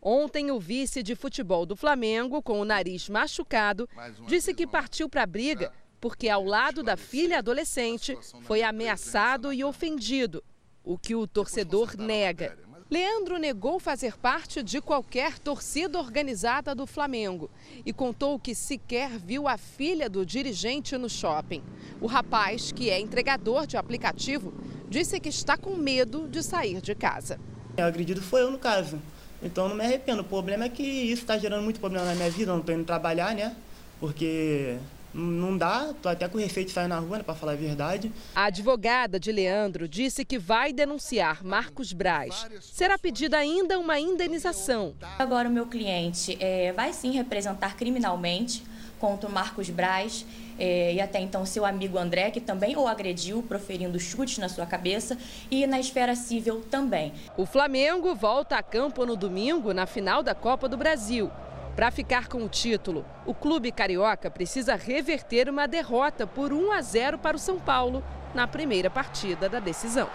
Ontem, 0.00 0.50
o 0.50 0.58
vice 0.58 1.00
de 1.00 1.14
futebol 1.14 1.64
do 1.64 1.76
Flamengo, 1.76 2.42
com 2.42 2.58
o 2.60 2.64
nariz 2.64 3.08
machucado, 3.08 3.88
disse 4.26 4.52
que 4.52 4.66
partiu 4.66 5.08
para 5.08 5.22
a 5.22 5.26
briga 5.26 5.72
porque 6.02 6.28
ao 6.28 6.44
lado 6.44 6.82
da 6.82 6.96
filha 6.96 7.38
adolescente 7.38 8.18
foi 8.42 8.60
ameaçado 8.60 9.52
e 9.52 9.62
ofendido, 9.62 10.42
o 10.82 10.98
que 10.98 11.14
o 11.14 11.28
torcedor 11.28 11.96
nega. 11.96 12.58
Leandro 12.90 13.38
negou 13.38 13.78
fazer 13.78 14.18
parte 14.18 14.64
de 14.64 14.80
qualquer 14.80 15.38
torcida 15.38 16.00
organizada 16.00 16.74
do 16.74 16.88
Flamengo 16.88 17.48
e 17.86 17.92
contou 17.92 18.36
que 18.36 18.52
sequer 18.52 19.10
viu 19.10 19.46
a 19.46 19.56
filha 19.56 20.10
do 20.10 20.26
dirigente 20.26 20.98
no 20.98 21.08
shopping. 21.08 21.62
O 22.00 22.08
rapaz, 22.08 22.72
que 22.72 22.90
é 22.90 22.98
entregador 22.98 23.64
de 23.64 23.76
aplicativo, 23.76 24.52
disse 24.88 25.20
que 25.20 25.28
está 25.28 25.56
com 25.56 25.76
medo 25.76 26.26
de 26.28 26.42
sair 26.42 26.80
de 26.80 26.96
casa. 26.96 27.38
O 27.78 27.80
agredido 27.80 28.20
foi 28.20 28.42
eu, 28.42 28.50
no 28.50 28.58
caso. 28.58 28.98
Então 29.40 29.68
não 29.68 29.76
me 29.76 29.84
arrependo. 29.84 30.22
O 30.22 30.24
problema 30.24 30.64
é 30.64 30.68
que 30.68 30.82
isso 30.82 31.22
está 31.22 31.38
gerando 31.38 31.62
muito 31.62 31.78
problema 31.78 32.06
na 32.06 32.14
minha 32.16 32.30
vida. 32.30 32.50
Não 32.50 32.58
estou 32.58 32.74
indo 32.74 32.84
trabalhar, 32.84 33.36
né? 33.36 33.54
Porque 34.00 34.76
não 35.14 35.56
dá, 35.56 35.92
tô 36.00 36.08
até 36.08 36.28
com 36.28 36.38
receio 36.38 36.66
de 36.66 36.72
sair 36.72 36.88
na 36.88 36.98
rua, 36.98 37.18
né, 37.18 37.22
para 37.22 37.34
falar 37.34 37.52
a 37.52 37.56
verdade. 37.56 38.12
A 38.34 38.44
advogada 38.44 39.18
de 39.20 39.30
Leandro 39.30 39.86
disse 39.88 40.24
que 40.24 40.38
vai 40.38 40.72
denunciar 40.72 41.44
Marcos 41.44 41.92
Braz. 41.92 42.46
Será 42.60 42.98
pedida 42.98 43.36
ainda 43.36 43.78
uma 43.78 43.98
indenização. 44.00 44.94
Agora 45.18 45.48
o 45.48 45.52
meu 45.52 45.66
cliente 45.66 46.36
é, 46.40 46.72
vai 46.72 46.92
sim 46.92 47.12
representar 47.12 47.76
criminalmente 47.76 48.62
contra 48.98 49.28
o 49.28 49.32
Marcos 49.32 49.68
Braz 49.68 50.24
é, 50.58 50.94
e 50.94 51.00
até 51.00 51.18
então 51.20 51.44
seu 51.44 51.64
amigo 51.64 51.98
André, 51.98 52.30
que 52.30 52.40
também 52.40 52.76
o 52.76 52.86
agrediu, 52.86 53.42
proferindo 53.42 53.98
chutes 53.98 54.38
na 54.38 54.48
sua 54.48 54.64
cabeça, 54.64 55.18
e 55.50 55.66
na 55.66 55.80
esfera 55.80 56.14
civil 56.14 56.62
também. 56.70 57.12
O 57.36 57.44
Flamengo 57.44 58.14
volta 58.14 58.56
a 58.56 58.62
campo 58.62 59.04
no 59.04 59.16
domingo 59.16 59.74
na 59.74 59.86
final 59.86 60.22
da 60.22 60.36
Copa 60.36 60.68
do 60.68 60.76
Brasil. 60.76 61.30
Para 61.74 61.90
ficar 61.90 62.28
com 62.28 62.44
o 62.44 62.48
título, 62.50 63.02
o 63.24 63.34
clube 63.34 63.72
carioca 63.72 64.30
precisa 64.30 64.74
reverter 64.74 65.48
uma 65.48 65.66
derrota 65.66 66.26
por 66.26 66.52
1 66.52 66.70
a 66.70 66.82
0 66.82 67.18
para 67.18 67.34
o 67.34 67.40
São 67.40 67.58
Paulo 67.58 68.04
na 68.34 68.46
primeira 68.46 68.90
partida 68.90 69.48
da 69.48 69.58
decisão. 69.58 70.08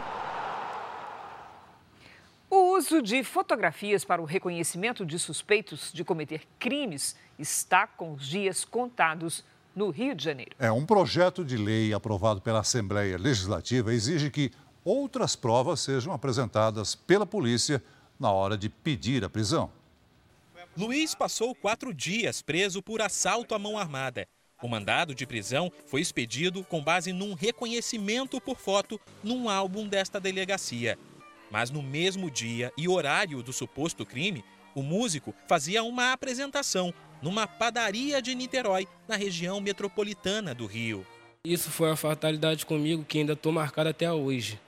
O 2.47 2.77
uso 2.77 3.01
de 3.01 3.23
fotografias 3.23 4.05
para 4.05 4.21
o 4.21 4.25
reconhecimento 4.25 5.03
de 5.03 5.17
suspeitos 5.17 5.91
de 5.91 6.03
cometer 6.03 6.43
crimes 6.59 7.15
está 7.39 7.87
com 7.87 8.13
os 8.13 8.27
dias 8.27 8.63
contados 8.63 9.43
no 9.75 9.89
Rio 9.89 10.15
de 10.15 10.23
Janeiro. 10.23 10.51
É 10.59 10.71
um 10.71 10.85
projeto 10.85 11.43
de 11.43 11.57
lei 11.57 11.91
aprovado 11.91 12.39
pela 12.39 12.59
Assembleia 12.59 13.17
Legislativa 13.17 13.91
exige 13.91 14.29
que 14.29 14.51
outras 14.85 15.35
provas 15.35 15.79
sejam 15.79 16.13
apresentadas 16.13 16.93
pela 16.93 17.25
polícia 17.25 17.83
na 18.19 18.31
hora 18.31 18.55
de 18.55 18.69
pedir 18.69 19.25
a 19.25 19.29
prisão. 19.29 19.71
Luiz 20.77 21.15
passou 21.15 21.55
quatro 21.55 21.91
dias 21.91 22.43
preso 22.43 22.83
por 22.83 23.01
assalto 23.01 23.55
à 23.55 23.57
mão 23.57 23.79
armada. 23.79 24.27
O 24.61 24.67
mandado 24.67 25.15
de 25.15 25.25
prisão 25.25 25.71
foi 25.87 26.01
expedido 26.01 26.63
com 26.63 26.83
base 26.83 27.11
num 27.11 27.33
reconhecimento 27.33 28.39
por 28.39 28.59
foto 28.59 29.01
num 29.23 29.49
álbum 29.49 29.87
desta 29.87 30.19
delegacia. 30.19 30.95
Mas 31.49 31.71
no 31.71 31.81
mesmo 31.81 32.29
dia 32.29 32.71
e 32.77 32.87
horário 32.87 33.41
do 33.41 33.51
suposto 33.51 34.05
crime, 34.05 34.45
o 34.75 34.83
músico 34.83 35.33
fazia 35.47 35.81
uma 35.81 36.13
apresentação 36.13 36.93
numa 37.23 37.47
padaria 37.47 38.21
de 38.21 38.35
Niterói, 38.35 38.87
na 39.07 39.15
região 39.15 39.59
metropolitana 39.59 40.53
do 40.53 40.67
Rio. 40.67 41.03
Isso 41.43 41.71
foi 41.71 41.89
uma 41.89 41.95
fatalidade 41.95 42.67
comigo 42.67 43.03
que 43.03 43.17
ainda 43.17 43.33
estou 43.33 43.51
marcado 43.51 43.89
até 43.89 44.11
hoje. 44.11 44.59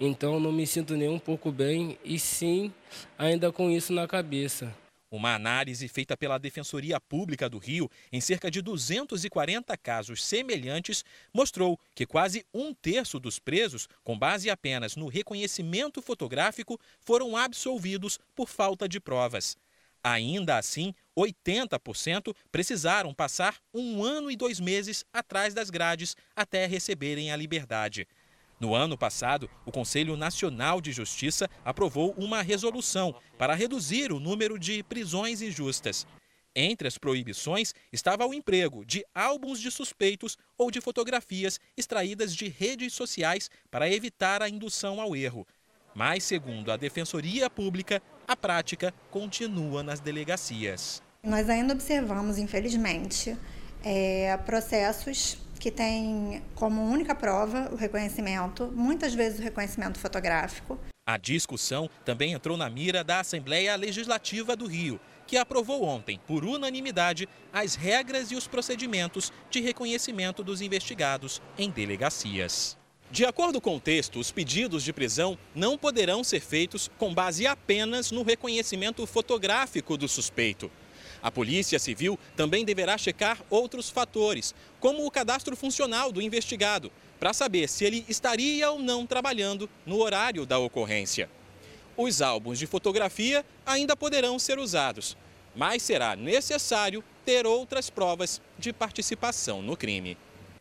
Então 0.00 0.40
não 0.40 0.52
me 0.52 0.66
sinto 0.66 0.96
nem 0.96 1.10
um 1.10 1.18
pouco 1.18 1.52
bem 1.52 1.98
e 2.02 2.18
sim 2.18 2.72
ainda 3.18 3.52
com 3.52 3.68
isso 3.68 3.92
na 3.92 4.08
cabeça. 4.08 4.74
Uma 5.10 5.34
análise 5.34 5.88
feita 5.88 6.16
pela 6.16 6.38
Defensoria 6.38 7.00
Pública 7.00 7.48
do 7.48 7.58
Rio 7.58 7.90
em 8.12 8.20
cerca 8.20 8.48
de 8.48 8.62
240 8.62 9.76
casos 9.76 10.24
semelhantes 10.24 11.04
mostrou 11.34 11.76
que 11.96 12.06
quase 12.06 12.46
um 12.54 12.72
terço 12.72 13.18
dos 13.18 13.40
presos, 13.40 13.88
com 14.04 14.16
base 14.16 14.48
apenas 14.48 14.94
no 14.94 15.08
reconhecimento 15.08 16.00
fotográfico, 16.00 16.78
foram 17.00 17.36
absolvidos 17.36 18.20
por 18.36 18.48
falta 18.48 18.88
de 18.88 19.00
provas. 19.00 19.56
Ainda 20.02 20.56
assim, 20.56 20.94
80% 21.16 22.34
precisaram 22.52 23.12
passar 23.12 23.56
um 23.74 24.04
ano 24.04 24.30
e 24.30 24.36
dois 24.36 24.60
meses 24.60 25.04
atrás 25.12 25.52
das 25.52 25.70
grades 25.70 26.16
até 26.36 26.66
receberem 26.66 27.32
a 27.32 27.36
liberdade. 27.36 28.06
No 28.60 28.74
ano 28.74 28.98
passado, 28.98 29.48
o 29.64 29.72
Conselho 29.72 30.18
Nacional 30.18 30.82
de 30.82 30.92
Justiça 30.92 31.48
aprovou 31.64 32.14
uma 32.18 32.42
resolução 32.42 33.14
para 33.38 33.54
reduzir 33.54 34.12
o 34.12 34.20
número 34.20 34.58
de 34.58 34.82
prisões 34.82 35.40
injustas. 35.40 36.06
Entre 36.54 36.86
as 36.86 36.98
proibições 36.98 37.72
estava 37.90 38.26
o 38.26 38.34
emprego 38.34 38.84
de 38.84 39.02
álbuns 39.14 39.58
de 39.60 39.70
suspeitos 39.70 40.36
ou 40.58 40.70
de 40.70 40.78
fotografias 40.78 41.58
extraídas 41.74 42.36
de 42.36 42.48
redes 42.48 42.92
sociais 42.92 43.50
para 43.70 43.88
evitar 43.88 44.42
a 44.42 44.48
indução 44.48 45.00
ao 45.00 45.16
erro. 45.16 45.46
Mas, 45.94 46.24
segundo 46.24 46.70
a 46.70 46.76
Defensoria 46.76 47.48
Pública, 47.48 48.02
a 48.28 48.36
prática 48.36 48.92
continua 49.10 49.82
nas 49.82 50.00
delegacias. 50.00 51.02
Nós 51.22 51.48
ainda 51.48 51.72
observamos, 51.72 52.36
infelizmente, 52.36 53.34
é, 53.82 54.36
processos 54.44 55.38
que 55.60 55.70
tem 55.70 56.42
como 56.54 56.82
única 56.82 57.14
prova 57.14 57.68
o 57.70 57.76
reconhecimento, 57.76 58.72
muitas 58.74 59.12
vezes 59.14 59.38
o 59.38 59.42
reconhecimento 59.42 59.98
fotográfico. 59.98 60.80
A 61.06 61.18
discussão 61.18 61.88
também 62.04 62.32
entrou 62.32 62.56
na 62.56 62.70
mira 62.70 63.04
da 63.04 63.20
Assembleia 63.20 63.76
Legislativa 63.76 64.56
do 64.56 64.66
Rio, 64.66 64.98
que 65.26 65.36
aprovou 65.36 65.84
ontem, 65.84 66.18
por 66.26 66.44
unanimidade, 66.44 67.28
as 67.52 67.74
regras 67.74 68.30
e 68.30 68.36
os 68.36 68.48
procedimentos 68.48 69.30
de 69.50 69.60
reconhecimento 69.60 70.42
dos 70.42 70.62
investigados 70.62 71.42
em 71.58 71.70
delegacias. 71.70 72.78
De 73.10 73.26
acordo 73.26 73.60
com 73.60 73.76
o 73.76 73.80
texto, 73.80 74.18
os 74.18 74.30
pedidos 74.30 74.84
de 74.84 74.92
prisão 74.92 75.36
não 75.54 75.76
poderão 75.76 76.24
ser 76.24 76.40
feitos 76.40 76.88
com 76.96 77.12
base 77.12 77.46
apenas 77.46 78.10
no 78.10 78.22
reconhecimento 78.22 79.04
fotográfico 79.04 79.96
do 79.96 80.08
suspeito. 80.08 80.70
A 81.22 81.30
Polícia 81.30 81.78
Civil 81.78 82.18
também 82.36 82.64
deverá 82.64 82.96
checar 82.96 83.38
outros 83.50 83.90
fatores, 83.90 84.54
como 84.78 85.06
o 85.06 85.10
cadastro 85.10 85.54
funcional 85.56 86.10
do 86.10 86.22
investigado, 86.22 86.90
para 87.18 87.32
saber 87.32 87.68
se 87.68 87.84
ele 87.84 88.04
estaria 88.08 88.70
ou 88.70 88.78
não 88.78 89.06
trabalhando 89.06 89.68
no 89.84 90.00
horário 90.00 90.46
da 90.46 90.58
ocorrência. 90.58 91.28
Os 91.96 92.22
álbuns 92.22 92.58
de 92.58 92.66
fotografia 92.66 93.44
ainda 93.66 93.94
poderão 93.94 94.38
ser 94.38 94.58
usados, 94.58 95.16
mas 95.54 95.82
será 95.82 96.16
necessário 96.16 97.04
ter 97.24 97.46
outras 97.46 97.90
provas 97.90 98.40
de 98.58 98.72
participação 98.72 99.60
no 99.60 99.76
crime. 99.76 100.16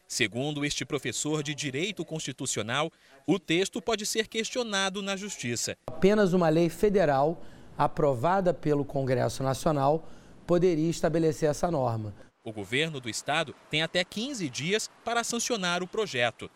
Segundo 0.05 0.65
este 0.65 0.83
professor 0.83 1.43
de 1.43 1.53
Direito 1.53 2.03
Constitucional, 2.03 2.91
o 3.27 3.37
texto 3.37 3.79
pode 3.79 4.05
ser 4.05 4.27
questionado 4.27 5.01
na 5.01 5.15
Justiça. 5.15 5.77
Apenas 5.87 6.33
uma 6.33 6.49
lei 6.49 6.67
federal 6.67 7.41
aprovada 7.77 8.53
pelo 8.53 8.83
Congresso 8.83 9.43
Nacional 9.43 10.09
poderia 10.49 10.89
estabelecer 10.89 11.47
essa 11.47 11.69
norma. 11.69 12.11
O 12.43 12.51
governo 12.51 12.99
do 12.99 13.07
estado 13.07 13.53
tem 13.69 13.83
até 13.83 14.03
15 14.03 14.49
dias 14.49 14.89
para 15.05 15.23
sancionar 15.23 15.83
o 15.83 15.87
projeto. 15.87 16.49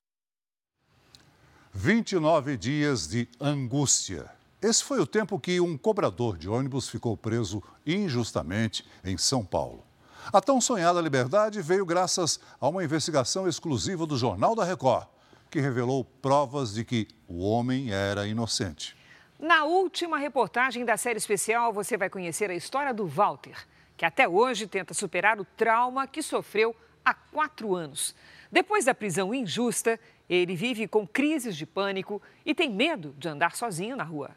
29 1.71 2.57
dias 2.57 3.07
de 3.07 3.29
angústia. 3.39 4.31
Esse 4.59 4.83
foi 4.83 4.99
o 4.99 5.05
tempo 5.05 5.39
que 5.39 5.59
um 5.59 5.77
cobrador 5.77 6.39
de 6.39 6.49
ônibus 6.49 6.89
ficou 6.89 7.15
preso 7.15 7.61
injustamente 7.85 8.83
em 9.03 9.15
São 9.15 9.45
Paulo. 9.45 9.83
A 10.31 10.41
tão 10.41 10.59
sonhada 10.59 10.99
liberdade 10.99 11.61
veio 11.61 11.85
graças 11.85 12.39
a 12.59 12.67
uma 12.67 12.83
investigação 12.83 13.47
exclusiva 13.47 14.07
do 14.07 14.17
Jornal 14.17 14.55
da 14.55 14.63
Record, 14.63 15.05
que 15.51 15.61
revelou 15.61 16.03
provas 16.03 16.73
de 16.73 16.83
que 16.83 17.07
o 17.27 17.47
homem 17.47 17.91
era 17.91 18.25
inocente. 18.25 19.02
Na 19.43 19.65
última 19.65 20.17
reportagem 20.17 20.85
da 20.85 20.95
série 20.95 21.17
especial, 21.17 21.73
você 21.73 21.97
vai 21.97 22.09
conhecer 22.09 22.49
a 22.49 22.55
história 22.55 22.93
do 22.93 23.05
Walter, 23.05 23.67
que 23.97 24.05
até 24.05 24.25
hoje 24.25 24.67
tenta 24.67 24.93
superar 24.93 25.37
o 25.37 25.43
trauma 25.43 26.07
que 26.07 26.21
sofreu 26.21 26.73
há 27.03 27.13
quatro 27.13 27.75
anos. 27.75 28.15
Depois 28.49 28.85
da 28.85 28.95
prisão 28.95 29.33
injusta, 29.35 29.99
ele 30.29 30.55
vive 30.55 30.87
com 30.87 31.05
crises 31.05 31.57
de 31.57 31.65
pânico 31.65 32.21
e 32.45 32.55
tem 32.55 32.69
medo 32.69 33.13
de 33.17 33.27
andar 33.27 33.53
sozinho 33.53 33.97
na 33.97 34.05
rua. 34.05 34.31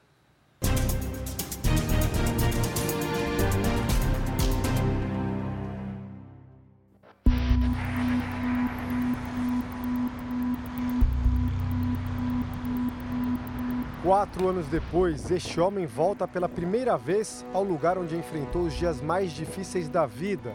Quatro 14.06 14.48
anos 14.48 14.68
depois, 14.68 15.32
este 15.32 15.58
homem 15.60 15.84
volta 15.84 16.28
pela 16.28 16.48
primeira 16.48 16.96
vez 16.96 17.44
ao 17.52 17.64
lugar 17.64 17.98
onde 17.98 18.14
enfrentou 18.14 18.62
os 18.62 18.72
dias 18.72 19.00
mais 19.00 19.32
difíceis 19.32 19.88
da 19.88 20.06
vida. 20.06 20.52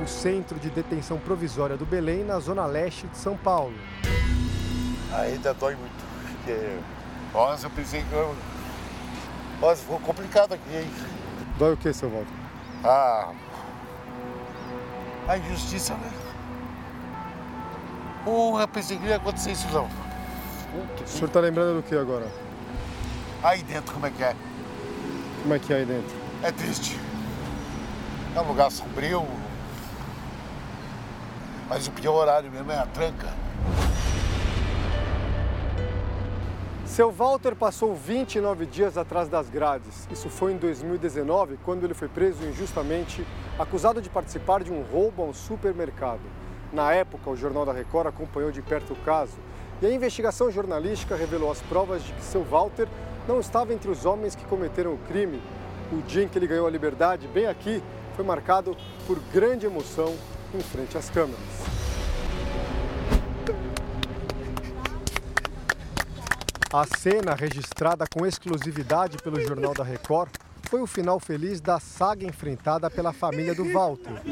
O 0.00 0.06
Centro 0.06 0.60
de 0.60 0.70
Detenção 0.70 1.18
Provisória 1.18 1.76
do 1.76 1.84
Belém, 1.84 2.22
na 2.22 2.38
zona 2.38 2.66
leste 2.66 3.08
de 3.08 3.18
São 3.18 3.36
Paulo. 3.36 3.74
Ainda 5.12 5.52
dói 5.54 5.74
muito, 5.74 6.04
porque... 6.22 6.78
Nossa, 7.34 7.66
eu 7.66 7.70
pensei 7.70 8.04
que... 8.04 8.12
Eu... 8.12 8.36
Nossa, 9.60 9.82
ficou 9.82 9.98
complicado 9.98 10.52
aqui, 10.52 10.72
hein? 10.72 10.88
Dói 11.58 11.74
o 11.74 11.76
que, 11.76 11.92
seu 11.92 12.08
Walter? 12.08 12.32
Ah... 12.84 13.32
A 15.26 15.36
injustiça, 15.36 15.94
né? 15.94 16.19
Porra, 18.24 18.68
pensei 18.68 18.98
que 18.98 19.06
ia 19.06 19.16
acontecer 19.16 19.52
isso 19.52 19.68
não. 19.72 19.88
O 21.04 21.08
senhor 21.08 21.28
tá 21.30 21.40
lembrando 21.40 21.76
do 21.76 21.82
que 21.82 21.96
agora? 21.96 22.26
Aí 23.42 23.62
dentro, 23.62 23.94
como 23.94 24.06
é 24.06 24.10
que 24.10 24.22
é? 24.22 24.36
Como 25.42 25.54
é 25.54 25.58
que 25.58 25.72
é 25.72 25.76
aí 25.76 25.84
dentro? 25.86 26.14
É 26.42 26.52
triste. 26.52 26.98
É 28.36 28.40
um 28.40 28.46
lugar 28.46 28.70
sombrio. 28.70 29.26
Mas 31.68 31.86
o 31.86 31.90
pior 31.92 32.14
horário 32.14 32.50
mesmo 32.50 32.70
é 32.70 32.78
a 32.78 32.86
tranca. 32.86 33.28
Seu 36.84 37.10
Walter 37.10 37.54
passou 37.54 37.94
29 37.94 38.66
dias 38.66 38.98
atrás 38.98 39.28
das 39.28 39.48
grades. 39.48 40.08
Isso 40.10 40.28
foi 40.28 40.52
em 40.52 40.56
2019, 40.56 41.58
quando 41.64 41.84
ele 41.84 41.94
foi 41.94 42.08
preso 42.08 42.44
injustamente, 42.44 43.24
acusado 43.58 44.02
de 44.02 44.10
participar 44.10 44.62
de 44.62 44.72
um 44.72 44.82
roubo 44.82 45.22
a 45.22 45.26
um 45.26 45.32
supermercado. 45.32 46.20
Na 46.72 46.92
época, 46.92 47.28
o 47.28 47.36
Jornal 47.36 47.66
da 47.66 47.72
Record 47.72 48.06
acompanhou 48.06 48.52
de 48.52 48.62
perto 48.62 48.92
o 48.92 48.96
caso 48.96 49.36
e 49.82 49.86
a 49.86 49.90
investigação 49.90 50.50
jornalística 50.50 51.16
revelou 51.16 51.50
as 51.50 51.60
provas 51.62 52.02
de 52.04 52.12
que 52.12 52.22
seu 52.22 52.44
Walter 52.44 52.86
não 53.26 53.40
estava 53.40 53.72
entre 53.72 53.90
os 53.90 54.04
homens 54.04 54.34
que 54.34 54.44
cometeram 54.44 54.94
o 54.94 54.98
crime. 54.98 55.42
O 55.92 56.00
dia 56.02 56.22
em 56.22 56.28
que 56.28 56.38
ele 56.38 56.46
ganhou 56.46 56.66
a 56.66 56.70
liberdade, 56.70 57.26
bem 57.26 57.46
aqui, 57.46 57.82
foi 58.14 58.24
marcado 58.24 58.76
por 59.06 59.18
grande 59.32 59.66
emoção 59.66 60.14
em 60.54 60.60
frente 60.60 60.96
às 60.96 61.10
câmeras. 61.10 61.40
A 66.72 66.84
cena, 66.98 67.34
registrada 67.34 68.04
com 68.06 68.24
exclusividade 68.24 69.16
pelo 69.18 69.40
Jornal 69.40 69.74
da 69.74 69.82
Record, 69.82 70.30
foi 70.68 70.80
o 70.80 70.86
final 70.86 71.18
feliz 71.18 71.60
da 71.60 71.80
saga 71.80 72.24
enfrentada 72.24 72.88
pela 72.88 73.12
família 73.12 73.52
do 73.56 73.72
Walter. 73.72 74.22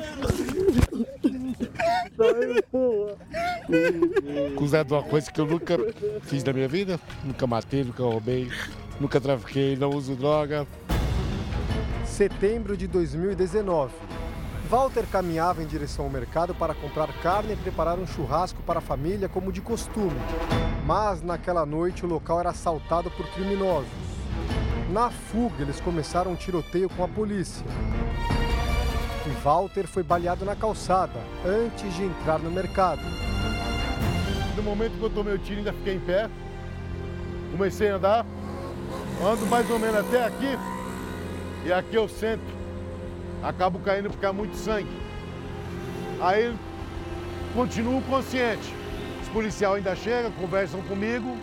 Acusado 4.53 4.89
de 4.89 4.95
uma 4.95 5.03
coisa 5.03 5.31
que 5.31 5.41
eu 5.41 5.47
nunca 5.47 5.77
fiz 6.23 6.43
na 6.43 6.53
minha 6.53 6.69
vida. 6.69 6.99
Nunca 7.25 7.47
matei, 7.47 7.85
nunca 7.85 8.03
roubei, 8.03 8.51
nunca 8.99 9.21
trafiquei, 9.21 9.77
não 9.77 9.91
uso 9.91 10.17
droga. 10.17 10.67
Setembro 12.05 12.77
de 12.77 12.87
2019. 12.87 13.93
Walter 14.69 15.07
caminhava 15.07 15.63
em 15.63 15.67
direção 15.67 16.05
ao 16.05 16.11
mercado 16.11 16.55
para 16.55 16.75
comprar 16.75 17.09
carne 17.23 17.55
e 17.55 17.57
preparar 17.57 17.99
um 17.99 18.07
churrasco 18.07 18.63
para 18.63 18.81
a 18.81 18.83
família, 18.83 19.29
como 19.29 19.51
de 19.51 19.63
costume. 19.63 20.21
Mas 20.85 21.23
naquela 21.23 21.65
noite 21.65 22.05
o 22.05 22.09
local 22.09 22.41
era 22.41 22.51
assaltado 22.51 23.11
por 23.13 23.27
criminosos. 23.29 23.89
Na 24.93 25.11
fuga, 25.11 25.63
eles 25.63 25.81
começaram 25.81 26.33
um 26.33 26.37
tiroteio 26.37 26.89
com 26.91 27.05
a 27.05 27.09
polícia. 27.09 27.65
Walter 29.43 29.87
foi 29.87 30.03
baleado 30.03 30.45
na 30.45 30.57
calçada 30.57 31.21
antes 31.47 31.95
de 31.95 32.05
entrar 32.05 32.39
no 32.39 32.51
mercado. 32.51 33.01
No 34.57 34.63
momento 34.63 34.99
que 34.99 35.03
eu 35.03 35.11
tomei 35.11 35.35
o 35.35 35.39
tiro, 35.39 35.59
ainda 35.59 35.73
fiquei 35.73 35.95
em 35.95 36.01
pé. 36.01 36.29
Comecei 37.53 37.91
a 37.91 37.97
andar. 37.97 38.27
Ando 39.25 39.47
mais 39.47 39.71
ou 39.71 39.79
menos 39.79 39.97
até 39.97 40.25
aqui. 40.25 40.59
E 41.65 41.73
aqui 41.73 41.95
eu 41.95 42.09
sento. 42.09 42.43
Acabo 43.43 43.79
caindo 43.79 44.11
porque 44.11 44.27
há 44.27 44.33
muito 44.33 44.57
sangue. 44.57 44.91
Aí 46.21 46.55
continuo 47.55 48.03
consciente. 48.03 48.75
Os 49.23 49.29
policiais 49.29 49.77
ainda 49.77 49.95
chegam, 49.95 50.33
conversam 50.33 50.81
comigo, 50.83 51.37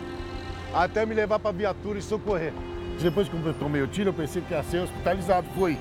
até 0.74 1.06
me 1.06 1.14
levar 1.14 1.38
para 1.38 1.50
a 1.50 1.54
viatura 1.54 1.98
e 1.98 2.02
socorrer. 2.02 2.52
Depois 3.00 3.28
que 3.28 3.34
eu 3.34 3.54
tomei 3.54 3.80
o 3.82 3.86
tiro, 3.86 4.10
eu 4.10 4.14
pensei 4.14 4.42
que 4.42 4.52
ia 4.52 4.62
ser 4.62 4.78
hospitalizado. 4.80 5.46
Fui. 5.54 5.78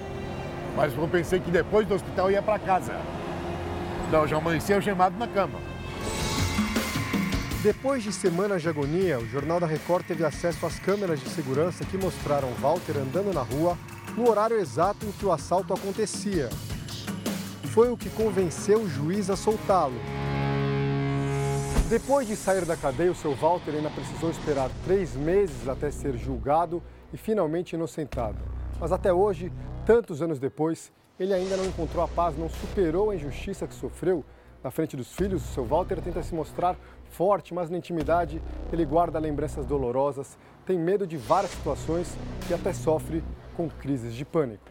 Mas 0.76 0.96
eu 0.96 1.08
pensei 1.08 1.40
que 1.40 1.50
depois 1.50 1.88
do 1.88 1.96
hospital 1.96 2.30
ia 2.30 2.42
para 2.42 2.60
casa. 2.60 2.94
Não, 4.12 4.28
já 4.28 4.38
amanheci 4.38 4.74
algemado 4.74 5.18
na 5.18 5.28
cama. 5.28 5.60
Depois 7.64 8.04
de 8.04 8.12
semanas 8.12 8.62
de 8.62 8.70
agonia, 8.70 9.18
o 9.18 9.26
Jornal 9.26 9.60
da 9.60 9.66
Record 9.66 10.06
teve 10.06 10.24
acesso 10.24 10.66
às 10.66 10.78
câmeras 10.78 11.20
de 11.20 11.28
segurança 11.30 11.84
que 11.84 11.98
mostraram 11.98 12.50
Walter 12.62 12.98
andando 12.98 13.34
na 13.34 13.42
rua 13.42 13.76
no 14.16 14.30
horário 14.30 14.58
exato 14.58 15.06
em 15.06 15.12
que 15.12 15.26
o 15.26 15.32
assalto 15.32 15.74
acontecia. 15.74 16.50
Foi 17.74 17.90
o 17.90 17.98
que 17.98 18.10
convenceu 18.10 18.82
o 18.82 18.90
juiz 18.90 19.30
a 19.30 19.36
soltá-lo. 19.36 20.00
Depois 21.90 22.28
de 22.28 22.36
sair 22.36 22.66
da 22.66 22.78
cadeia, 22.78 23.12
o 23.12 23.16
seu 23.16 23.36
Walter 23.36 23.72
ainda 23.72 23.90
precisou 23.90 24.30
esperar 24.30 24.70
três 24.86 25.16
meses 25.16 25.68
até 25.68 25.90
ser 25.90 26.16
julgado 26.18 26.82
e 27.12 27.18
finalmente 27.18 27.74
inocentado. 27.74 28.55
Mas 28.80 28.92
até 28.92 29.14
hoje, 29.14 29.52
tantos 29.86 30.22
anos 30.22 30.40
depois, 30.40 30.92
ele 31.20 31.34
ainda 31.34 31.56
não 31.56 31.66
encontrou 31.66 32.04
a 32.04 32.08
paz, 32.08 32.38
não 32.38 32.50
superou 32.50 33.10
a 33.10 33.16
injustiça 33.16 33.68
que 33.68 33.74
sofreu. 33.74 34.24
Na 34.64 34.72
frente 34.72 34.98
dos 34.98 35.14
filhos, 35.14 35.44
o 35.44 35.54
seu 35.54 35.64
Walter 35.64 36.02
tenta 36.02 36.22
se 36.24 36.34
mostrar 36.34 36.76
forte, 37.10 37.54
mas 37.54 37.70
na 37.70 37.78
intimidade 37.78 38.42
ele 38.74 38.86
guarda 38.86 39.20
lembranças 39.20 39.66
dolorosas, 39.66 40.38
tem 40.66 40.78
medo 40.78 41.08
de 41.08 41.16
várias 41.16 41.52
situações 41.52 42.18
e 42.50 42.54
até 42.54 42.74
sofre 42.74 43.24
com 43.56 43.70
crises 43.70 44.14
de 44.14 44.26
pânico. 44.26 44.66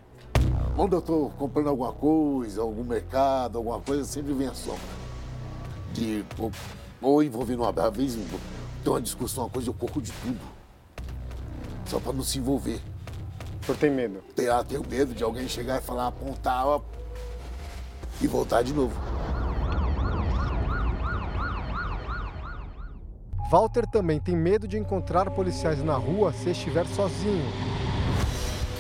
Quando 0.77 0.95
eu 0.95 0.99
estou 0.99 1.31
comprando 1.31 1.69
alguma 1.69 1.93
coisa, 1.93 2.61
algum 2.61 2.85
mercado, 2.85 3.59
alguma 3.59 3.81
coisa, 3.81 4.05
sempre 4.05 4.33
vem 4.33 4.49
a 4.49 4.55
sombra. 4.55 4.81
De, 5.93 6.25
ou, 6.39 6.51
ou 7.01 7.23
envolvendo 7.23 7.63
uma 7.63 7.71
às 7.71 7.97
vezes 7.97 8.27
tem 8.83 8.93
uma 8.93 9.01
discussão, 9.01 9.45
uma 9.45 9.51
coisa, 9.51 9.71
eu 9.71 9.75
corro 9.75 10.03
de 10.03 10.13
tudo. 10.13 10.41
Só 11.87 12.01
para 12.01 12.13
não 12.13 12.23
se 12.23 12.39
envolver. 12.39 12.81
O 13.65 13.67
senhor 13.67 13.79
tem 13.79 13.91
medo? 13.91 14.23
Tem, 14.37 14.47
ah, 14.47 14.63
tenho 14.63 14.87
medo 14.87 15.15
de 15.15 15.25
alguém 15.25 15.49
chegar 15.49 15.81
e 15.81 15.83
falar, 15.83 16.09
apontar 16.09 16.67
ó, 16.67 16.83
e 18.21 18.27
voltar 18.27 18.63
de 18.63 18.75
novo. 18.75 18.95
Walter 23.51 23.87
também 23.87 24.21
tem 24.21 24.37
medo 24.37 24.69
de 24.69 24.77
encontrar 24.77 25.31
policiais 25.31 25.83
na 25.83 25.95
rua 25.95 26.31
se 26.35 26.51
estiver 26.51 26.87
sozinho. 26.89 27.51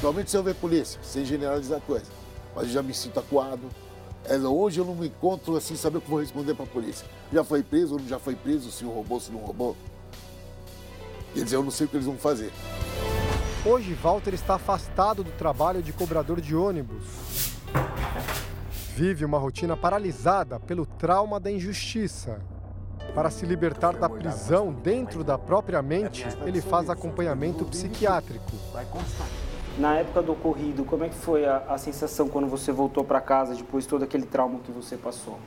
Normalmente 0.02 0.30
se 0.30 0.36
eu 0.36 0.42
ver 0.42 0.54
polícia, 0.54 1.00
sem 1.02 1.24
generalizar 1.24 1.80
coisa, 1.80 2.10
mas 2.54 2.66
eu 2.66 2.72
já 2.72 2.82
me 2.82 2.92
sinto 2.92 3.18
acuado, 3.18 3.70
É, 4.26 4.38
hoje 4.38 4.80
eu 4.80 4.84
não 4.84 4.94
me 4.94 5.08
encontro 5.08 5.56
assim, 5.56 5.76
saber 5.76 5.98
o 5.98 6.00
que 6.00 6.10
vou 6.10 6.20
responder 6.20 6.54
para 6.54 6.64
a 6.64 6.68
polícia. 6.68 7.06
Já 7.32 7.44
foi 7.44 7.62
preso 7.62 7.94
ou 7.94 8.00
não 8.00 8.08
já 8.08 8.18
foi 8.18 8.34
preso, 8.34 8.70
se 8.70 8.84
roubou, 8.84 9.20
se 9.20 9.30
não 9.30 9.38
roubou. 9.38 9.76
Quer 11.34 11.44
dizer, 11.44 11.56
eu 11.56 11.62
não 11.62 11.70
sei 11.70 11.86
o 11.86 11.88
que 11.90 11.96
eles 11.96 12.06
vão 12.06 12.16
fazer. 12.16 12.50
Hoje, 13.66 13.94
Walter 13.94 14.34
está 14.34 14.56
afastado 14.56 15.24
do 15.24 15.30
trabalho 15.30 15.82
de 15.82 15.90
cobrador 15.90 16.38
de 16.38 16.54
ônibus. 16.54 17.56
Vive 18.94 19.24
uma 19.24 19.38
rotina 19.38 19.74
paralisada 19.74 20.60
pelo 20.60 20.84
trauma 20.84 21.40
da 21.40 21.50
injustiça. 21.50 22.42
Para 23.14 23.30
se 23.30 23.46
libertar 23.46 23.94
da 23.96 24.06
prisão 24.06 24.70
dentro 24.70 25.24
da 25.24 25.38
própria 25.38 25.80
mente, 25.80 26.26
ele 26.44 26.60
faz 26.60 26.90
acompanhamento 26.90 27.64
psiquiátrico. 27.64 28.52
Na 29.78 29.96
época 29.96 30.20
do 30.20 30.32
ocorrido, 30.32 30.84
como 30.84 31.04
é 31.04 31.08
que 31.08 31.14
foi 31.14 31.46
a, 31.46 31.64
a 31.66 31.78
sensação 31.78 32.28
quando 32.28 32.46
você 32.46 32.70
voltou 32.70 33.02
para 33.02 33.18
casa 33.18 33.54
depois 33.54 33.84
de 33.84 33.88
todo 33.88 34.04
aquele 34.04 34.26
trauma 34.26 34.58
que 34.58 34.70
você 34.70 34.98
passou? 34.98 35.38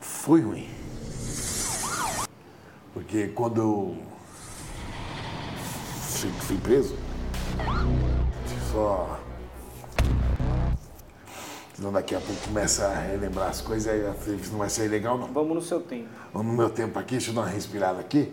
Foi 0.00 0.40
ruim. 0.40 0.70
Porque 2.94 3.28
quando 3.28 3.60
eu 3.60 4.11
fui, 6.22 6.30
fui 6.30 6.58
preso, 6.58 6.96
só. 8.70 9.18
Senão 11.74 11.90
daqui 11.90 12.14
a 12.14 12.20
pouco 12.20 12.40
começa 12.42 12.86
a 12.86 12.94
relembrar 12.94 13.48
as 13.48 13.60
coisas 13.60 13.92
aí 13.92 14.00
não 14.52 14.58
vai 14.58 14.70
ser 14.70 14.88
legal 14.88 15.18
não. 15.18 15.32
Vamos 15.32 15.54
no 15.54 15.62
seu 15.62 15.80
tempo. 15.80 16.08
Vamos 16.32 16.52
no 16.52 16.58
meu 16.58 16.70
tempo 16.70 16.98
aqui, 16.98 17.12
deixa 17.12 17.30
eu 17.30 17.34
dar 17.34 17.40
uma 17.40 17.48
respirada 17.48 17.98
aqui. 17.98 18.32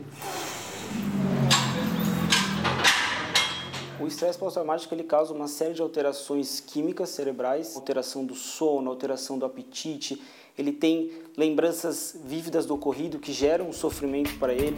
O 3.99 4.07
estresse 4.07 4.37
pós-traumático 4.37 4.93
ele 4.93 5.03
causa 5.03 5.33
uma 5.33 5.47
série 5.47 5.73
de 5.73 5.81
alterações 5.81 6.59
químicas 6.59 7.09
cerebrais, 7.09 7.75
alteração 7.75 8.23
do 8.23 8.35
sono, 8.35 8.89
alteração 8.89 9.37
do 9.37 9.45
apetite. 9.45 10.21
Ele 10.57 10.71
tem 10.71 11.11
lembranças 11.37 12.15
vívidas 12.23 12.65
do 12.65 12.75
ocorrido 12.75 13.17
que 13.17 13.33
geram 13.33 13.69
um 13.69 13.73
sofrimento 13.73 14.37
para 14.37 14.53
ele. 14.53 14.75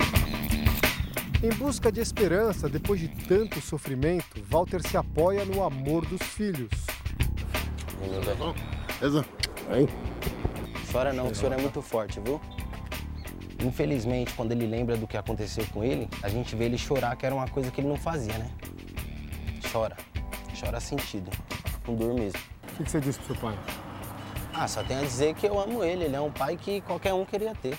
Em 1.43 1.49
busca 1.49 1.91
de 1.91 1.99
esperança, 1.99 2.69
depois 2.69 2.99
de 2.99 3.07
tanto 3.07 3.59
sofrimento, 3.61 4.43
Walter 4.47 4.79
se 4.87 4.95
apoia 4.95 5.43
no 5.43 5.63
amor 5.63 6.05
dos 6.05 6.21
filhos. 6.21 6.69
Beleza? 8.99 9.25
Aí. 9.71 9.87
Chora 10.91 11.11
não, 11.11 11.29
o 11.31 11.35
senhor 11.35 11.53
é 11.53 11.57
muito 11.57 11.81
forte, 11.81 12.19
viu? 12.19 12.39
Infelizmente, 13.59 14.35
quando 14.35 14.51
ele 14.51 14.67
lembra 14.67 14.95
do 14.95 15.07
que 15.07 15.17
aconteceu 15.17 15.65
com 15.73 15.83
ele, 15.83 16.07
a 16.21 16.29
gente 16.29 16.55
vê 16.55 16.65
ele 16.65 16.77
chorar, 16.77 17.15
que 17.15 17.25
era 17.25 17.33
uma 17.33 17.47
coisa 17.47 17.71
que 17.71 17.81
ele 17.81 17.87
não 17.87 17.97
fazia, 17.97 18.37
né? 18.37 18.51
Chora. 19.71 19.97
Chora 20.59 20.79
sentido. 20.79 21.31
Com 21.83 21.95
dor 21.95 22.13
mesmo. 22.13 22.39
O 22.79 22.83
que 22.83 22.91
você 22.91 22.99
disse 22.99 23.17
pro 23.17 23.33
seu 23.33 23.35
pai? 23.37 23.57
Ah, 24.53 24.67
só 24.67 24.83
tenho 24.83 24.99
a 24.99 25.03
dizer 25.03 25.33
que 25.33 25.47
eu 25.47 25.59
amo 25.59 25.83
ele. 25.83 26.03
Ele 26.03 26.15
é 26.15 26.21
um 26.21 26.31
pai 26.31 26.55
que 26.55 26.81
qualquer 26.81 27.15
um 27.15 27.25
queria 27.25 27.55
ter. 27.55 27.75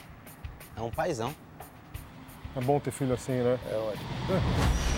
É 0.76 0.80
um 0.80 0.90
paizão. 0.90 1.32
É 2.54 2.60
bom 2.60 2.78
ter 2.78 2.90
filho 2.90 3.14
assim, 3.14 3.32
né? 3.32 3.58
É 3.70 3.76
ótimo. 3.76 4.91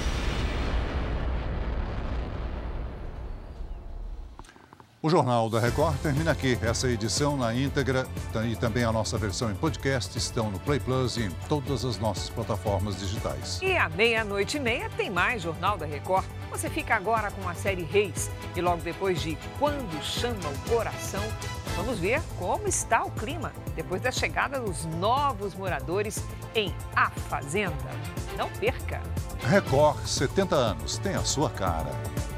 O 5.05 5.11
Jornal 5.11 5.51
da 5.51 5.61
Record 5.61 5.99
termina 5.99 6.31
aqui. 6.31 6.59
Essa 6.63 6.89
edição 6.89 7.37
na 7.37 7.55
íntegra 7.55 8.07
e 8.51 8.57
também 8.57 8.85
a 8.85 8.91
nossa 8.91 9.19
versão 9.19 9.51
em 9.51 9.55
podcast 9.55 10.17
estão 10.17 10.51
no 10.51 10.59
Play 10.59 10.81
Plus 10.81 11.19
e 11.19 11.25
em 11.25 11.31
todas 11.47 11.85
as 11.85 11.99
nossas 11.99 12.31
plataformas 12.31 12.99
digitais. 12.99 13.61
E 13.61 13.77
à 13.77 13.87
meia-noite 13.91 14.57
e 14.57 14.61
meia 14.61 14.89
tem 14.97 15.11
mais 15.11 15.43
Jornal 15.43 15.77
da 15.77 15.85
Record. 15.85 16.25
Você 16.51 16.71
fica 16.71 16.95
agora 16.95 17.31
com 17.31 17.47
a 17.47 17.53
série 17.53 17.83
Reis 17.83 18.31
e 18.57 18.63
logo 18.63 18.81
depois 18.81 19.21
de 19.21 19.37
Quando 19.59 20.03
Chama 20.03 20.49
o 20.49 20.71
Coração, 20.71 21.23
vamos 21.77 21.99
ver 21.99 22.23
como 22.39 22.67
está 22.67 23.05
o 23.05 23.11
clima 23.11 23.53
depois 23.77 24.01
da 24.01 24.11
chegada 24.11 24.59
dos 24.59 24.87
novos 24.87 25.55
moradores 25.55 26.25
em 26.55 26.75
A 26.97 27.11
Fazenda. 27.11 27.91
Não 28.39 28.49
perca! 28.53 29.03
Record 29.51 29.99
70 30.07 30.57
anos 30.57 30.97
tem 30.97 31.15
a 31.15 31.25
sua 31.25 31.51
cara. 31.51 31.91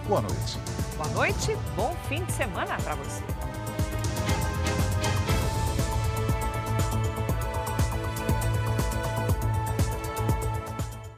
Boa 0.09 0.21
noite. 0.21 0.59
Boa 0.97 1.09
noite, 1.09 1.57
bom 1.75 1.93
fim 2.09 2.23
de 2.25 2.33
semana 2.33 2.77
para 2.77 2.95
você. 2.95 3.25